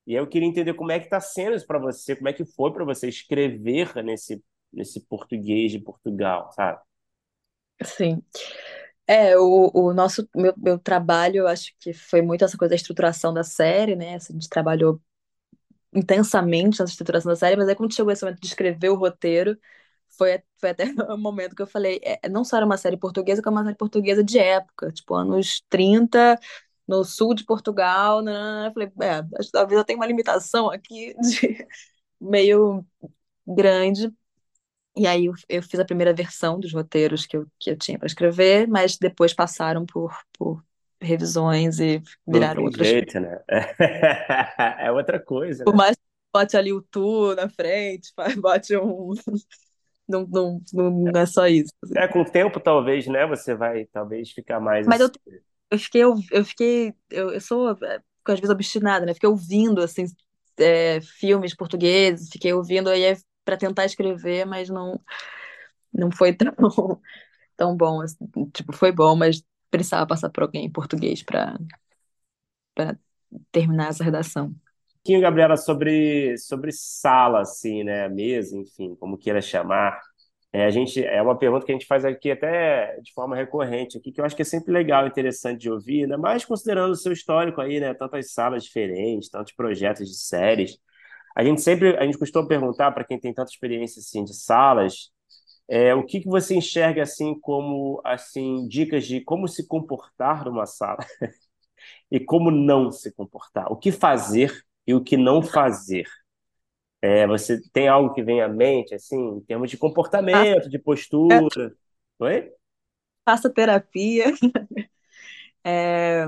[0.08, 2.46] E eu queria entender como é que está sendo isso para você, como é que
[2.46, 4.44] foi para você escrever nesse
[4.76, 6.82] nesse português de Portugal, sabe?
[7.84, 8.24] Sim.
[9.08, 12.76] É, o, o nosso, meu, meu trabalho, eu acho que foi muito essa coisa da
[12.76, 14.16] estruturação da série, né?
[14.16, 15.02] Assim, a gente trabalhou
[15.94, 19.58] intensamente nessa estruturação da série, mas aí quando chegou esse momento de escrever o roteiro,
[20.18, 23.42] foi, foi até o momento que eu falei, é, não só era uma série portuguesa,
[23.42, 26.40] como uma série portuguesa de época, tipo, anos 30,
[26.88, 28.34] no sul de Portugal, né?
[28.34, 31.68] né, né eu falei, é, talvez eu tenha uma limitação aqui de
[32.20, 32.86] meio
[33.48, 34.14] grande,
[34.96, 38.00] e aí eu, eu, fiz a primeira versão dos roteiros que eu, que eu tinha
[38.00, 40.64] para escrever, mas depois passaram por, por
[41.02, 43.40] revisões e viraram Não outras jeito, né?
[44.80, 45.64] É outra coisa.
[45.64, 45.78] Por né?
[45.78, 46.02] mais que
[46.34, 49.14] bote ali o tu na frente, bote um.
[50.08, 51.74] Não, não, não é só isso.
[51.84, 51.94] Assim.
[51.98, 53.26] É, com o tempo, talvez, né?
[53.28, 54.86] Você vai talvez ficar mais.
[54.86, 55.40] Mas eu, assim.
[55.72, 59.14] eu fiquei, eu fiquei, eu, eu sou é, às vezes obstinada, né?
[59.14, 60.06] Fiquei ouvindo assim,
[60.58, 63.04] é, filmes portugueses, fiquei ouvindo, aí
[63.46, 65.00] para tentar escrever, mas não
[65.94, 66.54] não foi tão
[67.58, 68.28] tão bom, assim.
[68.54, 71.58] tipo, foi bom, mas precisava passar por alguém em português para
[72.74, 72.98] para
[73.52, 74.54] terminar essa redação.
[75.04, 80.00] Pouquinho, Gabriela, sobre sobre sala assim, né, mesa, enfim, como queira chamar.
[80.52, 83.98] É, a gente é uma pergunta que a gente faz aqui até de forma recorrente
[83.98, 86.96] aqui, que eu acho que é sempre legal, interessante de ouvir, ainda mais considerando o
[86.96, 90.78] seu histórico aí, né, tantas salas diferentes, tantos projetos de séries.
[91.36, 95.12] A gente sempre, a gente costuma perguntar para quem tem tanta experiência assim de salas,
[95.70, 100.66] é, o que, que você enxerga assim como assim dicas de como se comportar numa
[100.66, 101.00] sala
[102.12, 104.54] e como não se comportar, o que fazer
[104.88, 106.06] e o que não fazer.
[107.02, 111.76] É, você tem algo que vem à mente assim em termos de comportamento, de postura?
[112.20, 112.52] Oi?
[113.26, 114.26] Faça terapia.
[115.68, 116.28] É,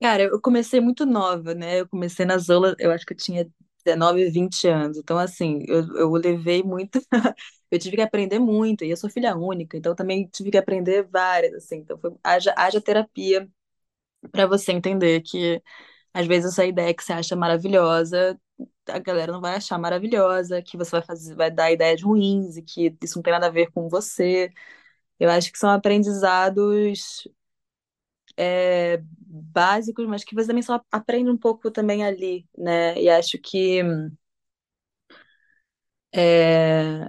[0.00, 1.80] Cara, eu comecei muito nova, né?
[1.80, 3.48] Eu comecei nas aulas, eu acho que eu tinha
[3.84, 4.98] 19, 20 anos.
[4.98, 7.00] Então, assim, eu, eu levei muito.
[7.70, 11.04] eu tive que aprender muito, e eu sou filha única, então também tive que aprender
[11.10, 11.76] várias, assim.
[11.78, 13.48] Então, foi, haja, haja terapia
[14.32, 15.62] para você entender que,
[16.14, 18.40] às vezes, essa ideia que você acha maravilhosa,
[18.88, 22.62] a galera não vai achar maravilhosa, que você vai fazer, vai dar ideias ruins e
[22.62, 24.50] que isso não tem nada a ver com você.
[25.18, 27.26] Eu acho que são aprendizados
[28.36, 33.00] é, básicos, mas que você também só aprende um pouco também ali, né?
[33.00, 33.82] E acho que
[36.12, 37.08] é,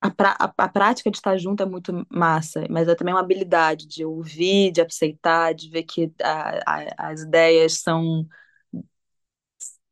[0.00, 3.20] a, pra, a, a, prática de estar junto é muito massa, mas é também uma
[3.20, 8.26] habilidade de ouvir, de aceitar, de ver que a, a, as ideias são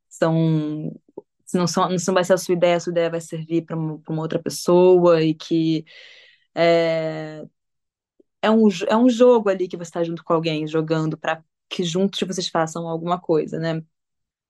[0.09, 0.91] são
[1.53, 4.01] não, são, não vai ser a sua ideia, a sua ideia vai servir para uma,
[4.09, 5.85] uma, outra pessoa e que
[6.55, 7.45] é,
[8.41, 11.83] é, um, é um jogo ali que você está junto com alguém, jogando para que
[11.83, 13.83] juntos vocês façam alguma coisa, né?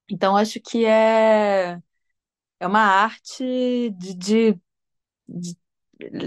[0.10, 1.80] Então, acho que é,
[2.60, 3.44] é uma arte
[3.98, 4.62] de, de,
[5.28, 5.58] de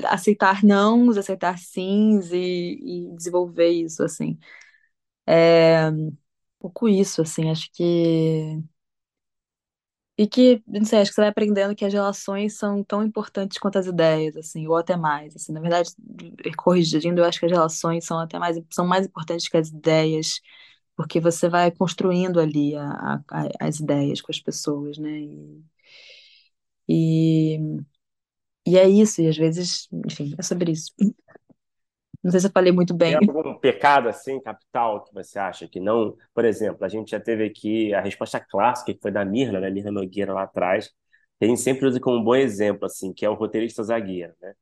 [0.06, 4.38] aceitar nãos, aceitar sims e, e desenvolver isso, assim.
[5.26, 6.16] É um
[6.60, 8.62] pouco isso, assim, acho que
[10.22, 13.58] e que, não sei, acho que você vai aprendendo que as relações são tão importantes
[13.58, 15.52] quanto as ideias, assim, ou até mais, assim.
[15.52, 15.90] Na verdade,
[16.58, 20.40] corrigindo, eu acho que as relações são até mais, são mais importantes que as ideias,
[20.96, 25.10] porque você vai construindo ali a, a, as ideias com as pessoas, né?
[25.20, 25.62] E,
[26.88, 27.58] e,
[28.66, 30.92] e é isso, e às vezes, enfim, é sobre isso.
[32.22, 33.16] Não sei se eu falei muito bem.
[33.16, 36.16] Tem algum pecado assim, capital, que você acha que não?
[36.34, 39.70] Por exemplo, a gente já teve aqui a resposta clássica, que foi da Mirna, né?
[39.70, 40.88] Mirna Nogueira lá atrás,
[41.38, 44.34] que a gente sempre usa como um bom exemplo, assim, que é o roteirista zagueiro,
[44.40, 44.54] né?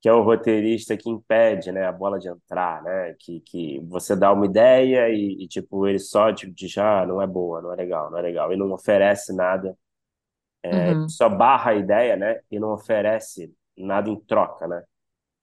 [0.00, 3.14] Que é o roteirista que impede, né, a bola de entrar, né?
[3.20, 7.22] Que, que você dá uma ideia e, e tipo, ele só tipo, diz, ah, não
[7.22, 8.52] é boa, não é legal, não é legal.
[8.52, 9.76] E não oferece nada,
[10.62, 12.40] é, Uhum, só barra a ideia, né?
[12.50, 14.82] E não oferece nada em troca, né?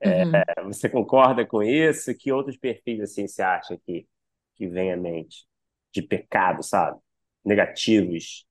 [0.05, 0.45] Uhum.
[0.57, 2.13] É, Você concorda com isso?
[2.15, 4.07] Que outros perfis assim você acha que,
[4.55, 5.45] que vem à mente?
[5.93, 6.99] De pecado, sabe?
[7.45, 8.45] Negativos.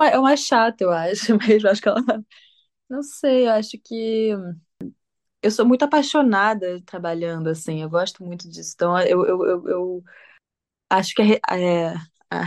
[0.00, 1.68] É uma chata, eu acho, mesmo.
[1.68, 2.00] Acho que ela.
[2.88, 4.32] Não sei, eu acho que.
[5.42, 7.82] Eu sou muito apaixonada trabalhando, assim.
[7.82, 8.72] Eu gosto muito disso.
[8.74, 10.04] Então, eu, eu, eu, eu
[10.90, 11.94] acho que é, é-
[12.30, 12.44] a-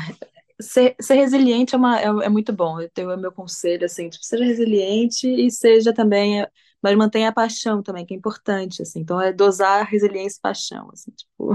[0.61, 2.81] ser, ser resiliente é, uma, é, é muito bom.
[2.81, 6.45] Eu tenho o meu conselho, assim, tipo, seja resiliente e seja também.
[6.81, 8.99] Mas mantenha a paixão também, que é importante, assim.
[9.01, 11.53] Então, é dosar resiliência e paixão, assim, tipo.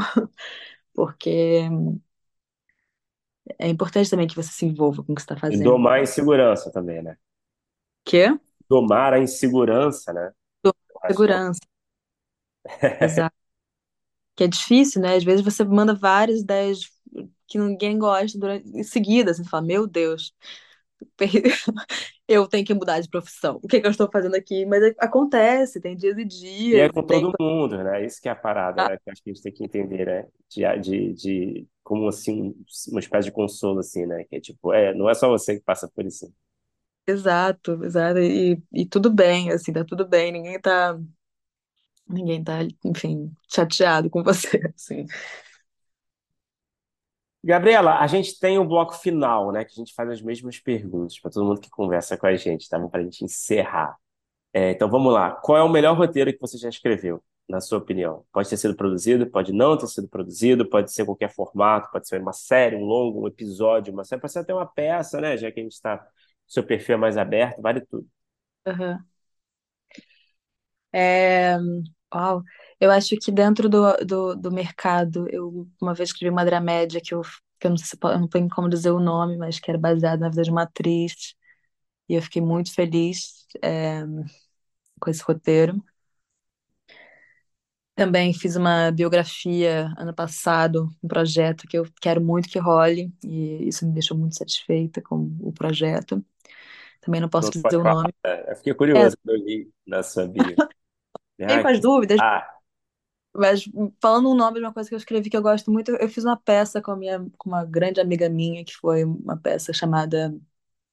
[0.95, 1.69] Porque
[3.59, 5.67] é importante também que você se envolva com o que você está E fazendo.
[5.67, 7.17] domar a insegurança também, né?
[8.05, 8.31] Quê?
[8.69, 10.33] Domar a insegurança, né?
[11.03, 11.61] Acho que é Segurança.
[13.01, 13.37] Exato.
[14.37, 15.17] Que é difícil, né?
[15.17, 16.81] Às vezes você manda várias ideias
[17.49, 20.35] que ninguém gosta durante, em seguida, assim, você fala, meu Deus,
[22.29, 23.57] eu tenho que mudar de profissão.
[23.63, 24.67] O que que eu estou fazendo aqui?
[24.67, 26.25] Mas é- acontece, tem dias e
[26.71, 27.31] E é dias, com tem.
[27.31, 28.05] todo mundo, né?
[28.05, 28.99] Isso que é a parada, Ah, né?
[28.99, 30.29] Que acho que a gente tem que entender, né?
[30.49, 32.55] De, de, de como assim,
[32.89, 34.25] uma espécie de consolo, assim, né?
[34.25, 36.33] Que é tipo, é, não é só você que passa por isso.
[37.07, 38.19] exato, exato.
[38.21, 40.33] E, e tudo bem, assim, tá tudo bem.
[40.33, 40.99] Ninguém tá,
[42.09, 45.07] ninguém tá, enfim, chateado com você, assim.
[47.47, 49.65] Gabriela, a gente tem o bloco final, né?
[49.65, 52.69] Que a gente faz as mesmas perguntas para todo mundo que conversa com a gente,
[52.69, 52.79] tá?
[52.89, 53.97] Para a gente encerrar.
[54.53, 55.33] É, então vamos lá.
[55.33, 58.25] Qual é o melhor roteiro que você já escreveu, na sua opinião?
[58.33, 62.21] Pode ter sido produzido, pode não ter sido produzido, pode ser qualquer formato, pode ser
[62.23, 65.37] uma série, um longo, um episódio, uma série, pode ser até uma peça, né?
[65.37, 66.07] Já que a gente está.
[66.49, 68.09] Seu perfil é mais aberto, vale tudo.
[68.67, 69.07] Aham.
[70.93, 71.57] É,
[72.15, 72.43] uau.
[72.81, 77.15] Eu acho que dentro do, do, do mercado, eu uma vez escrevi uma dramédia que
[77.15, 77.23] eu,
[77.61, 79.79] que eu não sei se eu não tenho como dizer o nome, mas que era
[79.79, 81.35] baseada na vida de uma atriz,
[82.09, 84.03] e eu fiquei muito feliz, é,
[85.01, 85.83] com esse roteiro.
[87.95, 93.67] Também fiz uma biografia ano passado, um projeto que eu quero muito que role, e
[93.69, 96.23] isso me deixou muito satisfeita com o projeto.
[97.01, 98.13] Também não posso pode dizer o nome.
[98.25, 98.51] né?
[98.53, 100.63] Eu fiquei É, curioso quando eu li na sua bio.
[101.43, 102.61] Fiquei Ah, com as dúvidas, ah,
[103.35, 103.65] Mas
[104.01, 106.25] falando um nome de uma coisa que eu escrevi que eu gosto muito, eu fiz
[106.25, 110.35] uma peça com a minha, com uma grande amiga minha, que foi uma peça chamada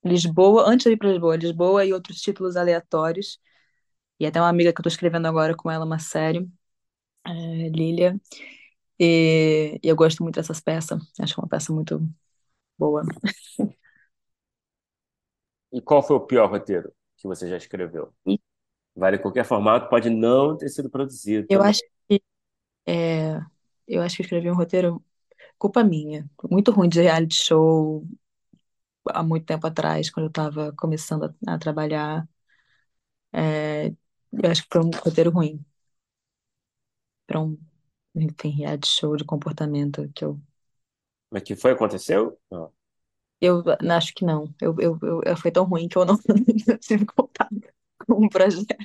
[0.05, 3.39] Lisboa, antes de ir para Lisboa, Lisboa e outros títulos aleatórios.
[4.19, 6.49] E até uma amiga que eu estou escrevendo agora com ela uma série,
[7.27, 8.19] é, Lília.
[8.99, 11.01] E, e eu gosto muito dessas peças.
[11.19, 12.01] Acho que é uma peça muito
[12.79, 13.03] boa.
[15.71, 18.13] e qual foi o pior roteiro que você já escreveu?
[18.95, 21.63] Vale qualquer formato, pode não ter sido produzido eu também.
[21.63, 22.21] acho que
[22.87, 23.37] é,
[23.87, 25.03] eu acho que eu escrevi um roteiro
[25.59, 28.05] culpa minha, muito ruim de reality show
[29.09, 32.27] há muito tempo atrás, quando eu estava começando a, a trabalhar.
[33.31, 33.87] É,
[34.31, 35.63] eu acho que foi um roteiro ruim
[37.27, 37.57] para um,
[38.15, 40.41] enfim, reality show de comportamento que eu,
[41.31, 41.71] Mas que foi?
[41.71, 42.39] Aconteceu?
[42.49, 42.73] Não.
[43.41, 44.53] eu acho que não.
[44.61, 46.17] Eu, eu, eu, eu- foi tão ruim que eu não
[46.81, 47.72] tive contato
[48.09, 48.75] o projeto.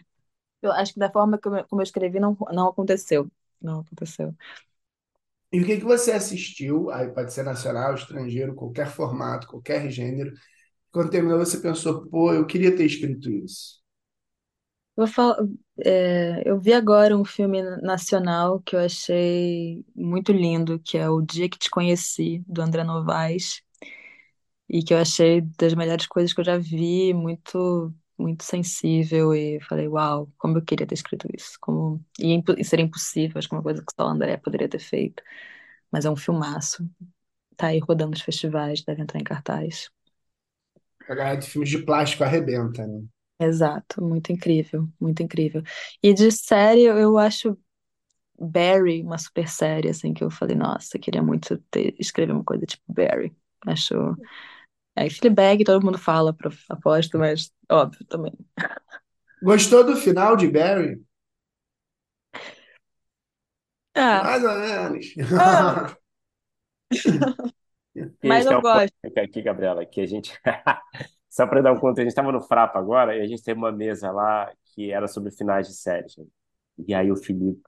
[0.63, 3.31] Eu acho que da forma como eu, como eu escrevi não, não aconteceu.
[3.63, 4.35] Não aconteceu.
[5.53, 6.91] E o que que você assistiu?
[6.91, 10.33] Aí pode ser nacional, estrangeiro, qualquer formato, qualquer gênero.
[10.93, 13.81] Quando terminou, você pensou, pô, eu queria ter escrito isso.
[14.97, 15.37] Eu, vou falar,
[15.85, 21.23] é, eu vi agora um filme nacional que eu achei muito lindo, que é O
[21.23, 23.63] Dia que Te Conheci, do André Novaes.
[24.69, 29.61] e que eu achei das melhores coisas que eu já vi, muito muito sensível e
[29.63, 33.55] falei, uau, como eu queria ter escrito isso, como e, e seria impossível, acho que
[33.55, 35.23] uma coisa que só o André poderia ter feito,
[35.93, 36.89] mas é um filmaço,
[37.57, 39.91] tá aí rodando os festivais, deve entrar em cartaz.
[41.09, 43.03] A galera de filmes de plástico arrebenta, né?
[43.41, 45.63] Exato, muito incrível, muito incrível.
[46.03, 47.57] E de série, eu acho
[48.39, 52.67] Barry uma super série, assim, que eu falei, nossa, queria muito ter, escrever uma coisa
[52.67, 53.37] tipo Barry.
[53.67, 54.19] Acho.
[54.99, 56.35] É, Fleabag todo mundo fala,
[56.69, 58.33] aposto, mas óbvio também.
[59.43, 61.01] Gostou do final de Barry?
[63.95, 65.07] Ah, Mais ou menos.
[65.39, 65.97] Ah.
[68.23, 68.93] mas Esse é eu um gosto.
[69.19, 70.39] aqui, Gabriela, que a gente.
[71.31, 73.59] Só para dar um conta, a gente estava no Frapa agora e a gente teve
[73.59, 76.17] uma mesa lá que era sobre finais de séries.
[76.17, 76.25] né?
[76.87, 77.61] E aí o Filipe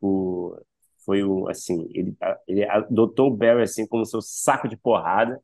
[1.04, 2.16] foi o, assim, ele,
[2.46, 5.40] ele adotou o Barry assim como seu saco de porrada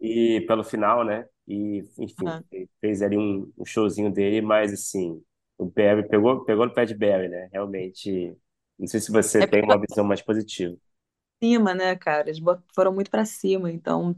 [0.00, 1.26] e pelo final, né?
[1.46, 5.22] E, enfim, ele fez ali um, um showzinho dele, mas assim,
[5.58, 7.48] o Barry pegou, pegou no pé de Barry, né?
[7.52, 8.36] Realmente,
[8.78, 10.76] não sei se você É tem uma visão mais positiva.
[11.42, 12.28] cima, né, cara?
[12.28, 12.40] Eles
[12.74, 14.14] foram muito pra cima, então.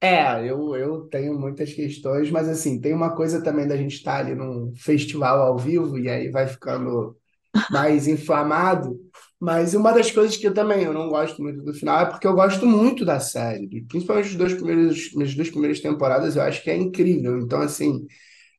[0.00, 4.18] É, eu, eu tenho muitas questões, mas assim, tem uma coisa também da gente estar
[4.18, 7.18] ali num festival ao vivo e aí vai ficando
[7.68, 8.98] mais inflamado.
[9.40, 12.26] Mas uma das coisas que eu também eu não gosto muito do final é porque
[12.26, 16.62] eu gosto muito da série, principalmente os dois primeiros, as duas primeiras temporadas, eu acho
[16.62, 17.38] que é incrível.
[17.40, 18.06] Então, assim,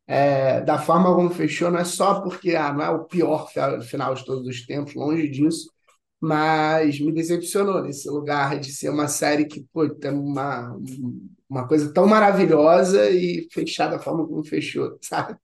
[0.08, 3.82] é, da forma como fechou, não é só porque ah, não é o pior fi-
[3.88, 5.72] final de todos os tempos, longe disso,
[6.22, 10.76] mas me decepcionou nesse lugar de ser uma série que, pô, tem uma,
[11.50, 15.38] uma coisa tão maravilhosa e fechar da forma como fechou, sabe?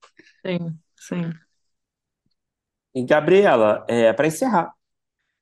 [0.45, 1.31] Sim, sim.
[2.93, 4.73] E Gabriela, é, para encerrar,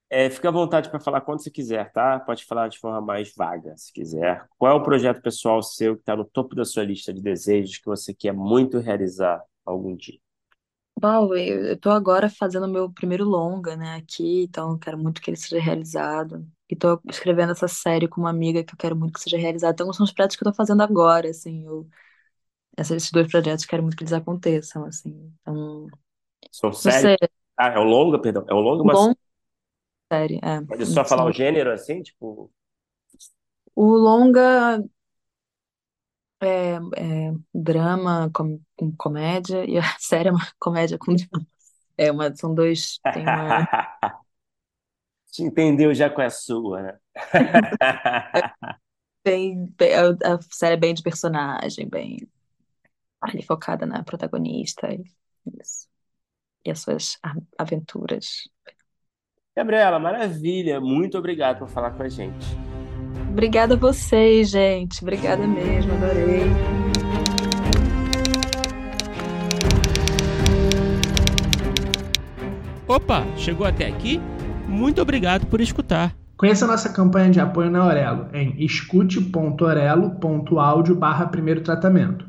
[0.10, 2.20] é, fica à vontade para falar quando você quiser, tá?
[2.20, 4.48] Pode falar de forma mais vaga, se quiser.
[4.58, 7.78] Qual é o projeto pessoal seu que está no topo da sua lista de desejos
[7.78, 10.20] que você quer muito realizar algum dia?
[11.02, 15.22] Bom, eu tô agora fazendo o meu primeiro longa, né, aqui, então eu quero muito
[15.22, 16.46] que ele seja realizado.
[16.70, 19.74] E tô escrevendo essa série com uma amiga que eu quero muito que seja realizada.
[19.74, 21.88] Então são os projetos que eu tô fazendo agora, assim, eu,
[22.78, 25.34] esses dois projetos eu quero muito que eles aconteçam, assim.
[25.42, 25.88] Então,
[26.52, 27.16] São séries?
[27.60, 28.46] Ah, é o longa, perdão.
[28.48, 29.18] É o longa, mas longa
[30.12, 30.62] série, é.
[30.66, 32.50] pode só falar o gênero assim, tipo.
[33.76, 34.80] O longa
[36.42, 41.46] é, é drama com, com comédia e a série é uma comédia com drama.
[41.98, 43.68] É uma, são dois, tem uma
[45.32, 47.00] Te entendeu já com a sua, né?
[49.24, 52.28] bem, bem- a, série é bem de personagem, bem
[53.22, 55.04] ali focada na protagonista e
[55.62, 55.88] isso.
[56.70, 57.18] E as suas
[57.58, 58.48] aventuras.
[59.58, 60.80] Gabriela, maravilha.
[60.80, 62.46] Muito obrigado por falar com a gente.
[63.28, 65.02] Obrigada a vocês, gente.
[65.02, 66.44] Obrigada mesmo, adorei.
[72.88, 74.22] Opa, chegou até aqui?
[74.68, 76.16] Muito obrigado por escutar.
[76.38, 82.29] Conheça a nossa campanha de apoio na Aurelo em escute.orelo.audio barra primeiro tratamento.